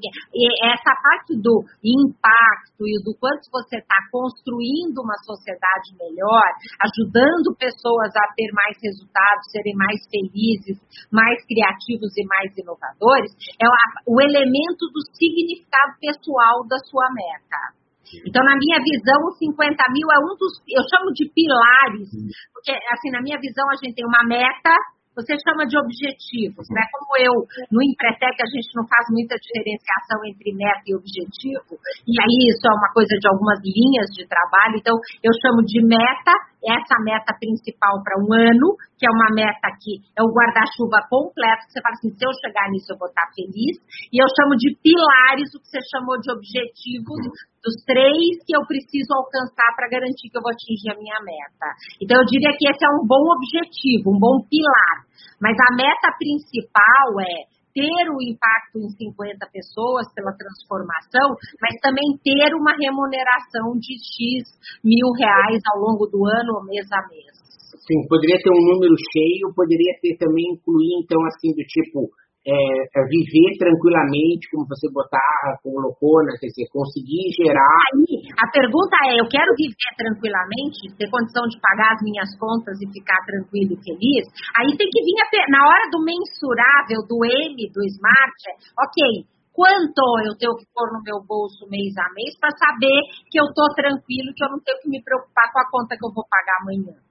essa 0.62 0.94
parte 1.02 1.34
do 1.34 1.66
impacto 1.82 2.86
e 2.86 2.94
do 3.02 3.10
quanto 3.18 3.50
você 3.50 3.82
está 3.82 3.98
construindo 4.14 5.02
uma 5.02 5.18
sociedade 5.26 5.98
melhor, 5.98 6.46
ajudando 6.86 7.58
pessoas 7.58 8.14
a 8.14 8.30
ter 8.38 8.54
mais 8.54 8.78
resultados, 8.78 9.50
serem 9.50 9.74
mais 9.74 9.98
felizes, 10.06 10.78
mais 11.10 11.42
criativos 11.50 12.14
e 12.14 12.22
mais 12.22 12.54
inovadores, 12.54 13.34
é 13.58 13.66
o 14.06 14.22
elemento 14.22 14.86
do 14.94 15.02
significado 15.18 15.98
pessoal 15.98 16.62
da 16.70 16.78
sua 16.86 17.10
meta. 17.10 17.80
Então, 18.26 18.42
na 18.44 18.56
minha 18.58 18.78
visão, 18.82 19.18
os 19.28 19.38
50 19.38 19.74
mil 19.92 20.08
é 20.11 20.18
um 20.18 20.34
dos, 20.34 20.58
eu 20.66 20.82
chamo 20.88 21.12
de 21.14 21.30
pilares, 21.30 22.11
porque, 22.52 22.72
assim, 22.92 23.11
na 23.11 23.22
minha 23.22 23.38
visão, 23.38 23.66
a 23.70 23.76
gente 23.78 23.94
tem 23.94 24.06
uma 24.06 24.24
meta, 24.26 24.74
você 25.14 25.34
chama 25.42 25.66
de 25.66 25.76
objetivos, 25.76 26.64
né? 26.70 26.82
Como 26.94 27.18
eu, 27.18 27.34
no 27.68 27.82
Empretec, 27.82 28.36
a 28.40 28.50
gente 28.50 28.70
não 28.78 28.86
faz 28.86 29.04
muita 29.11 29.34
diferenciação 29.36 30.22
entre 30.24 30.54
meta 30.54 30.86
e 30.86 30.94
objetivo, 30.94 31.76
e 32.06 32.14
aí 32.14 32.36
isso 32.48 32.62
é 32.62 32.72
uma 32.72 32.90
coisa 32.94 33.11
de 33.18 33.26
algumas 33.26 33.58
linhas 33.61 34.06
de 34.14 34.22
trabalho, 34.24 34.78
então 34.78 34.94
eu 35.22 35.32
chamo 35.42 35.66
de 35.66 35.82
meta, 35.82 36.32
essa 36.62 36.96
meta 37.02 37.32
principal 37.40 37.98
para 38.04 38.20
um 38.20 38.30
ano, 38.32 38.76
que 39.00 39.08
é 39.08 39.11
uma 39.11 39.32
meta 39.32 39.66
que 39.80 39.98
é 40.14 40.22
o 40.22 40.30
guarda-chuva 40.30 41.02
completo, 41.08 41.66
que 41.66 41.72
você 41.72 41.80
fala 41.80 41.96
assim, 41.96 42.12
se 42.14 42.22
eu 42.22 42.32
chegar 42.40 42.68
nisso 42.70 42.92
eu 42.92 42.98
vou 43.00 43.08
estar 43.08 43.26
feliz, 43.34 43.80
e 44.12 44.16
eu 44.20 44.28
chamo 44.30 44.54
de 44.54 44.76
pilares, 44.78 45.48
o 45.56 45.61
que 45.61 45.68
você 45.68 45.80
chamou 45.90 46.20
de 46.20 46.28
objetivos, 46.30 47.20
dos 47.61 47.76
três 47.84 48.40
que 48.44 48.56
eu 48.56 48.64
preciso 48.64 49.12
alcançar 49.12 49.70
para 49.76 49.88
garantir 49.88 50.32
que 50.32 50.36
eu 50.36 50.44
vou 50.44 50.52
atingir 50.52 50.90
a 50.90 50.98
minha 50.98 51.20
meta. 51.20 51.68
Então, 52.00 52.16
eu 52.20 52.26
diria 52.26 52.52
que 52.56 52.66
esse 52.68 52.82
é 52.84 52.90
um 52.96 53.04
bom 53.04 53.24
objetivo, 53.36 54.16
um 54.16 54.20
bom 54.20 54.40
pilar. 54.48 54.96
Mas 55.40 55.56
a 55.56 55.70
meta 55.76 56.08
principal 56.16 57.08
é 57.20 57.61
ter 57.70 58.04
o 58.11 58.18
impacto 58.18 58.82
em 58.82 58.90
50 58.90 59.46
pessoas 59.52 60.11
pela 60.14 60.34
transformação, 60.34 61.36
mas 61.61 61.78
também 61.80 62.18
ter 62.18 62.50
uma 62.56 62.74
remuneração 62.74 63.78
de 63.78 63.94
X 63.94 64.48
mil 64.82 65.12
reais 65.14 65.62
ao 65.70 65.78
longo 65.80 66.06
do 66.06 66.26
ano 66.26 66.58
ou 66.58 66.64
mês 66.66 66.86
a 66.90 67.00
mês. 67.08 67.30
Sim, 67.70 68.06
poderia 68.08 68.38
ter 68.42 68.50
um 68.50 68.66
número 68.74 68.94
cheio, 69.14 69.54
poderia 69.54 69.94
ter 70.02 70.18
também 70.18 70.52
incluir, 70.52 71.00
então, 71.02 71.18
assim, 71.26 71.54
do 71.54 71.64
tipo, 71.64 72.11
é, 72.47 72.53
é, 72.53 73.01
viver 73.05 73.53
tranquilamente, 73.61 74.49
como 74.49 74.64
você 74.64 74.88
botar, 74.88 75.61
colocou, 75.62 76.24
né? 76.24 76.32
Quer 76.41 76.49
dizer, 76.49 76.72
conseguir 76.72 77.28
gerar. 77.36 77.76
Aí, 77.93 78.24
a 78.32 78.47
pergunta 78.49 78.97
é: 79.12 79.20
eu 79.20 79.28
quero 79.28 79.53
viver 79.53 79.93
tranquilamente, 79.97 80.88
ter 80.97 81.11
condição 81.12 81.45
de 81.49 81.61
pagar 81.61 81.93
as 81.93 82.03
minhas 82.03 82.30
contas 82.41 82.80
e 82.80 82.88
ficar 82.88 83.20
tranquilo 83.28 83.76
e 83.76 83.82
feliz? 83.84 84.24
Aí 84.57 84.72
tem 84.72 84.88
que 84.88 85.03
vir 85.05 85.20
a, 85.20 85.28
na 85.53 85.68
hora 85.68 85.84
do 85.93 86.01
mensurável, 86.01 87.05
do 87.05 87.20
M, 87.28 87.57
do 87.68 87.80
Smart, 87.84 88.41
é, 88.49 88.53
ok, 88.88 89.28
quanto 89.53 90.01
eu 90.24 90.32
tenho 90.41 90.57
que 90.57 90.64
pôr 90.72 90.88
no 90.97 91.05
meu 91.05 91.20
bolso 91.20 91.68
mês 91.68 91.93
a 92.01 92.09
mês 92.16 92.32
para 92.41 92.57
saber 92.57 93.05
que 93.28 93.36
eu 93.36 93.45
estou 93.53 93.68
tranquilo, 93.76 94.32
que 94.32 94.45
eu 94.45 94.51
não 94.51 94.61
tenho 94.64 94.80
que 94.80 94.88
me 94.88 95.03
preocupar 95.05 95.53
com 95.53 95.61
a 95.61 95.68
conta 95.68 95.97
que 95.97 96.05
eu 96.07 96.12
vou 96.14 96.24
pagar 96.24 96.57
amanhã. 96.64 97.09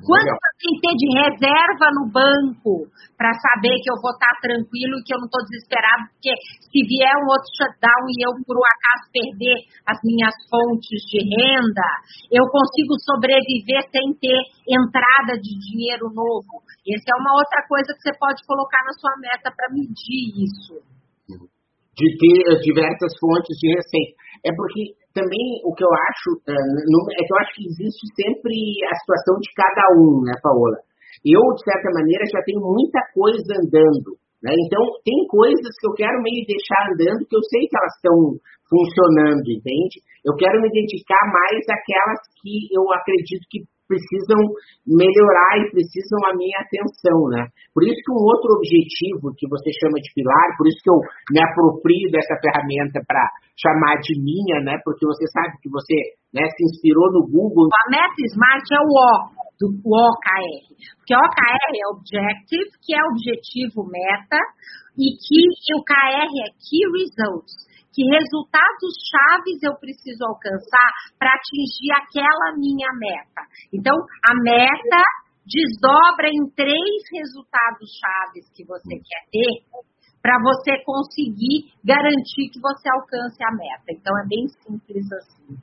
Quanto 0.00 0.28
eu 0.30 0.54
tenho 0.56 0.74
que 0.78 0.84
ter 0.86 0.94
de 0.96 1.08
reserva 1.18 1.86
no 1.92 2.04
banco 2.08 2.88
para 3.18 3.34
saber 3.36 3.74
que 3.82 3.90
eu 3.90 4.00
vou 4.00 4.14
estar 4.14 4.32
tranquilo 4.40 4.96
e 4.96 5.04
que 5.04 5.12
eu 5.12 5.20
não 5.20 5.28
estou 5.28 5.44
desesperado, 5.44 6.08
porque 6.14 6.32
se 6.40 6.80
vier 6.88 7.14
um 7.20 7.28
outro 7.28 7.50
shutdown 7.58 8.04
e 8.08 8.16
eu, 8.24 8.32
por 8.46 8.56
um 8.56 8.64
acaso, 8.64 9.12
perder 9.12 9.58
as 9.84 9.98
minhas 10.00 10.32
fontes 10.48 11.00
de 11.10 11.20
renda, 11.20 11.88
eu 12.32 12.44
consigo 12.48 12.96
sobreviver 13.04 13.82
sem 13.92 14.08
ter 14.16 14.40
entrada 14.64 15.36
de 15.36 15.52
dinheiro 15.58 16.08
novo. 16.14 16.64
Essa 16.86 17.08
é 17.12 17.20
uma 17.20 17.36
outra 17.36 17.60
coisa 17.68 17.92
que 17.92 18.00
você 18.00 18.14
pode 18.16 18.40
colocar 18.48 18.80
na 18.86 18.94
sua 18.96 19.14
meta 19.20 19.52
para 19.52 19.68
medir 19.74 20.48
isso. 20.48 20.80
De 21.28 22.08
ter 22.16 22.40
diversas 22.64 23.12
fontes 23.20 23.52
de 23.60 23.68
receita. 23.68 24.16
É 24.46 24.50
porque 24.56 24.96
também 25.14 25.60
o 25.66 25.74
que 25.74 25.82
eu 25.82 25.90
acho 25.90 26.28
é, 26.46 26.54
é 26.54 27.20
que 27.26 27.32
eu 27.32 27.38
acho 27.42 27.52
que 27.56 27.66
existe 27.66 28.04
sempre 28.14 28.54
a 28.86 28.94
situação 28.94 29.36
de 29.42 29.50
cada 29.54 29.84
um, 29.98 30.22
né, 30.22 30.34
Paola? 30.42 30.78
Eu, 31.26 31.42
de 31.54 31.62
certa 31.64 31.90
maneira, 31.92 32.24
já 32.30 32.40
tenho 32.46 32.62
muita 32.62 33.00
coisa 33.12 33.50
andando. 33.58 34.16
Né? 34.40 34.52
Então, 34.56 34.80
tem 35.04 35.20
coisas 35.28 35.72
que 35.76 35.86
eu 35.86 35.92
quero 35.92 36.16
meio 36.24 36.48
deixar 36.48 36.80
andando, 36.88 37.28
que 37.28 37.36
eu 37.36 37.44
sei 37.44 37.68
que 37.68 37.76
elas 37.76 37.94
estão 38.00 38.16
funcionando, 38.70 39.44
entende? 39.44 40.00
Eu 40.24 40.32
quero 40.38 40.62
me 40.62 40.70
dedicar 40.70 41.24
mais 41.28 41.60
àquelas 41.68 42.22
que 42.40 42.72
eu 42.72 42.84
acredito 42.88 43.44
que 43.50 43.66
precisam 43.90 44.38
melhorar 44.86 45.58
e 45.58 45.74
precisam 45.74 46.18
a 46.30 46.32
minha 46.38 46.54
atenção, 46.62 47.18
né? 47.34 47.50
Por 47.74 47.82
isso 47.82 47.98
que 47.98 48.14
um 48.14 48.22
outro 48.22 48.54
objetivo 48.54 49.34
que 49.34 49.50
você 49.50 49.74
chama 49.82 49.98
de 49.98 50.14
pilar, 50.14 50.54
por 50.54 50.70
isso 50.70 50.78
que 50.78 50.90
eu 50.94 50.98
me 51.34 51.42
aproprio 51.42 52.06
dessa 52.14 52.38
ferramenta 52.38 53.02
para 53.02 53.26
chamar 53.58 53.98
de 53.98 54.14
minha, 54.22 54.62
né? 54.62 54.78
Porque 54.86 55.02
você 55.02 55.26
sabe 55.34 55.58
que 55.58 55.66
você 55.66 55.98
né, 56.30 56.46
se 56.54 56.62
inspirou 56.70 57.10
no 57.10 57.26
Google. 57.26 57.66
A 57.66 57.90
meta 57.90 58.22
Smart 58.30 58.62
é 58.70 58.80
o 58.86 58.90
O, 58.94 59.10
do 59.58 59.68
OKR. 59.74 60.70
Porque 61.02 61.14
OKR 61.18 61.72
é 61.74 61.84
Objective, 61.90 62.70
que 62.78 62.94
é 62.94 63.02
objetivo 63.10 63.90
meta, 63.90 64.38
e 64.94 65.10
que 65.18 65.74
o 65.74 65.82
KR 65.82 66.30
é 66.30 66.48
Key 66.62 66.84
Results 66.94 67.69
que 68.00 68.08
resultados 68.08 68.96
chaves 69.12 69.60
eu 69.60 69.76
preciso 69.76 70.24
alcançar 70.24 70.88
para 71.20 71.36
atingir 71.36 71.92
aquela 72.00 72.56
minha 72.56 72.88
meta. 72.96 73.44
Então, 73.68 73.92
a 73.92 74.32
meta 74.40 75.04
desdobra 75.44 76.32
em 76.32 76.48
três 76.56 76.96
resultados 77.12 77.92
chaves 78.00 78.48
que 78.56 78.64
você 78.64 78.96
quer 78.96 79.22
ter 79.28 79.52
para 80.24 80.40
você 80.40 80.80
conseguir 80.80 81.76
garantir 81.84 82.48
que 82.48 82.60
você 82.60 82.88
alcance 82.88 83.36
a 83.44 83.52
meta. 83.52 83.92
Então, 83.92 84.16
é 84.16 84.24
bem 84.24 84.48
simples 84.64 85.04
assim. 85.12 85.60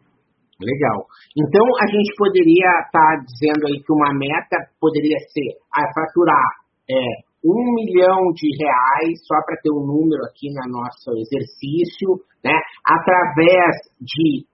Legal. 0.61 1.09
Então, 1.33 1.65
a 1.81 1.87
gente 1.89 2.13
poderia 2.17 2.69
estar 2.85 3.17
tá 3.17 3.23
dizendo 3.25 3.65
aí 3.65 3.81
que 3.81 3.93
uma 3.93 4.13
meta 4.13 4.57
poderia 4.77 5.17
ser 5.33 5.57
a 5.73 5.81
faturar 5.89 6.49
é, 6.85 7.25
um 7.43 7.73
milhão 7.75 8.33
de 8.33 8.47
reais, 8.57 9.19
só 9.25 9.35
para 9.45 9.57
ter 9.61 9.71
um 9.71 9.85
número 9.85 10.23
aqui 10.25 10.49
no 10.49 10.65
nosso 10.71 11.11
exercício, 11.17 12.21
né, 12.43 12.53
através 12.85 13.75
de 14.01 14.45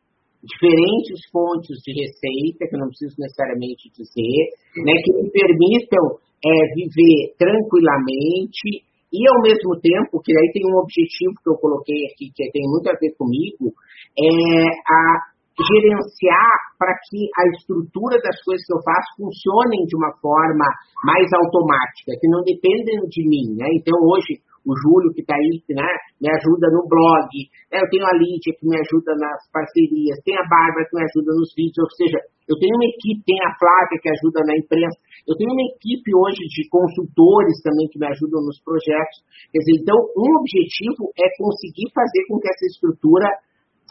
diferentes 0.44 1.24
fontes 1.32 1.80
de 1.84 1.92
receita, 1.96 2.68
que 2.68 2.76
eu 2.76 2.80
não 2.80 2.92
preciso 2.92 3.16
necessariamente 3.18 3.90
dizer, 3.96 4.40
né, 4.84 4.94
que 5.04 5.14
me 5.14 5.32
permitam 5.32 6.20
é, 6.44 6.52
viver 6.76 7.36
tranquilamente 7.40 8.84
e, 9.14 9.22
ao 9.30 9.40
mesmo 9.42 9.80
tempo, 9.80 10.20
que 10.20 10.34
aí 10.36 10.52
tem 10.52 10.64
um 10.68 10.80
objetivo 10.82 11.38
que 11.40 11.50
eu 11.50 11.56
coloquei 11.56 12.12
aqui, 12.12 12.34
que 12.36 12.52
tem 12.52 12.68
muito 12.68 12.90
a 12.90 12.98
ver 13.00 13.16
comigo, 13.16 13.72
é 14.18 14.68
a 14.84 15.33
gerenciar 15.54 16.54
para 16.80 16.94
que 17.06 17.30
a 17.30 17.44
estrutura 17.54 18.18
das 18.18 18.38
coisas 18.42 18.66
que 18.66 18.74
eu 18.74 18.82
faço 18.82 19.10
funcionem 19.22 19.86
de 19.86 19.96
uma 19.96 20.10
forma 20.18 20.66
mais 21.06 21.30
automática, 21.34 22.18
que 22.18 22.28
não 22.28 22.42
dependem 22.42 23.06
de 23.06 23.22
mim, 23.28 23.54
né? 23.54 23.70
Então 23.78 23.94
hoje 24.02 24.42
o 24.64 24.72
Júlio 24.80 25.12
que 25.12 25.22
está 25.22 25.36
aí, 25.36 25.60
né, 25.76 25.92
me 26.24 26.32
ajuda 26.32 26.72
no 26.72 26.88
blog, 26.88 27.28
né? 27.68 27.84
eu 27.84 27.90
tenho 27.92 28.08
a 28.08 28.16
Lídia 28.16 28.56
que 28.56 28.64
me 28.64 28.80
ajuda 28.80 29.12
nas 29.20 29.44
parcerias, 29.52 30.24
tem 30.24 30.36
a 30.40 30.48
Bárbara 30.48 30.88
que 30.88 30.96
me 30.96 31.04
ajuda 31.04 31.36
nos 31.36 31.52
vídeos, 31.52 31.84
ou 31.84 31.92
seja, 32.00 32.20
eu 32.48 32.56
tenho 32.60 32.76
uma 32.76 32.88
equipe, 32.88 33.24
tem 33.28 33.40
a 33.44 33.52
Flávia 33.60 34.00
que 34.00 34.08
ajuda 34.08 34.40
na 34.48 34.56
imprensa, 34.56 34.96
eu 35.28 35.36
tenho 35.36 35.52
uma 35.52 35.68
equipe 35.68 36.10
hoje 36.16 36.44
de 36.48 36.64
consultores 36.68 37.60
também 37.64 37.88
que 37.88 38.00
me 38.00 38.08
ajudam 38.08 38.44
nos 38.44 38.60
projetos. 38.60 39.24
Quer 39.52 39.60
dizer, 39.64 39.76
então, 39.80 39.96
um 39.96 40.28
objetivo 40.44 41.12
é 41.16 41.28
conseguir 41.40 41.88
fazer 41.96 42.24
com 42.28 42.40
que 42.40 42.52
essa 42.52 42.66
estrutura 42.68 43.28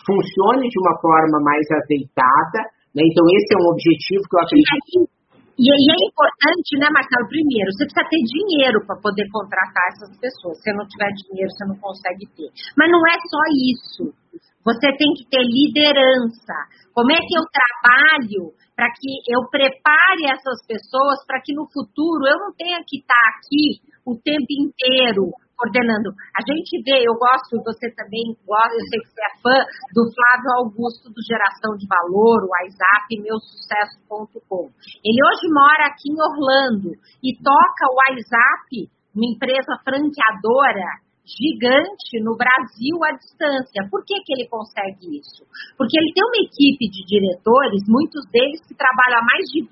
funcione 0.07 0.69
de 0.69 0.79
uma 0.81 0.95
forma 1.01 1.39
mais 1.43 1.67
azeitada. 1.71 2.61
Né? 2.95 3.03
Então, 3.07 3.25
esse 3.33 3.51
é 3.55 3.59
um 3.59 3.69
objetivo 3.73 4.23
que 4.27 4.37
eu 4.37 4.43
acredito. 4.43 4.99
E, 5.59 5.69
e 5.69 5.87
é 5.93 5.99
importante, 6.09 6.71
né, 6.81 6.89
Marcelo? 6.89 7.29
Primeiro, 7.29 7.69
você 7.73 7.85
precisa 7.85 8.09
ter 8.09 8.23
dinheiro 8.25 8.79
para 8.87 8.97
poder 8.99 9.27
contratar 9.29 9.85
essas 9.93 10.13
pessoas. 10.19 10.59
Se 10.59 10.73
não 10.73 10.87
tiver 10.89 11.13
dinheiro, 11.13 11.51
você 11.53 11.65
não 11.69 11.79
consegue 11.79 12.25
ter. 12.35 12.51
Mas 12.77 12.89
não 12.91 13.03
é 13.05 13.17
só 13.29 13.43
isso. 13.71 14.05
Você 14.65 14.89
tem 14.97 15.11
que 15.19 15.27
ter 15.29 15.43
liderança. 15.43 16.57
Como 16.95 17.11
é 17.11 17.19
que 17.19 17.35
eu 17.35 17.45
trabalho 17.51 18.55
para 18.77 18.83
para 18.83 18.91
que 18.99 19.15
eu 19.31 19.47
prepare 19.49 20.27
essas 20.27 20.59
pessoas 20.67 21.23
para 21.25 21.41
que 21.41 21.55
no 21.55 21.71
futuro 21.71 22.27
eu 22.27 22.39
não 22.39 22.53
tenha 22.59 22.83
que 22.83 22.99
estar 22.99 23.25
aqui 23.39 23.79
o 24.05 24.19
tempo 24.19 24.51
inteiro 24.51 25.31
coordenando. 25.63 26.11
A 26.35 26.43
gente 26.43 26.83
vê, 26.83 27.07
eu 27.07 27.15
gosto, 27.15 27.63
você 27.63 27.87
também 27.95 28.35
gosta, 28.43 28.75
eu 28.75 28.87
sei 28.91 28.99
que 28.99 29.11
você 29.15 29.23
é 29.23 29.33
fã 29.39 29.59
do 29.95 30.03
Flávio 30.11 30.51
Augusto 30.67 31.07
do 31.15 31.23
Geração 31.23 31.79
de 31.79 31.87
Valor, 31.87 32.43
o 32.43 32.51
WhatsApp 32.51 33.07
meusucesso.com. 33.23 34.67
Ele 35.07 35.21
hoje 35.23 35.47
mora 35.55 35.87
aqui 35.87 36.11
em 36.11 36.19
Orlando 36.19 36.91
e 37.23 37.31
toca 37.39 37.83
o 37.87 37.97
WhatsApp, 38.03 38.91
uma 39.15 39.29
empresa 39.31 39.79
franqueadora 39.87 40.91
gigante 41.23 42.19
no 42.19 42.35
Brasil 42.35 42.99
à 43.07 43.15
distância. 43.15 43.87
Por 43.87 44.03
que, 44.03 44.19
que 44.27 44.35
ele 44.35 44.51
consegue 44.51 45.23
isso? 45.23 45.47
Porque 45.79 45.95
ele 45.95 46.11
tem 46.11 46.25
uma 46.27 46.43
equipe 46.43 46.91
de 46.91 47.01
diretores, 47.07 47.87
muitos 47.87 48.27
deles 48.35 48.59
que 48.67 48.75
trabalham 48.75 49.23
há 49.23 49.25
mais 49.31 49.47
de 49.55 49.63
20 49.63 49.71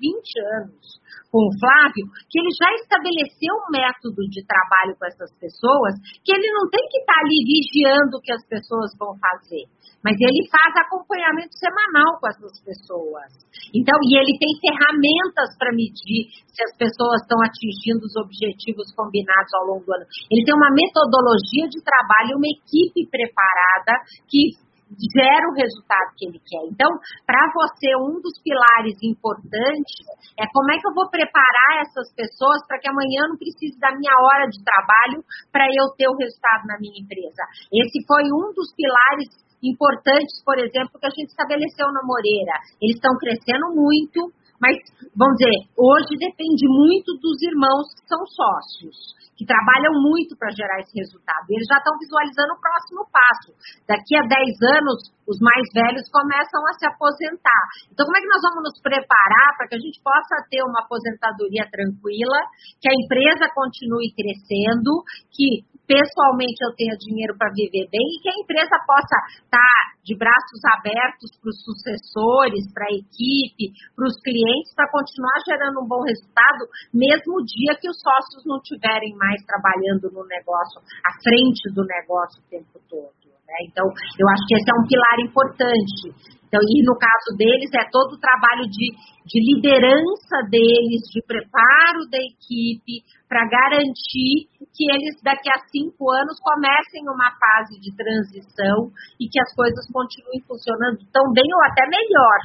anos 0.55 1.01
com 1.31 1.47
o 1.47 1.55
Flávio, 1.55 2.05
que 2.27 2.37
ele 2.37 2.51
já 2.51 2.67
estabeleceu 2.83 3.55
um 3.55 3.71
método 3.71 4.21
de 4.27 4.43
trabalho 4.43 4.93
com 4.99 5.07
essas 5.07 5.31
pessoas, 5.39 5.95
que 6.21 6.35
ele 6.35 6.51
não 6.51 6.67
tem 6.67 6.83
que 6.91 6.99
estar 6.99 7.15
tá 7.15 7.23
ali 7.23 7.39
vigiando 7.47 8.19
o 8.19 8.21
que 8.21 8.35
as 8.35 8.43
pessoas 8.45 8.91
vão 8.99 9.15
fazer. 9.15 9.63
Mas 10.03 10.17
ele 10.19 10.49
faz 10.49 10.73
acompanhamento 10.81 11.55
semanal 11.55 12.19
com 12.19 12.27
essas 12.27 12.57
pessoas. 12.65 13.31
Então, 13.71 13.95
e 14.01 14.17
ele 14.17 14.33
tem 14.35 14.51
ferramentas 14.59 15.55
para 15.55 15.71
medir 15.71 16.27
se 16.51 16.61
as 16.67 16.73
pessoas 16.75 17.21
estão 17.21 17.39
atingindo 17.39 18.03
os 18.03 18.15
objetivos 18.17 18.89
combinados 18.97 19.53
ao 19.55 19.71
longo 19.71 19.85
do 19.85 19.93
ano. 19.93 20.05
Ele 20.27 20.43
tem 20.43 20.57
uma 20.57 20.73
metodologia 20.73 21.69
de 21.69 21.79
trabalho, 21.79 22.41
uma 22.41 22.49
equipe 22.49 23.07
preparada 23.07 23.93
que 24.27 24.57
gera 24.99 25.45
o 25.47 25.55
resultado 25.55 26.13
que 26.17 26.27
ele 26.27 26.39
quer. 26.43 26.63
Então, 26.67 26.89
para 27.25 27.41
você, 27.53 27.95
um 27.95 28.19
dos 28.19 28.35
pilares 28.43 28.97
importantes 29.03 30.03
é 30.39 30.45
como 30.51 30.71
é 30.71 30.77
que 30.79 30.87
eu 30.87 30.95
vou 30.95 31.09
preparar 31.09 31.85
essas 31.85 32.11
pessoas 32.13 32.59
para 32.67 32.79
que 32.79 32.89
amanhã 32.89 33.27
não 33.29 33.37
precise 33.37 33.79
da 33.79 33.91
minha 33.95 34.13
hora 34.13 34.45
de 34.47 34.59
trabalho 34.63 35.23
para 35.51 35.65
eu 35.69 35.91
ter 35.95 36.07
o 36.09 36.17
resultado 36.17 36.67
na 36.67 36.77
minha 36.79 36.99
empresa. 36.99 37.43
Esse 37.71 38.03
foi 38.07 38.23
um 38.27 38.51
dos 38.51 38.73
pilares 38.75 39.29
importantes, 39.61 40.41
por 40.43 40.57
exemplo, 40.57 40.97
que 40.99 41.05
a 41.05 41.13
gente 41.13 41.29
estabeleceu 41.29 41.85
na 41.93 42.01
Moreira. 42.03 42.55
Eles 42.81 42.97
estão 42.97 43.13
crescendo 43.17 43.69
muito, 43.77 44.33
mas, 44.61 44.77
vamos 45.17 45.35
dizer, 45.41 45.57
hoje 45.73 46.13
depende 46.21 46.69
muito 46.69 47.17
dos 47.17 47.41
irmãos 47.41 47.89
que 47.97 48.07
são 48.07 48.21
sócios 48.29 49.19
que 49.41 49.49
trabalham 49.49 49.97
muito 49.97 50.37
para 50.37 50.53
gerar 50.53 50.77
esse 50.85 50.93
resultado. 50.93 51.49
E 51.49 51.57
eles 51.57 51.65
já 51.65 51.81
estão 51.81 51.97
visualizando 51.97 52.53
o 52.53 52.61
próximo 52.61 53.01
passo. 53.09 53.49
Daqui 53.89 54.13
a 54.13 54.21
10 54.21 54.37
anos, 54.77 55.09
os 55.25 55.41
mais 55.41 55.65
velhos 55.73 56.05
começam 56.13 56.61
a 56.69 56.73
se 56.77 56.85
aposentar. 56.85 57.65
Então, 57.89 58.05
como 58.05 58.17
é 58.17 58.21
que 58.21 58.29
nós 58.29 58.43
vamos 58.45 58.69
nos 58.69 58.77
preparar 58.85 59.49
para 59.57 59.65
que 59.65 59.75
a 59.75 59.81
gente 59.81 59.97
possa 60.05 60.45
ter 60.45 60.61
uma 60.61 60.85
aposentadoria 60.85 61.65
tranquila, 61.73 62.39
que 62.77 62.85
a 62.85 62.93
empresa 62.93 63.49
continue 63.49 64.13
crescendo, 64.13 65.01
que 65.33 65.65
pessoalmente 65.91 66.63
eu 66.63 66.71
tenha 66.79 66.95
dinheiro 66.95 67.35
para 67.35 67.51
viver 67.51 67.91
bem 67.91 68.07
e 68.15 68.19
que 68.23 68.31
a 68.31 68.39
empresa 68.39 68.75
possa 68.87 69.17
estar 69.43 69.59
tá 69.59 69.91
de 70.07 70.15
braços 70.15 70.61
abertos 70.79 71.29
para 71.35 71.51
os 71.51 71.59
sucessores, 71.67 72.63
para 72.71 72.87
a 72.87 72.95
equipe, 72.95 73.75
para 73.91 74.07
os 74.07 74.15
clientes, 74.23 74.71
para 74.71 74.87
continuar 74.87 75.37
gerando 75.43 75.83
um 75.83 75.87
bom 75.87 75.99
resultado, 76.07 76.63
mesmo 76.95 77.43
dia 77.43 77.75
que 77.75 77.91
os 77.91 77.99
sócios 77.99 78.47
não 78.47 78.63
estiverem 78.63 79.11
mais 79.19 79.43
trabalhando 79.43 80.07
no 80.15 80.23
negócio, 80.25 80.79
à 81.03 81.11
frente 81.19 81.67
do 81.75 81.83
negócio 81.83 82.39
o 82.39 82.49
tempo 82.49 82.79
todo. 82.87 83.27
Né? 83.45 83.67
Então, 83.67 83.83
eu 83.83 84.25
acho 84.31 84.43
que 84.47 84.55
esse 84.55 84.69
é 84.71 84.75
um 84.79 84.87
pilar 84.87 85.17
importante. 85.19 86.40
Então, 86.51 86.59
e 86.67 86.83
no 86.83 86.99
caso 86.99 87.31
deles, 87.39 87.71
é 87.71 87.87
todo 87.87 88.11
o 88.11 88.19
trabalho 88.19 88.67
de, 88.67 88.91
de 89.23 89.39
liderança 89.55 90.43
deles, 90.51 91.07
de 91.07 91.23
preparo 91.23 92.03
da 92.11 92.19
equipe, 92.19 93.07
para 93.23 93.47
garantir 93.47 94.51
que 94.75 94.83
eles, 94.91 95.15
daqui 95.23 95.47
a 95.47 95.63
cinco 95.71 96.11
anos, 96.11 96.35
comecem 96.43 97.07
uma 97.07 97.31
fase 97.39 97.79
de 97.79 97.95
transição 97.95 98.91
e 99.15 99.31
que 99.31 99.39
as 99.39 99.55
coisas 99.55 99.79
continuem 99.95 100.43
funcionando 100.43 100.99
tão 101.07 101.23
bem 101.31 101.47
ou 101.55 101.63
até 101.63 101.87
melhor, 101.87 102.39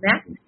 né? 0.00 0.40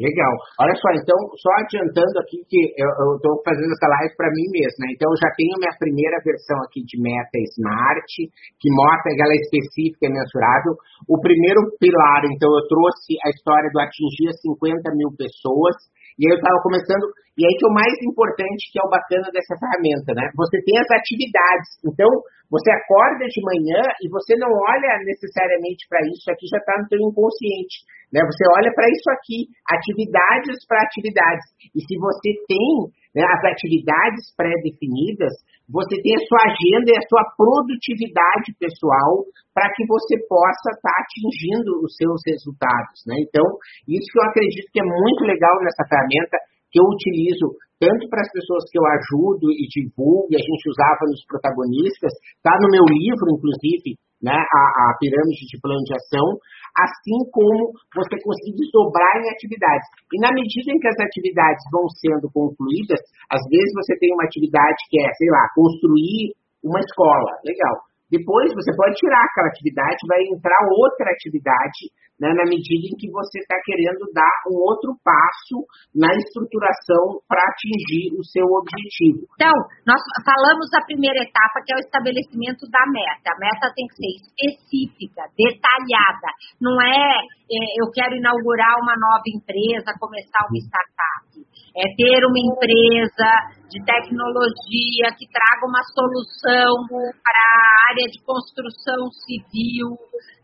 Legal. 0.00 0.32
Olha 0.64 0.72
só, 0.80 0.88
então, 0.96 1.18
só 1.36 1.50
adiantando 1.60 2.16
aqui 2.24 2.40
que 2.48 2.72
eu 2.72 3.20
estou 3.20 3.36
fazendo 3.44 3.68
essa 3.68 3.84
live 4.00 4.16
para 4.16 4.32
mim 4.32 4.48
mesmo, 4.48 4.80
né? 4.80 4.96
Então, 4.96 5.12
eu 5.12 5.18
já 5.20 5.28
tenho 5.36 5.60
minha 5.60 5.76
primeira 5.76 6.16
versão 6.24 6.56
aqui 6.64 6.80
de 6.88 6.96
meta 6.96 7.36
Smart, 7.52 8.08
que 8.56 8.68
mostra 8.72 9.12
que 9.12 9.20
ela 9.20 9.36
é 9.36 9.40
específica 9.44 10.08
e 10.08 10.16
mensurável. 10.16 10.72
O 11.04 11.20
primeiro 11.20 11.68
pilar, 11.76 12.24
então, 12.32 12.48
eu 12.48 12.64
trouxe 12.64 13.12
a 13.20 13.28
história 13.28 13.68
do 13.68 13.80
atingir 13.84 14.32
50 14.40 14.88
mil 14.96 15.12
pessoas. 15.12 15.76
E 16.16 16.24
aí 16.24 16.32
eu 16.32 16.40
estava 16.40 16.60
começando, 16.64 17.04
e 17.36 17.44
aí 17.44 17.54
que 17.56 17.64
é 17.64 17.68
o 17.68 17.72
mais 17.72 17.96
importante, 18.04 18.72
que 18.72 18.80
é 18.80 18.84
o 18.84 18.92
bacana 18.92 19.28
dessa 19.32 19.56
ferramenta, 19.56 20.12
né? 20.16 20.28
Você 20.36 20.60
tem 20.64 20.76
as 20.80 20.90
atividades. 20.96 21.68
Então, 21.84 22.08
você 22.50 22.68
acorda 22.72 23.24
de 23.24 23.40
manhã 23.40 23.80
e 24.02 24.10
você 24.10 24.36
não 24.36 24.50
olha 24.50 24.92
necessariamente 25.06 25.86
para 25.88 26.02
isso, 26.08 26.26
aqui 26.28 26.44
já 26.50 26.58
está 26.58 26.76
no 26.76 26.88
seu 26.88 26.98
inconsciente. 26.98 27.86
Né? 28.12 28.20
Você 28.26 28.44
olha 28.58 28.70
para 28.74 28.90
isso 28.90 29.08
aqui, 29.14 29.38
atividades 29.70 30.58
para 30.66 30.82
atividades. 30.82 31.46
E 31.74 31.78
se 31.78 31.94
você 31.98 32.30
tem 32.50 32.90
né, 33.14 33.22
as 33.22 33.42
atividades 33.54 34.34
pré-definidas, 34.34 35.32
você 35.70 35.94
tem 36.02 36.14
a 36.18 36.26
sua 36.26 36.42
agenda 36.50 36.90
e 36.90 36.98
a 36.98 37.06
sua 37.06 37.24
produtividade 37.38 38.50
pessoal 38.58 39.22
para 39.54 39.70
que 39.74 39.86
você 39.86 40.18
possa 40.26 40.74
estar 40.74 40.90
tá 40.90 41.02
atingindo 41.06 41.78
os 41.86 41.94
seus 41.94 42.18
resultados. 42.26 42.98
Né? 43.06 43.22
Então, 43.22 43.46
isso 43.86 44.10
que 44.10 44.18
eu 44.18 44.26
acredito 44.26 44.68
que 44.74 44.82
é 44.82 44.86
muito 44.86 45.22
legal 45.22 45.54
nessa 45.62 45.86
ferramenta, 45.86 46.36
que 46.70 46.78
eu 46.78 46.86
utilizo 46.86 47.54
tanto 47.80 48.06
para 48.10 48.20
as 48.20 48.30
pessoas 48.30 48.68
que 48.68 48.78
eu 48.78 48.84
ajudo 48.84 49.48
e 49.56 49.64
divulgo, 49.72 50.28
e 50.30 50.36
a 50.36 50.44
gente 50.44 50.64
usava 50.68 51.02
nos 51.08 51.24
protagonistas, 51.24 52.12
está 52.36 52.52
no 52.60 52.68
meu 52.68 52.84
livro, 52.84 53.32
inclusive, 53.32 53.96
né, 54.20 54.36
a, 54.36 54.62
a 54.92 54.96
pirâmide 55.00 55.48
de 55.48 55.56
plano 55.64 55.80
de 55.88 55.96
ação, 55.96 56.36
assim 56.76 57.18
como 57.30 57.72
você 57.94 58.14
conseguir 58.22 58.56
desdobrar 58.56 59.16
em 59.18 59.30
atividades. 59.30 59.88
E 60.12 60.20
na 60.20 60.30
medida 60.32 60.72
em 60.72 60.78
que 60.78 60.88
as 60.88 60.98
atividades 61.00 61.64
vão 61.72 61.88
sendo 61.88 62.30
concluídas, 62.30 63.00
às 63.30 63.42
vezes 63.48 63.72
você 63.74 63.98
tem 63.98 64.12
uma 64.14 64.24
atividade 64.24 64.78
que 64.88 65.00
é, 65.00 65.08
sei 65.14 65.28
lá, 65.30 65.48
construir 65.54 66.34
uma 66.62 66.80
escola, 66.80 67.40
legal. 67.44 67.89
Depois 68.10 68.52
você 68.52 68.74
pode 68.74 68.98
tirar 68.98 69.22
aquela 69.22 69.48
atividade, 69.48 70.02
vai 70.10 70.20
entrar 70.34 70.58
outra 70.66 71.10
atividade, 71.14 71.94
né, 72.20 72.28
na 72.36 72.44
medida 72.44 72.84
em 72.84 72.96
que 73.00 73.08
você 73.08 73.40
está 73.40 73.56
querendo 73.64 74.04
dar 74.12 74.34
um 74.52 74.60
outro 74.60 74.92
passo 75.00 75.64
na 75.96 76.12
estruturação 76.12 77.24
para 77.24 77.40
atingir 77.48 78.12
o 78.12 78.22
seu 78.28 78.44
objetivo. 78.44 79.24
Então, 79.40 79.56
nós 79.88 80.02
falamos 80.20 80.68
da 80.68 80.84
primeira 80.84 81.16
etapa, 81.24 81.64
que 81.64 81.72
é 81.72 81.80
o 81.80 81.84
estabelecimento 81.86 82.68
da 82.68 82.84
meta. 82.92 83.32
A 83.32 83.40
meta 83.40 83.72
tem 83.72 83.88
que 83.88 83.96
ser 83.96 84.12
específica, 84.20 85.24
detalhada. 85.32 86.28
Não 86.60 86.76
é, 86.76 87.24
é 87.24 87.58
eu 87.80 87.88
quero 87.88 88.12
inaugurar 88.12 88.76
uma 88.84 88.92
nova 89.00 89.24
empresa, 89.32 89.96
começar 89.96 90.44
uma 90.44 90.60
startup. 90.60 91.29
É 91.76 91.84
ter 91.96 92.20
uma 92.26 92.40
empresa 92.40 93.30
de 93.70 93.78
tecnologia 93.86 95.14
que 95.14 95.26
traga 95.30 95.62
uma 95.62 95.82
solução 95.94 96.74
para 96.90 97.42
a 97.46 97.90
área 97.94 98.06
de 98.10 98.18
construção 98.26 99.06
civil, 99.22 99.94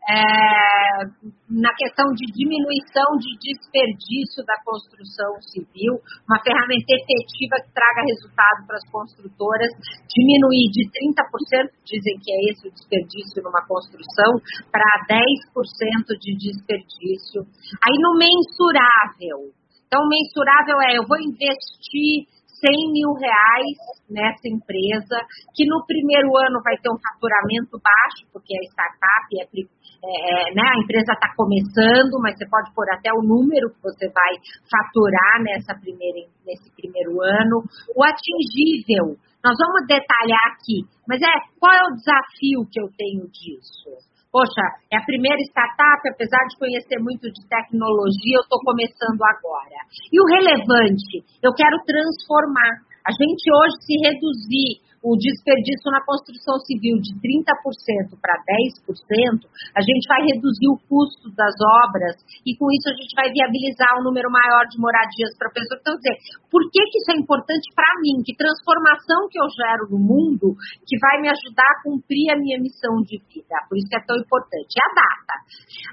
é, 0.06 1.02
na 1.50 1.74
questão 1.74 2.06
de 2.14 2.30
diminuição 2.30 3.18
de 3.18 3.34
desperdício 3.42 4.46
da 4.46 4.54
construção 4.62 5.34
civil, 5.50 5.98
uma 6.30 6.38
ferramenta 6.46 6.94
efetiva 6.94 7.58
que 7.58 7.74
traga 7.74 8.06
resultado 8.06 8.66
para 8.70 8.78
as 8.78 8.86
construtoras, 8.86 9.74
diminuir 10.06 10.70
de 10.70 10.86
30%, 10.86 11.74
dizem 11.82 12.14
que 12.22 12.30
é 12.30 12.38
esse 12.54 12.68
o 12.68 12.70
desperdício 12.70 13.42
numa 13.42 13.66
construção, 13.66 14.30
para 14.70 14.86
10% 15.10 16.14
de 16.22 16.38
desperdício. 16.38 17.42
Aí 17.82 17.96
no 17.98 18.14
mensurável. 18.14 19.50
Então, 19.96 20.12
mensurável 20.12 20.76
é, 20.92 21.00
eu 21.00 21.08
vou 21.08 21.16
investir 21.16 22.28
100 22.28 22.92
mil 22.92 23.16
reais 23.16 23.80
nessa 24.12 24.44
empresa, 24.44 25.24
que 25.56 25.64
no 25.64 25.80
primeiro 25.88 26.36
ano 26.36 26.60
vai 26.60 26.76
ter 26.76 26.92
um 26.92 27.00
faturamento 27.00 27.80
baixo, 27.80 28.28
porque 28.28 28.52
a 28.52 28.64
startup 28.68 29.24
é, 29.40 29.48
é, 29.48 30.52
é 30.52 30.52
né, 30.52 30.60
a 30.68 30.80
empresa 30.84 31.16
está 31.16 31.32
começando, 31.32 32.12
mas 32.20 32.36
você 32.36 32.44
pode 32.44 32.68
pôr 32.76 32.84
até 32.92 33.08
o 33.08 33.24
número 33.24 33.72
que 33.72 33.80
você 33.80 34.04
vai 34.12 34.36
faturar 34.68 35.40
nessa 35.40 35.72
primeira, 35.80 36.28
nesse 36.44 36.68
primeiro 36.76 37.16
ano. 37.24 37.64
O 37.96 38.04
atingível, 38.04 39.16
nós 39.40 39.56
vamos 39.56 39.88
detalhar 39.88 40.44
aqui, 40.52 40.84
mas 41.08 41.24
é 41.24 41.32
qual 41.56 41.72
é 41.72 41.80
o 41.88 41.96
desafio 41.96 42.68
que 42.68 42.84
eu 42.84 42.88
tenho 43.00 43.24
disso? 43.32 43.96
Poxa, 44.36 44.60
é 44.92 45.00
a 45.00 45.08
primeira 45.08 45.40
startup, 45.48 46.04
apesar 46.12 46.44
de 46.52 46.60
conhecer 46.60 47.00
muito 47.00 47.24
de 47.32 47.40
tecnologia, 47.48 48.36
eu 48.36 48.44
estou 48.44 48.60
começando 48.60 49.16
agora. 49.24 49.80
E 50.12 50.20
o 50.20 50.28
relevante, 50.28 51.24
eu 51.40 51.56
quero 51.56 51.80
transformar. 51.88 52.84
A 53.00 53.12
gente 53.16 53.48
hoje 53.48 53.80
se 53.80 53.96
reduzir 53.96 54.84
o 55.06 55.14
desperdício 55.14 55.86
na 55.94 56.02
construção 56.02 56.58
civil 56.66 56.98
de 56.98 57.14
30% 57.14 58.18
para 58.18 58.34
10%, 58.42 59.46
a 59.70 59.78
gente 59.78 60.04
vai 60.10 60.34
reduzir 60.34 60.66
o 60.66 60.82
custo 60.90 61.30
das 61.30 61.54
obras 61.86 62.18
e 62.42 62.50
com 62.58 62.66
isso 62.74 62.90
a 62.90 62.96
gente 62.98 63.14
vai 63.14 63.30
viabilizar 63.30 64.02
um 64.02 64.02
número 64.02 64.26
maior 64.26 64.66
de 64.66 64.74
moradias 64.82 65.30
para 65.38 65.54
pessoas. 65.54 65.78
Então, 65.78 65.94
dizer, 65.94 66.18
por 66.50 66.58
que, 66.74 66.82
que 66.90 66.98
isso 66.98 67.14
é 67.14 67.16
importante 67.22 67.70
para 67.70 67.86
mim? 68.02 68.18
Que 68.26 68.34
transformação 68.34 69.30
que 69.30 69.38
eu 69.38 69.46
gero 69.54 69.94
no 69.94 70.00
mundo 70.02 70.58
que 70.82 70.98
vai 70.98 71.22
me 71.22 71.30
ajudar 71.30 71.70
a 71.70 71.80
cumprir 71.86 72.34
a 72.34 72.40
minha 72.42 72.58
missão 72.58 72.98
de 73.06 73.22
vida? 73.30 73.56
Por 73.70 73.78
isso 73.78 73.86
que 73.86 73.94
é 73.94 74.02
tão 74.02 74.18
importante. 74.18 74.74
A 74.82 74.88
data. 74.90 75.34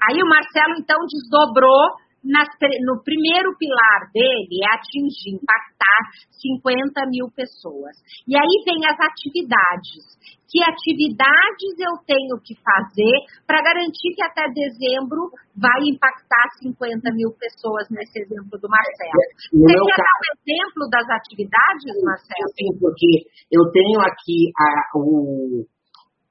Aí 0.10 0.18
o 0.18 0.26
Marcelo, 0.26 0.74
então, 0.82 0.98
desdobrou 1.06 2.02
nas, 2.24 2.48
no 2.88 3.04
primeiro 3.04 3.52
pilar 3.60 4.10
dele 4.14 4.64
é 4.64 4.76
atingir, 4.76 5.36
impactar 5.36 6.02
50 6.40 7.06
mil 7.12 7.28
pessoas. 7.36 8.00
E 8.28 8.36
aí 8.36 8.56
vem 8.66 8.80
as 8.88 9.00
atividades. 9.00 10.34
Que 10.54 10.62
atividades 10.62 11.74
eu 11.82 11.98
tenho 12.06 12.38
que 12.38 12.54
fazer 12.62 13.16
para 13.48 13.58
garantir 13.64 14.14
que 14.14 14.22
até 14.22 14.46
dezembro 14.54 15.34
vai 15.58 15.82
impactar 15.90 16.46
50 16.62 17.10
mil 17.16 17.34
pessoas 17.34 17.90
nesse 17.90 18.22
exemplo 18.22 18.60
do 18.62 18.70
Marcelo? 18.70 19.24
Você 19.50 19.74
quer 19.74 19.98
caso... 19.98 20.06
dar 20.06 20.16
um 20.22 20.30
exemplo 20.38 20.82
das 20.94 21.10
atividades, 21.10 21.98
Marcelo? 22.06 22.54
Sim, 22.54 22.70
porque 22.80 23.26
eu 23.50 23.66
tenho 23.74 24.00
aqui 24.06 24.54
a, 24.54 24.98
o, 25.00 25.66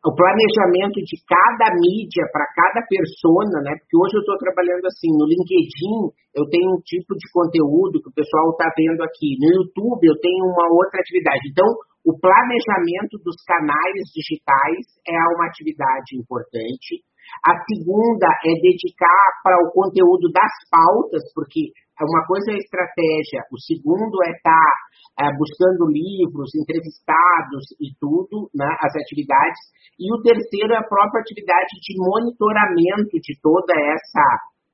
o 0.03 0.11
planejamento 0.11 0.99
de 0.99 1.17
cada 1.23 1.71
mídia 1.79 2.27
para 2.35 2.43
cada 2.51 2.83
persona, 2.91 3.63
né? 3.63 3.79
Porque 3.79 3.95
hoje 3.95 4.19
eu 4.19 4.25
estou 4.27 4.35
trabalhando 4.35 4.83
assim, 4.91 5.07
no 5.15 5.31
LinkedIn 5.31 6.11
eu 6.35 6.45
tenho 6.51 6.75
um 6.75 6.83
tipo 6.83 7.15
de 7.15 7.27
conteúdo 7.31 8.03
que 8.03 8.11
o 8.11 8.19
pessoal 8.19 8.51
está 8.51 8.67
vendo 8.75 8.99
aqui, 9.05 9.39
no 9.39 9.63
YouTube 9.63 10.03
eu 10.03 10.19
tenho 10.19 10.43
uma 10.51 10.67
outra 10.75 10.99
atividade. 10.99 11.47
Então, 11.55 11.69
o 12.03 12.19
planejamento 12.19 13.15
dos 13.23 13.39
canais 13.47 14.03
digitais 14.11 14.91
é 15.07 15.15
uma 15.39 15.47
atividade 15.47 16.19
importante. 16.19 16.99
A 17.45 17.53
segunda 17.67 18.29
é 18.45 18.53
dedicar 18.61 19.27
para 19.43 19.59
o 19.63 19.73
conteúdo 19.73 20.31
das 20.31 20.53
pautas, 20.71 21.23
porque 21.35 21.73
uma 22.01 22.27
coisa 22.27 22.53
é 22.53 22.59
estratégia, 22.59 23.47
o 23.53 23.59
segundo 23.61 24.17
é 24.27 24.31
estar 24.35 24.51
tá, 24.51 25.27
é, 25.27 25.31
buscando 25.37 25.87
livros, 25.87 26.51
entrevistados 26.57 27.65
e 27.79 27.95
tudo, 28.01 28.51
né, 28.55 28.67
as 28.81 28.93
atividades, 28.97 29.61
e 30.01 30.11
o 30.11 30.23
terceiro 30.23 30.73
é 30.73 30.79
a 30.79 30.89
própria 30.89 31.21
atividade 31.21 31.73
de 31.79 31.93
monitoramento 32.01 33.15
de 33.21 33.39
toda 33.39 33.75
essa 33.77 34.27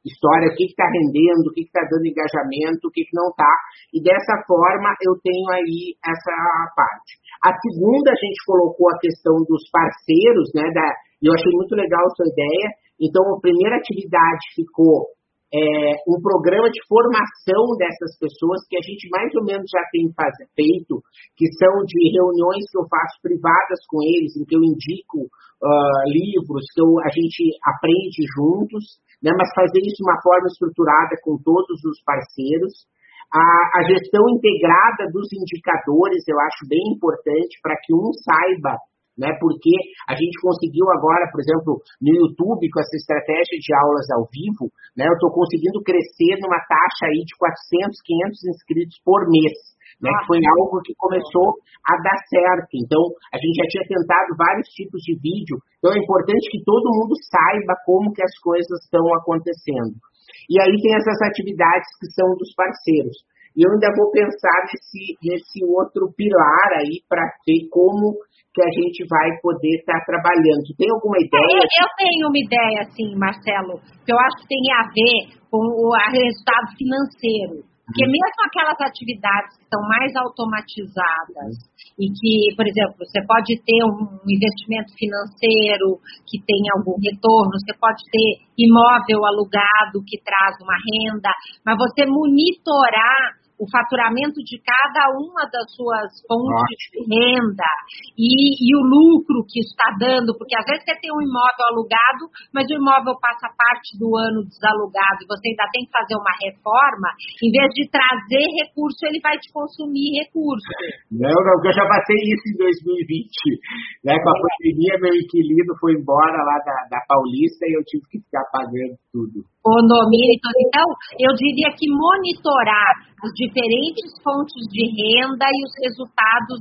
história, 0.07 0.49
o 0.49 0.55
que 0.55 0.65
está 0.65 0.87
rendendo, 0.89 1.51
o 1.51 1.53
que 1.53 1.67
está 1.67 1.83
dando 1.91 2.07
engajamento, 2.07 2.87
o 2.87 2.93
que, 2.95 3.05
que 3.05 3.17
não 3.17 3.29
está, 3.29 3.53
e 3.93 4.01
dessa 4.01 4.41
forma 4.47 4.95
eu 5.05 5.19
tenho 5.21 5.49
aí 5.53 5.99
essa 6.01 6.37
parte. 6.73 7.19
A 7.45 7.53
segunda, 7.53 8.09
a 8.09 8.19
gente 8.19 8.41
colocou 8.47 8.89
a 8.89 8.99
questão 9.03 9.37
dos 9.45 9.69
parceiros, 9.69 10.49
né, 10.55 10.65
da, 10.71 10.87
e 11.21 11.27
eu 11.27 11.35
achei 11.35 11.53
muito 11.53 11.75
legal 11.75 12.05
a 12.07 12.15
sua 12.15 12.29
ideia, 12.31 12.69
então 13.01 13.23
a 13.35 13.41
primeira 13.41 13.77
atividade 13.77 14.43
ficou 14.55 15.19
é, 15.49 15.59
um 16.05 16.21
programa 16.21 16.69
de 16.69 16.81
formação 16.85 17.73
dessas 17.81 18.13
pessoas 18.21 18.61
que 18.69 18.77
a 18.77 18.85
gente 18.85 19.09
mais 19.09 19.33
ou 19.33 19.45
menos 19.45 19.65
já 19.65 19.81
tem 19.89 20.05
feito, 20.53 21.01
que 21.37 21.49
são 21.57 21.73
de 21.89 22.01
reuniões 22.13 22.69
que 22.69 22.77
eu 22.77 22.85
faço 22.85 23.17
privadas 23.25 23.81
com 23.89 24.05
eles, 24.05 24.37
em 24.37 24.45
que 24.45 24.53
eu 24.53 24.61
indico 24.61 25.25
uh, 25.25 26.03
livros, 26.05 26.69
que 26.77 26.81
eu, 26.85 26.93
a 27.01 27.09
gente 27.09 27.49
aprende 27.65 28.21
juntos, 28.37 29.01
né, 29.25 29.33
mas 29.33 29.49
fazer 29.57 29.81
isso 29.81 29.97
de 29.97 30.05
uma 30.05 30.21
forma 30.21 30.47
estruturada 30.53 31.17
com 31.25 31.41
todos 31.41 31.81
os 31.81 31.97
parceiros. 32.05 32.85
A, 33.33 33.41
a 33.41 33.81
gestão 33.89 34.25
integrada 34.29 35.09
dos 35.13 35.29
indicadores 35.33 36.25
eu 36.29 36.37
acho 36.41 36.69
bem 36.69 36.93
importante 36.93 37.57
para 37.65 37.77
que 37.85 37.93
um 37.93 38.13
saiba 38.13 38.77
né? 39.19 39.35
Porque 39.43 39.75
a 40.07 40.15
gente 40.15 40.39
conseguiu 40.41 40.87
agora, 40.95 41.27
por 41.29 41.43
exemplo, 41.43 41.83
no 42.01 42.13
YouTube, 42.15 42.71
com 42.71 42.81
essa 42.81 42.97
estratégia 42.97 43.59
de 43.59 43.71
aulas 43.75 44.07
ao 44.15 44.25
vivo, 44.31 44.71
né? 44.95 45.11
Eu 45.11 45.19
estou 45.19 45.35
conseguindo 45.35 45.83
crescer 45.83 46.39
numa 46.39 46.63
taxa 46.63 47.11
aí 47.11 47.27
de 47.27 47.35
400, 47.35 47.99
500 47.99 48.47
inscritos 48.55 48.97
por 49.03 49.27
mês. 49.27 49.77
Né, 49.99 50.15
que 50.15 50.27
foi 50.31 50.39
algo 50.39 50.79
que 50.87 50.95
começou 50.95 51.59
a 51.83 51.95
dar 51.99 52.15
certo. 52.31 52.71
Então, 52.79 53.03
a 53.35 53.37
gente 53.41 53.57
já 53.59 53.67
tinha 53.67 53.99
tentado 53.99 54.31
vários 54.39 54.69
tipos 54.71 55.03
de 55.03 55.19
vídeo. 55.19 55.59
Então, 55.75 55.91
é 55.91 55.99
importante 55.99 56.55
que 56.55 56.63
todo 56.63 56.95
mundo 56.95 57.19
saiba 57.27 57.75
como 57.83 58.13
que 58.15 58.23
as 58.23 58.31
coisas 58.39 58.79
estão 58.79 59.03
acontecendo. 59.19 59.99
E 60.47 60.55
aí 60.61 60.71
tem 60.79 60.95
essas 60.95 61.19
atividades 61.27 61.91
que 61.99 62.07
são 62.15 62.31
dos 62.39 62.55
parceiros. 62.55 63.27
E 63.59 63.67
eu 63.67 63.73
ainda 63.73 63.91
vou 63.99 64.11
pensar 64.13 64.71
nesse, 64.71 65.19
nesse 65.19 65.65
outro 65.67 66.13
pilar 66.15 66.79
aí 66.79 67.03
para 67.09 67.27
ver 67.43 67.67
como 67.71 68.15
que 68.59 68.67
a 68.67 68.73
gente 68.75 69.07
vai 69.07 69.31
poder 69.39 69.79
estar 69.79 70.03
tá 70.03 70.05
trabalhando. 70.11 70.67
Tem 70.75 70.91
alguma 70.91 71.15
ideia? 71.23 71.63
É, 71.63 71.79
eu 71.79 71.89
tenho 71.95 72.27
uma 72.27 72.43
ideia, 72.43 72.79
assim, 72.83 73.15
Marcelo, 73.15 73.79
que 74.03 74.11
eu 74.11 74.19
acho 74.19 74.43
que 74.43 74.51
tem 74.51 74.63
a 74.75 74.83
ver 74.91 75.39
com 75.47 75.63
o 75.63 75.95
resultado 76.11 76.75
financeiro. 76.75 77.63
Porque 77.87 78.05
uhum. 78.05 78.13
mesmo 78.13 78.41
aquelas 78.45 78.77
atividades 78.85 79.57
que 79.57 79.65
são 79.65 79.81
mais 79.89 80.13
automatizadas 80.13 81.57
e 81.97 82.05
que, 82.05 82.53
por 82.53 82.67
exemplo, 82.69 83.01
você 83.01 83.23
pode 83.25 83.49
ter 83.65 83.81
um 83.81 84.21
investimento 84.29 84.93
financeiro 84.93 85.97
que 86.29 86.37
tem 86.45 86.61
algum 86.77 86.99
retorno, 87.01 87.49
você 87.57 87.73
pode 87.81 88.03
ter 88.13 88.45
imóvel 88.61 89.25
alugado 89.25 90.05
que 90.05 90.21
traz 90.21 90.53
uma 90.61 90.77
renda, 90.77 91.33
mas 91.65 91.79
você 91.81 92.05
monitorar 92.05 93.38
o 93.59 93.67
faturamento 93.67 94.39
de 94.47 94.57
cada 94.63 95.11
uma 95.19 95.43
das 95.51 95.67
suas 95.75 96.15
fontes 96.25 96.79
de 96.95 97.03
renda 97.11 97.71
e, 98.15 98.55
e, 98.55 98.71
o 98.79 98.83
lucro 98.87 99.43
que 99.51 99.59
está 99.59 99.91
dando, 99.99 100.31
porque 100.39 100.55
às 100.55 100.65
vezes 100.65 100.87
você 100.87 100.95
tem 101.03 101.11
um 101.11 101.21
imóvel 101.21 101.67
alugado, 101.75 102.31
mas 102.55 102.71
o 102.71 102.79
imóvel 102.79 103.19
passa 103.19 103.51
parte 103.51 103.99
do 103.99 104.15
ano 104.15 104.47
desalugado 104.47 105.27
e 105.27 105.29
você 105.29 105.51
ainda 105.51 105.67
tem 105.75 105.83
que 105.85 105.93
fazer 105.93 106.15
uma 106.15 106.35
reforma, 106.39 107.11
em 107.43 107.51
vez 107.51 107.69
de 107.75 107.83
trazer 107.91 108.47
recurso, 108.63 109.03
ele 109.11 109.19
vai 109.19 109.35
te 109.43 109.51
consumir 109.51 110.23
recurso. 110.23 110.71
Não, 111.11 111.35
não, 111.35 111.57
eu 111.59 111.75
já 111.75 111.83
passei 111.83 112.19
isso 112.31 112.47
em 112.55 112.57
2020. 112.63 114.07
Né? 114.07 114.15
Com 114.23 114.31
a 114.31 114.39
pandemia, 114.39 115.03
meu 115.03 115.15
inquilino 115.19 115.75
foi 115.83 115.99
embora 115.99 116.39
lá 116.47 116.57
da, 116.63 116.77
da 116.95 117.01
Paulista 117.11 117.67
e 117.67 117.75
eu 117.75 117.83
tive 117.83 118.07
que 118.07 118.23
ficar 118.23 118.47
pagando 118.55 118.95
tudo. 119.11 119.43
Condomínio, 119.69 120.33
então, 120.33 120.89
eu 121.21 121.33
diria 121.37 121.69
que 121.77 121.85
monitorar 121.93 123.05
as 123.21 123.33
diferentes 123.37 124.09
fontes 124.25 124.65
de 124.73 124.81
renda 124.97 125.45
e 125.45 125.59
os 125.61 125.75
resultados 125.85 126.61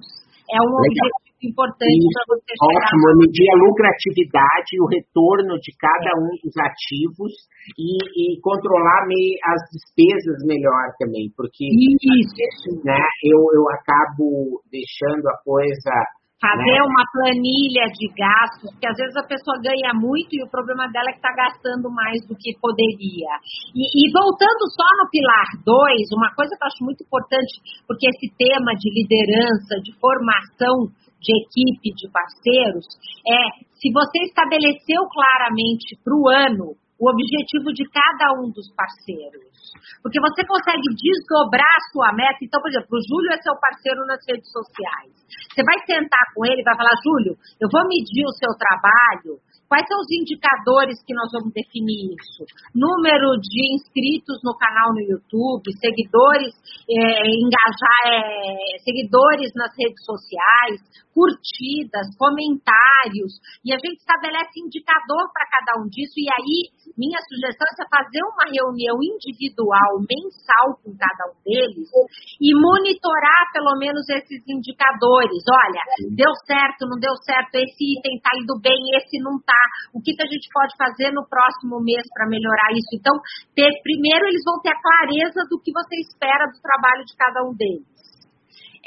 é 0.51 0.59
um 0.59 0.75
Legal. 0.75 1.07
objetivo 1.07 1.27
importante 1.43 2.03
para 2.11 2.35
você 2.35 2.51
chegar. 2.51 2.83
Ótimo, 2.83 3.07
medir 3.21 3.47
a 3.53 3.57
lucratividade 3.63 4.69
e 4.73 4.81
o 4.81 4.89
retorno 4.89 5.53
de 5.61 5.71
cada 5.77 6.11
um 6.17 6.33
dos 6.41 6.55
ativos 6.57 7.31
e, 7.77 7.87
e 7.95 8.41
controlar 8.41 9.05
as 9.05 9.61
despesas 9.69 10.43
melhor 10.43 10.91
também, 10.97 11.29
porque 11.37 11.63
Isso. 11.63 12.73
né, 12.83 12.99
eu, 13.23 13.39
eu 13.53 13.63
acabo 13.71 14.59
deixando 14.71 15.29
a 15.29 15.37
coisa 15.45 15.93
Fazer 16.37 16.77
né? 16.77 16.85
uma 16.85 17.05
planilha 17.09 17.89
de 17.97 18.05
gastos, 18.13 18.69
porque 18.69 18.85
às 18.85 18.93
vezes 18.93 19.17
a 19.17 19.25
pessoa 19.25 19.57
ganha 19.57 19.89
muito 19.97 20.37
e 20.37 20.45
o 20.45 20.51
problema 20.53 20.85
dela 20.93 21.09
é 21.09 21.17
que 21.17 21.21
está 21.21 21.33
gastando 21.33 21.89
mais 21.89 22.21
do 22.29 22.37
que 22.37 22.53
poderia. 22.61 23.33
E, 23.73 23.81
e 23.81 24.03
voltando 24.13 24.69
só 24.69 24.85
no 25.01 25.09
pilar 25.09 25.49
2, 25.65 26.13
uma 26.13 26.29
coisa 26.37 26.53
que 26.53 26.61
eu 26.61 26.69
acho 26.69 26.85
muito 26.85 27.01
importante, 27.01 27.57
porque 27.89 28.05
esse 28.05 28.29
tema 28.37 28.69
de 28.77 28.85
liderança, 28.93 29.81
de 29.81 29.89
formação 29.97 30.93
de 31.17 31.33
equipe, 31.41 31.89
de 31.97 32.05
parceiros, 32.13 32.85
é 33.25 33.65
se 33.73 33.89
você 33.89 34.29
estabeleceu 34.29 35.09
claramente 35.09 35.97
para 36.05 36.13
o 36.13 36.29
ano 36.29 36.77
o 36.99 37.09
objetivo 37.09 37.69
de 37.73 37.85
cada 37.89 38.33
um 38.41 38.49
dos 38.49 38.67
parceiros. 38.73 39.53
Porque 40.01 40.19
você 40.19 40.41
consegue 40.45 40.87
desdobrar 40.97 41.69
a 41.77 41.85
sua 41.93 42.09
meta. 42.13 42.41
Então, 42.41 42.61
por 42.61 42.69
exemplo, 42.69 42.89
o 42.91 43.03
Júlio 43.05 43.31
é 43.33 43.41
seu 43.41 43.53
parceiro 43.61 44.01
nas 44.05 44.21
redes 44.25 44.49
sociais. 44.49 45.13
Você 45.53 45.61
vai 45.61 45.77
sentar 45.85 46.25
com 46.33 46.45
ele 46.45 46.61
e 46.61 46.67
vai 46.67 46.75
falar, 46.75 46.93
Júlio, 47.03 47.37
eu 47.61 47.69
vou 47.69 47.85
medir 47.87 48.25
o 48.25 48.37
seu 48.37 48.51
trabalho 48.57 49.37
Quais 49.67 49.83
são 49.83 49.99
os 49.99 50.07
indicadores 50.07 50.95
que 51.03 51.13
nós 51.13 51.27
vamos 51.27 51.51
definir 51.51 52.15
isso? 52.15 52.47
Número 52.71 53.35
de 53.35 53.75
inscritos 53.75 54.39
no 54.39 54.55
canal 54.55 54.95
no 54.95 55.03
YouTube, 55.03 55.67
seguidores, 55.75 56.55
é, 56.87 57.27
engajar, 57.27 58.03
é, 58.07 58.79
seguidores 58.79 59.51
nas 59.59 59.75
redes 59.75 59.99
sociais, 60.07 60.79
curtidas, 61.17 62.05
comentários, 62.13 63.41
e 63.65 63.73
a 63.73 63.79
gente 63.81 63.97
estabelece 63.97 64.61
indicador 64.61 65.25
para 65.33 65.49
cada 65.49 65.81
um 65.81 65.89
disso, 65.89 66.13
e 66.21 66.29
aí 66.29 66.59
minha 66.93 67.17
sugestão 67.25 67.65
é 67.65 67.85
fazer 67.89 68.21
uma 68.21 68.45
reunião 68.45 69.01
individual, 69.01 69.97
mensal 70.05 70.77
com 70.85 70.93
cada 70.93 71.33
um 71.33 71.37
deles, 71.41 71.89
e 72.37 72.53
monitorar 72.53 73.49
pelo 73.49 73.73
menos 73.81 74.05
esses 74.13 74.45
indicadores. 74.45 75.41
Olha, 75.49 75.83
deu 76.13 76.29
certo, 76.45 76.85
não 76.85 77.01
deu 77.01 77.17
certo, 77.25 77.57
esse 77.57 77.97
item 77.97 78.21
está 78.21 78.29
indo 78.37 78.53
bem, 78.61 78.77
esse 79.01 79.17
não 79.17 79.41
está 79.41 79.57
o 79.93 80.01
que, 80.01 80.13
que 80.13 80.21
a 80.21 80.29
gente 80.29 80.45
pode 80.53 80.77
fazer 80.77 81.09
no 81.17 81.25
próximo 81.25 81.81
mês 81.81 82.05
para 82.13 82.29
melhorar 82.29 82.69
isso. 82.77 82.93
Então, 82.93 83.17
ter, 83.57 83.73
primeiro 83.81 84.29
eles 84.29 84.45
vão 84.45 84.61
ter 84.61 84.69
a 84.69 84.81
clareza 84.81 85.41
do 85.49 85.57
que 85.57 85.73
você 85.73 85.97
espera 86.05 86.45
do 86.45 86.61
trabalho 86.61 87.01
de 87.01 87.17
cada 87.17 87.41
um 87.41 87.57
deles. 87.57 87.97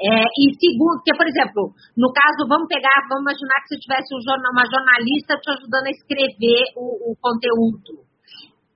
É, 0.01 0.25
e 0.25 0.45
segundo, 0.57 0.97
porque, 0.97 1.13
por 1.13 1.29
exemplo, 1.29 1.77
no 1.93 2.09
caso, 2.09 2.49
vamos 2.49 2.65
pegar, 2.73 3.05
vamos 3.13 3.29
imaginar 3.29 3.61
que 3.61 3.69
você 3.69 3.79
tivesse 3.85 4.09
um 4.17 4.23
jornal, 4.25 4.53
uma 4.57 4.65
jornalista 4.65 5.37
te 5.37 5.49
ajudando 5.53 5.87
a 5.87 5.93
escrever 5.93 6.65
o, 6.73 7.13
o 7.13 7.17
conteúdo. 7.21 8.09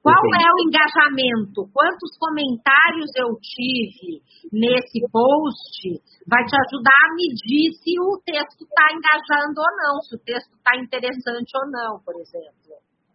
Qual 0.05 0.21
é 0.21 0.49
o 0.53 0.61
engajamento? 0.69 1.65
Quantos 1.73 2.13
comentários 2.21 3.09
eu 3.17 3.33
tive 3.41 4.21
nesse 4.53 5.01
post 5.09 5.81
vai 6.29 6.45
te 6.45 6.53
ajudar 6.53 7.01
a 7.09 7.15
medir 7.17 7.73
se 7.81 7.97
o 7.97 8.21
texto 8.21 8.69
está 8.69 8.85
engajando 8.93 9.65
ou 9.65 9.73
não, 9.81 9.95
se 10.05 10.13
o 10.13 10.21
texto 10.21 10.53
está 10.61 10.77
interessante 10.77 11.49
ou 11.57 11.65
não, 11.73 12.05
por 12.05 12.21
exemplo. 12.21 12.64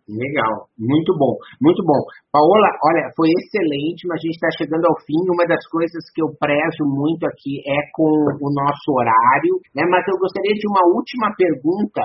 Legal, 0.09 0.65
muito 0.73 1.13
bom, 1.13 1.37
muito 1.61 1.85
bom. 1.85 2.01
Paola, 2.33 2.69
olha, 2.81 3.13
foi 3.13 3.29
excelente, 3.29 4.09
mas 4.09 4.17
a 4.17 4.25
gente 4.25 4.41
está 4.41 4.49
chegando 4.57 4.89
ao 4.89 4.97
fim. 5.05 5.21
Uma 5.29 5.45
das 5.45 5.61
coisas 5.69 6.01
que 6.09 6.17
eu 6.17 6.33
prezo 6.33 6.81
muito 6.89 7.29
aqui 7.29 7.61
é 7.61 7.77
com 7.93 8.09
o 8.09 8.49
nosso 8.49 8.89
horário, 8.97 9.61
né? 9.77 9.85
Mas 9.85 10.01
eu 10.09 10.17
gostaria 10.17 10.57
de 10.57 10.65
uma 10.65 10.81
última 10.97 11.29
pergunta 11.37 12.01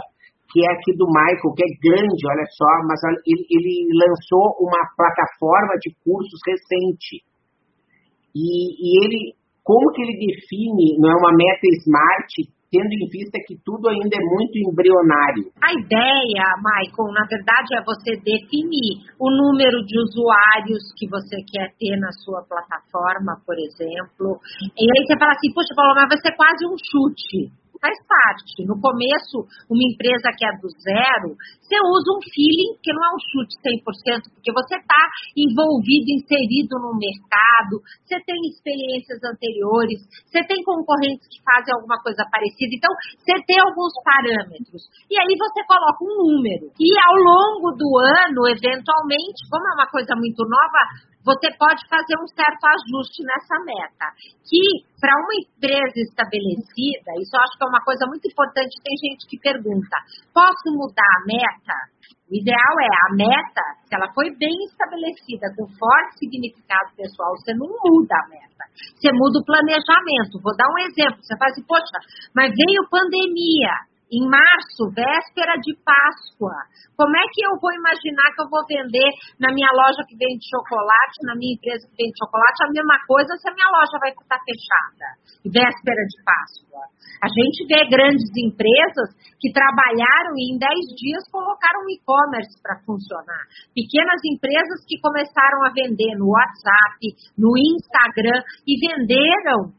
que 0.53 0.61
é 0.61 0.69
aqui 0.77 0.93
do 1.01 1.09
Michael, 1.09 1.55
que 1.57 1.65
é 1.65 1.71
grande, 1.81 2.29
olha 2.29 2.47
só, 2.53 2.71
mas 2.85 3.01
ele, 3.25 3.43
ele 3.49 3.75
lançou 3.97 4.55
uma 4.61 4.85
plataforma 4.95 5.75
de 5.81 5.91
cursos 6.05 6.39
recente. 6.45 7.25
E, 8.37 8.45
e, 8.79 8.87
ele, 9.01 9.35
como 9.65 9.91
que 9.91 10.03
ele 10.03 10.15
define, 10.15 11.01
não 11.01 11.09
é 11.09 11.17
uma 11.17 11.33
meta 11.33 11.67
smart, 11.81 12.53
tendo 12.75 12.91
em 12.91 13.07
vista 13.07 13.39
que 13.47 13.55
tudo 13.63 13.87
ainda 13.87 14.19
é 14.19 14.25
muito 14.27 14.59
embrionário? 14.59 15.47
A 15.63 15.71
ideia, 15.71 16.43
Michael, 16.59 17.15
na 17.15 17.23
verdade 17.31 17.71
é 17.79 17.87
você 17.87 18.19
definir 18.19 19.07
o 19.15 19.31
número 19.31 19.79
de 19.87 19.95
usuários 20.03 20.83
que 20.99 21.07
você 21.07 21.39
quer 21.47 21.71
ter 21.79 21.95
na 22.03 22.11
sua 22.27 22.43
plataforma, 22.43 23.39
por 23.47 23.55
exemplo. 23.55 24.43
E 24.75 24.85
aí 24.91 25.01
você 25.07 25.15
fala 25.15 25.31
assim, 25.39 25.55
poxa, 25.55 25.71
Paulo, 25.79 25.95
mas 25.95 26.11
vai 26.11 26.19
ser 26.19 26.35
quase 26.35 26.67
um 26.67 26.75
chute 26.75 27.64
faz 27.85 28.01
parte. 28.09 28.65
No 28.65 28.81
começo, 28.81 29.45
uma 29.69 29.85
empresa 29.85 30.33
que 30.33 30.49
é 30.49 30.53
do 30.57 30.73
zero, 30.81 31.37
você 31.61 31.77
usa 31.77 32.09
um 32.17 32.23
feeling, 32.25 32.81
que 32.81 32.89
não 32.97 33.05
é 33.05 33.11
um 33.13 33.21
chute 33.21 33.61
100%, 33.61 34.33
porque 34.33 34.49
você 34.57 34.81
está 34.81 35.03
envolvido, 35.37 36.17
inserido 36.17 36.81
no 36.81 36.97
mercado, 36.97 37.85
você 38.01 38.17
tem 38.25 38.41
experiências 38.49 39.21
anteriores, 39.21 40.01
você 40.25 40.41
tem 40.49 40.65
concorrentes 40.65 41.29
que 41.29 41.45
fazem 41.45 41.77
alguma 41.77 42.01
coisa 42.01 42.25
parecida. 42.33 42.73
Então, 42.73 42.93
você 43.21 43.37
tem 43.45 43.61
alguns 43.61 43.93
parâmetros. 44.01 44.89
E 45.13 45.21
aí 45.21 45.33
você 45.37 45.61
coloca 45.69 46.01
um 46.01 46.17
número. 46.25 46.73
E 46.81 46.89
ao 46.89 47.17
longo 47.21 47.77
do 47.77 47.89
ano, 48.01 48.49
eventualmente, 48.49 49.45
como 49.53 49.69
é 49.69 49.73
uma 49.77 49.91
coisa 49.93 50.17
muito 50.17 50.41
nova, 50.49 51.05
você 51.25 51.49
pode 51.57 51.81
fazer 51.89 52.17
um 52.21 52.29
certo 52.29 52.65
ajuste 52.69 53.25
nessa 53.25 53.57
meta. 53.65 54.07
Que, 54.45 54.85
para 55.05 55.21
uma 55.21 55.37
empresa 55.37 56.01
estabelecida, 56.01 57.13
isso 57.21 57.37
eu 57.37 57.43
acho 57.45 57.53
que 57.61 57.65
é 57.65 57.69
uma 57.69 57.85
coisa 57.85 58.09
muito 58.09 58.25
importante, 58.25 58.73
tem 58.81 58.97
gente 59.05 59.29
que 59.29 59.37
pergunta, 59.37 60.01
posso 60.33 60.73
mudar 60.73 61.13
a 61.21 61.25
meta? 61.29 61.77
O 62.25 62.33
ideal 62.33 62.75
é 62.81 62.89
a 62.89 63.09
meta, 63.13 63.65
se 63.85 63.93
ela 63.93 64.09
foi 64.17 64.33
bem 64.41 64.57
estabelecida, 64.65 65.53
com 65.61 65.69
forte 65.77 66.25
significado 66.25 66.97
pessoal, 66.97 67.37
você 67.37 67.53
não 67.53 67.69
muda 67.69 68.17
a 68.17 68.29
meta. 68.33 68.65
Você 68.97 69.13
muda 69.13 69.45
o 69.45 69.45
planejamento. 69.45 70.41
Vou 70.41 70.57
dar 70.57 70.73
um 70.73 70.81
exemplo. 70.89 71.21
Você 71.21 71.37
fala 71.37 71.53
assim, 71.53 71.69
poxa, 71.69 72.01
mas 72.33 72.49
veio 72.57 72.89
pandemia 72.89 73.77
em 74.15 74.23
março, 74.31 74.95
véspera 74.95 75.59
de 75.59 75.75
Páscoa. 75.83 76.55
Como 76.95 77.11
é 77.19 77.25
que 77.35 77.43
eu 77.43 77.59
vou 77.59 77.75
imaginar 77.75 78.31
que 78.31 78.43
eu 78.47 78.49
vou 78.49 78.63
vender 78.71 79.11
na 79.43 79.51
minha 79.51 79.71
loja 79.75 80.07
que 80.07 80.15
vende 80.15 80.47
chocolate, 80.47 81.27
na 81.27 81.35
minha 81.35 81.59
empresa 81.59 81.83
que 81.91 81.99
vende 81.99 82.15
chocolate, 82.15 82.63
a 82.63 82.71
mesma 82.71 82.99
coisa 83.11 83.35
se 83.35 83.51
a 83.51 83.55
minha 83.55 83.71
loja 83.75 83.99
vai 83.99 84.15
estar 84.15 84.39
fechada, 84.39 85.07
véspera 85.43 86.03
de 86.07 86.17
Páscoa? 86.23 86.87
A 87.19 87.29
gente 87.29 87.67
vê 87.67 87.81
grandes 87.91 88.31
empresas 88.39 89.11
que 89.41 89.51
trabalharam 89.51 90.39
e 90.39 90.55
em 90.55 90.59
10 90.59 90.71
dias 90.95 91.25
colocaram 91.33 91.83
o 91.83 91.91
e-commerce 91.91 92.55
para 92.63 92.79
funcionar. 92.87 93.49
Pequenas 93.75 94.21
empresas 94.23 94.85
que 94.87 95.01
começaram 95.01 95.65
a 95.67 95.73
vender 95.75 96.15
no 96.15 96.31
WhatsApp, 96.31 97.01
no 97.35 97.57
Instagram 97.57 98.39
e 98.69 98.79
venderam 98.79 99.73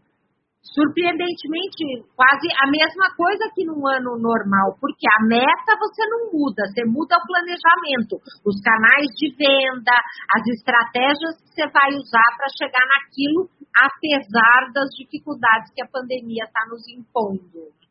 surpreendentemente, 0.74 2.09
quase 2.16 2.47
a 2.57 2.70
mesma 2.70 3.13
coisa 3.16 3.51
que 3.53 3.66
num 3.66 3.86
ano 3.86 4.18
normal, 4.18 4.78
porque 4.82 5.05
a 5.05 5.24
meta 5.28 5.78
você 5.78 6.01
não 6.09 6.34
muda, 6.34 6.66
você 6.66 6.84
muda 6.86 7.18
o 7.18 7.28
planejamento, 7.28 8.18
os 8.45 8.57
canais 8.61 9.07
de 9.13 9.30
venda, 9.38 9.93
as 10.34 10.43
estratégias 10.57 11.38
que 11.41 11.49
você 11.53 11.68
vai 11.70 11.89
usar 11.93 12.30
para 12.38 12.49
chegar 12.57 12.86
naquilo, 12.88 13.49
apesar 13.78 14.72
das 14.74 14.89
dificuldades 14.97 15.72
que 15.74 15.84
a 15.84 15.88
pandemia 15.88 16.45
está 16.45 16.66
nos 16.70 16.88
impondo. 16.89 17.84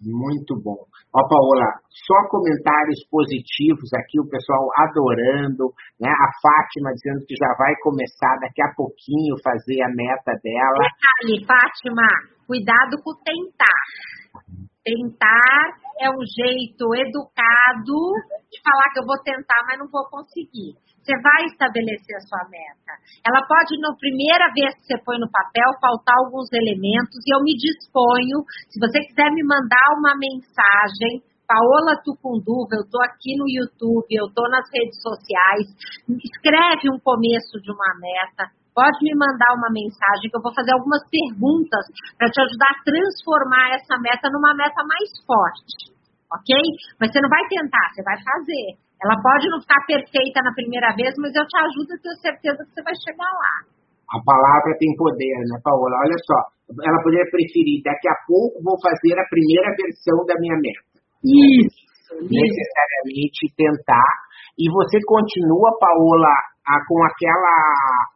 Muito 0.00 0.56
bom. 0.56 0.80
Ó, 1.12 1.20
Paola, 1.28 1.68
só 1.92 2.16
comentários 2.30 3.04
positivos 3.10 3.92
aqui, 3.92 4.18
o 4.18 4.28
pessoal 4.28 4.64
adorando, 4.88 5.68
né? 6.00 6.08
A 6.08 6.28
Fátima 6.40 6.92
dizendo 6.96 7.26
que 7.28 7.36
já 7.36 7.52
vai 7.58 7.74
começar 7.82 8.40
daqui 8.40 8.62
a 8.62 8.72
pouquinho 8.74 9.36
fazer 9.44 9.82
a 9.82 9.92
meta 9.92 10.32
dela. 10.40 10.80
Detalhe, 10.80 11.44
Fátima, 11.44 12.08
cuidado 12.46 12.96
com 13.04 13.12
tentar. 13.20 13.84
Tentar 14.80 15.76
é 16.00 16.08
um 16.08 16.24
jeito 16.24 16.94
educado 16.96 17.96
de 18.48 18.56
falar 18.64 18.88
que 18.94 19.00
eu 19.00 19.06
vou 19.06 19.20
tentar, 19.20 19.60
mas 19.68 19.78
não 19.78 19.86
vou 19.92 20.08
conseguir. 20.08 20.80
Você 21.00 21.16
vai 21.16 21.48
estabelecer 21.48 22.16
a 22.16 22.26
sua 22.28 22.44
meta. 22.52 22.92
Ela 23.24 23.40
pode, 23.48 23.72
na 23.80 23.96
primeira 23.96 24.52
vez 24.52 24.76
que 24.76 24.84
você 24.84 24.96
põe 25.00 25.16
no 25.16 25.30
papel, 25.32 25.68
faltar 25.80 26.14
alguns 26.20 26.52
elementos, 26.52 27.16
e 27.24 27.32
eu 27.32 27.40
me 27.40 27.56
disponho, 27.56 28.44
se 28.68 28.76
você 28.76 29.00
quiser 29.08 29.32
me 29.32 29.42
mandar 29.42 29.96
uma 29.96 30.12
mensagem, 30.20 31.24
Paola 31.48 31.98
Tucunduva, 32.04 32.78
eu 32.78 32.86
estou 32.86 33.02
aqui 33.02 33.34
no 33.34 33.48
YouTube, 33.48 34.06
eu 34.12 34.30
estou 34.30 34.46
nas 34.52 34.62
redes 34.70 35.02
sociais, 35.02 35.66
escreve 36.06 36.86
um 36.92 37.00
começo 37.02 37.58
de 37.58 37.72
uma 37.72 37.90
meta, 37.98 38.46
pode 38.70 39.00
me 39.02 39.16
mandar 39.18 39.50
uma 39.58 39.72
mensagem 39.72 40.30
que 40.30 40.36
eu 40.36 40.44
vou 40.44 40.54
fazer 40.54 40.70
algumas 40.70 41.02
perguntas 41.10 41.84
para 42.14 42.30
te 42.30 42.38
ajudar 42.38 42.70
a 42.70 42.82
transformar 42.86 43.66
essa 43.74 43.98
meta 43.98 44.30
numa 44.30 44.54
meta 44.54 44.78
mais 44.86 45.10
forte, 45.26 45.90
ok? 46.30 46.54
Mas 47.00 47.10
você 47.10 47.18
não 47.18 47.28
vai 47.32 47.42
tentar, 47.50 47.86
você 47.90 48.02
vai 48.04 48.18
fazer. 48.20 48.89
Ela 49.00 49.16
pode 49.16 49.48
não 49.48 49.60
ficar 49.60 49.80
perfeita 49.88 50.44
na 50.44 50.52
primeira 50.52 50.92
vez, 50.92 51.16
mas 51.16 51.32
eu 51.32 51.46
te 51.48 51.56
ajudo 51.56 51.88
e 51.96 52.00
tenho 52.04 52.18
certeza 52.20 52.60
que 52.64 52.72
você 52.76 52.82
vai 52.84 52.96
chegar 53.00 53.32
lá. 53.32 53.54
A 54.12 54.18
palavra 54.20 54.76
tem 54.76 54.92
poder, 54.96 55.36
né, 55.48 55.56
Paola? 55.64 56.04
Olha 56.04 56.18
só, 56.20 56.38
ela 56.84 57.00
poderia 57.00 57.24
preferir, 57.30 57.80
daqui 57.80 58.08
a 58.10 58.18
pouco 58.26 58.60
vou 58.60 58.76
fazer 58.82 59.16
a 59.16 59.28
primeira 59.30 59.70
versão 59.72 60.18
da 60.26 60.34
minha 60.36 60.58
meta. 60.58 60.90
Isso. 61.24 61.80
Necessariamente 62.26 63.54
tentar. 63.56 64.12
E 64.58 64.68
você 64.68 64.98
continua, 65.06 65.72
Paola, 65.78 66.34
a, 66.66 66.74
com 66.84 66.98
aquela 67.06 67.56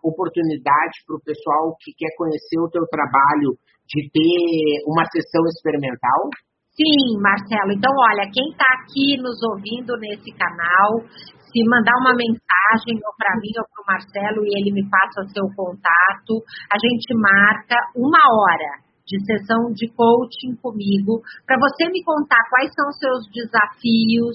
oportunidade 0.02 1.00
para 1.06 1.16
o 1.16 1.24
pessoal 1.24 1.72
que 1.80 1.94
quer 1.96 2.12
conhecer 2.18 2.58
o 2.60 2.68
teu 2.68 2.84
trabalho 2.90 3.56
de 3.86 4.04
ter 4.10 4.84
uma 4.90 5.04
sessão 5.08 5.46
experimental? 5.48 6.28
Sim, 6.74 7.22
Marcelo. 7.22 7.70
Então, 7.70 7.92
olha, 8.10 8.26
quem 8.34 8.50
está 8.50 8.66
aqui 8.74 9.14
nos 9.22 9.38
ouvindo 9.46 9.94
nesse 10.02 10.34
canal, 10.34 11.06
se 11.38 11.62
mandar 11.70 11.94
uma 12.02 12.18
mensagem 12.18 12.98
ou 12.98 13.14
para 13.14 13.38
mim 13.38 13.54
ou 13.54 13.66
para 13.70 13.82
o 13.82 13.86
Marcelo 13.86 14.42
e 14.42 14.50
ele 14.58 14.74
me 14.74 14.82
passa 14.90 15.22
o 15.22 15.30
seu 15.30 15.46
contato, 15.54 16.42
a 16.66 16.74
gente 16.74 17.14
marca 17.14 17.78
uma 17.94 18.18
hora 18.18 18.82
de 19.06 19.22
sessão 19.22 19.70
de 19.70 19.86
coaching 19.94 20.58
comigo 20.58 21.22
para 21.46 21.60
você 21.62 21.86
me 21.92 22.02
contar 22.02 22.42
quais 22.50 22.72
são 22.74 22.88
os 22.88 22.98
seus 22.98 23.22
desafios, 23.30 24.34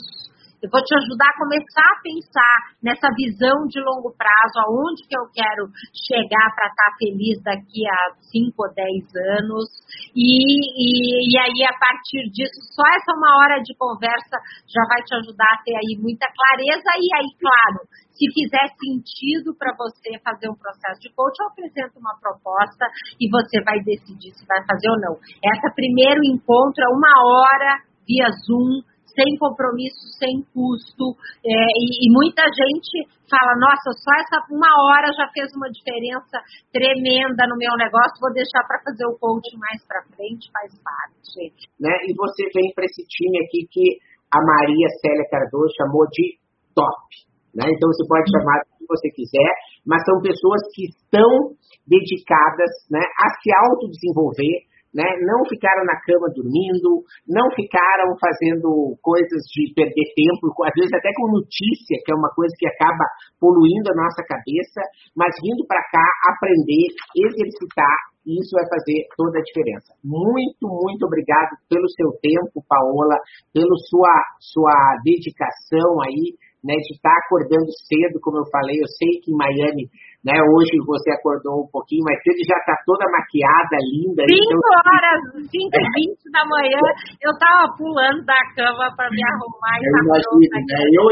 eu 0.62 0.70
vou 0.70 0.84
te 0.84 0.92
ajudar 0.92 1.32
a 1.32 1.40
começar 1.40 1.88
a 1.88 2.02
pensar 2.04 2.56
nessa 2.84 3.08
visão 3.16 3.64
de 3.72 3.80
longo 3.80 4.12
prazo, 4.12 4.60
aonde 4.68 5.08
que 5.08 5.16
eu 5.16 5.24
quero 5.32 5.72
chegar 5.96 6.52
para 6.52 6.68
estar 6.68 6.92
tá 6.92 6.98
feliz 7.00 7.40
daqui 7.44 7.88
a 7.88 8.00
5 8.28 8.52
ou 8.60 8.68
10 8.76 9.40
anos. 9.40 9.68
E, 10.12 10.20
e, 10.20 11.32
e, 11.32 11.34
aí, 11.40 11.60
a 11.64 11.76
partir 11.80 12.28
disso, 12.36 12.60
só 12.76 12.84
essa 12.92 13.16
uma 13.16 13.40
hora 13.40 13.64
de 13.64 13.72
conversa 13.80 14.36
já 14.68 14.84
vai 14.84 15.00
te 15.04 15.16
ajudar 15.16 15.48
a 15.48 15.62
ter 15.64 15.76
aí 15.80 15.96
muita 15.96 16.28
clareza. 16.28 16.92
E 17.00 17.08
aí, 17.16 17.30
claro, 17.40 17.80
se 18.12 18.28
fizer 18.36 18.68
sentido 18.76 19.56
para 19.56 19.72
você 19.80 20.20
fazer 20.20 20.52
um 20.52 20.60
processo 20.60 21.00
de 21.00 21.08
coach, 21.16 21.40
eu 21.40 21.48
apresento 21.48 21.96
uma 22.00 22.20
proposta 22.20 22.84
e 23.16 23.32
você 23.32 23.64
vai 23.64 23.80
decidir 23.80 24.36
se 24.36 24.44
vai 24.44 24.60
fazer 24.68 24.92
ou 24.92 25.00
não. 25.00 25.16
Essa 25.40 25.72
primeiro 25.72 26.20
encontro 26.28 26.84
é 26.84 26.92
uma 26.92 27.16
hora 27.24 27.80
via 28.04 28.28
Zoom 28.44 28.84
sem 29.16 29.38
compromisso, 29.38 30.00
sem 30.18 30.42
custo. 30.54 31.16
É, 31.46 31.54
e, 31.54 31.86
e, 32.04 32.14
muita 32.14 32.44
gente 32.46 33.08
fala, 33.30 33.54
nossa, 33.60 33.90
só 33.98 34.12
essa 34.22 34.38
uma 34.50 34.72
hora 34.90 35.10
já 35.14 35.28
fez 35.32 35.50
uma 35.56 35.70
diferença 35.70 36.42
tremenda 36.74 37.46
no 37.46 37.58
meu 37.58 37.74
negócio, 37.78 38.22
vou 38.22 38.34
deixar 38.34 38.66
para 38.66 38.82
fazer 38.84 39.06
o 39.06 39.18
coaching 39.18 39.58
mais 39.58 39.80
para 39.86 40.06
frente, 40.16 40.50
faz 40.52 40.74
parte. 40.82 41.54
Né? 41.80 41.94
E 42.10 42.14
você 42.18 42.44
vem 42.54 42.74
para 42.74 42.86
esse 42.86 43.06
time 43.06 43.38
aqui 43.46 43.70
que 43.70 43.86
a 44.34 44.40
Maria 44.42 44.90
Célia 45.02 45.26
Cardoso 45.30 45.74
chamou 45.78 46.06
de 46.10 46.38
top. 46.74 47.30
Né? 47.54 47.66
Então 47.66 47.90
você 47.90 48.06
pode 48.06 48.30
chamar 48.30 48.62
o 48.62 48.78
que 48.78 48.86
você 48.90 49.10
quiser, 49.10 49.52
mas 49.86 50.06
são 50.06 50.22
pessoas 50.22 50.62
que 50.74 50.86
estão 50.90 51.58
dedicadas 51.90 52.70
né, 52.90 53.02
a 53.02 53.28
se 53.42 53.50
autodesenvolver, 53.50 54.69
né, 54.94 55.06
não 55.22 55.46
ficaram 55.46 55.86
na 55.86 55.98
cama 56.02 56.30
dormindo, 56.34 57.06
não 57.28 57.46
ficaram 57.54 58.10
fazendo 58.18 58.98
coisas 59.02 59.42
de 59.54 59.74
perder 59.74 60.08
tempo, 60.18 60.50
às 60.66 60.74
vezes 60.74 60.94
até 60.94 61.10
com 61.14 61.32
notícia, 61.32 61.98
que 62.04 62.12
é 62.12 62.16
uma 62.16 62.30
coisa 62.34 62.54
que 62.58 62.68
acaba 62.68 63.06
poluindo 63.40 63.90
a 63.94 63.98
nossa 63.98 64.22
cabeça, 64.26 64.82
mas 65.16 65.34
vindo 65.42 65.66
para 65.68 65.82
cá 65.94 66.06
aprender, 66.34 66.90
exercitar, 67.16 67.98
e 68.26 68.38
isso 68.42 68.54
vai 68.54 68.66
fazer 68.68 69.06
toda 69.16 69.40
a 69.40 69.46
diferença. 69.46 69.94
Muito, 70.04 70.66
muito 70.66 71.06
obrigado 71.06 71.58
pelo 71.70 71.88
seu 71.90 72.12
tempo, 72.22 72.62
Paola, 72.68 73.18
pela 73.54 73.78
sua, 73.90 74.14
sua 74.38 74.76
dedicação 75.04 76.02
aí, 76.06 76.38
né, 76.64 76.76
de 76.76 76.92
estar 76.96 77.12
tá 77.12 77.20
acordando 77.24 77.72
cedo, 77.88 78.20
como 78.20 78.40
eu 78.40 78.48
falei, 78.52 78.76
eu 78.76 78.90
sei 79.00 79.20
que 79.24 79.32
em 79.32 79.40
Miami, 79.40 79.88
né, 80.20 80.36
hoje 80.36 80.76
você 80.84 81.08
acordou 81.16 81.64
um 81.64 81.70
pouquinho 81.72 82.04
mais 82.04 82.20
cedo, 82.20 82.36
já 82.44 82.60
está 82.60 82.76
toda 82.84 83.08
maquiada, 83.08 83.80
linda. 83.80 84.28
5 84.28 84.36
então... 84.36 84.60
horas, 84.84 85.20
5 85.40 85.56
e 85.56 85.86
20 86.12 86.36
da 86.36 86.44
manhã, 86.44 86.84
eu 87.24 87.32
estava 87.32 87.64
pulando 87.80 88.20
da 88.28 88.40
cama 88.56 88.92
para 88.92 89.08
me 89.08 89.24
arrumar. 89.24 89.76
Eu 89.80 89.96
imagino, 90.04 90.58
né, 90.68 90.80
eu 91.00 91.04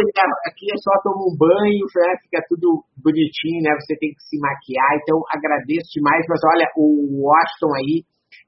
aqui 0.51 0.67
é 0.67 0.77
só 0.83 0.91
tomo 1.03 1.31
um 1.31 1.35
banho, 1.39 1.85
né, 1.95 2.09
fica 2.27 2.43
tudo 2.51 2.83
bonitinho, 2.99 3.63
né, 3.63 3.71
você 3.79 3.95
tem 3.95 4.11
que 4.11 4.23
se 4.27 4.35
maquiar, 4.43 4.99
então 4.99 5.15
agradeço 5.31 5.87
demais, 5.95 6.27
mas 6.27 6.41
olha, 6.43 6.67
o 6.75 7.23
Washington 7.23 7.71
aí, 7.79 7.95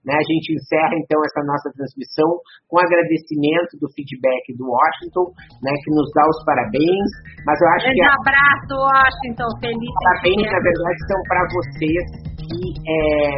né, 0.08 0.16
a 0.16 0.26
gente 0.26 0.56
encerra 0.56 0.96
então 0.96 1.20
essa 1.28 1.42
nossa 1.44 1.68
transmissão 1.76 2.30
com 2.72 2.80
agradecimento 2.80 3.76
do 3.84 3.88
feedback 3.92 4.56
do 4.56 4.64
Washington, 4.68 5.26
né, 5.60 5.72
que 5.84 5.90
nos 5.92 6.08
dá 6.16 6.24
os 6.24 6.40
parabéns. 6.48 7.10
Mas 7.44 7.58
eu 7.60 7.68
acho 7.76 7.86
Grande 7.90 8.00
que. 8.00 8.08
Um 8.08 8.18
abraço, 8.24 8.74
Washington. 8.80 9.50
Feliz. 9.60 9.94
Parabéns, 10.00 10.48
na 10.48 10.62
verdade, 10.64 11.00
são 11.08 11.20
para 11.28 11.44
vocês 11.52 12.04
que 12.40 12.60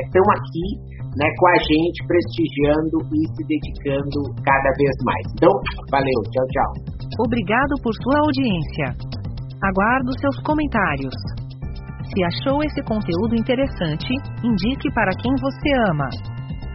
estão 0.05 0.25
é, 0.25 0.35
aqui 0.37 0.67
né, 1.17 1.27
com 1.35 1.47
a 1.47 1.57
gente, 1.67 1.97
prestigiando 2.07 2.97
e 3.11 3.19
se 3.35 3.41
dedicando 3.43 4.19
cada 4.45 4.71
vez 4.79 4.95
mais. 5.03 5.25
Então, 5.35 5.53
valeu, 5.91 6.19
tchau, 6.31 6.47
tchau. 6.55 6.71
Obrigado 7.19 7.73
por 7.83 7.93
sua 8.05 8.17
audiência. 8.21 8.87
Aguardo 9.61 10.11
seus 10.19 10.37
comentários. 10.43 11.15
Se 12.11 12.23
achou 12.23 12.63
esse 12.63 12.81
conteúdo 12.83 13.35
interessante, 13.35 14.11
indique 14.43 14.91
para 14.93 15.11
quem 15.21 15.31
você 15.39 15.69
ama. 15.91 16.09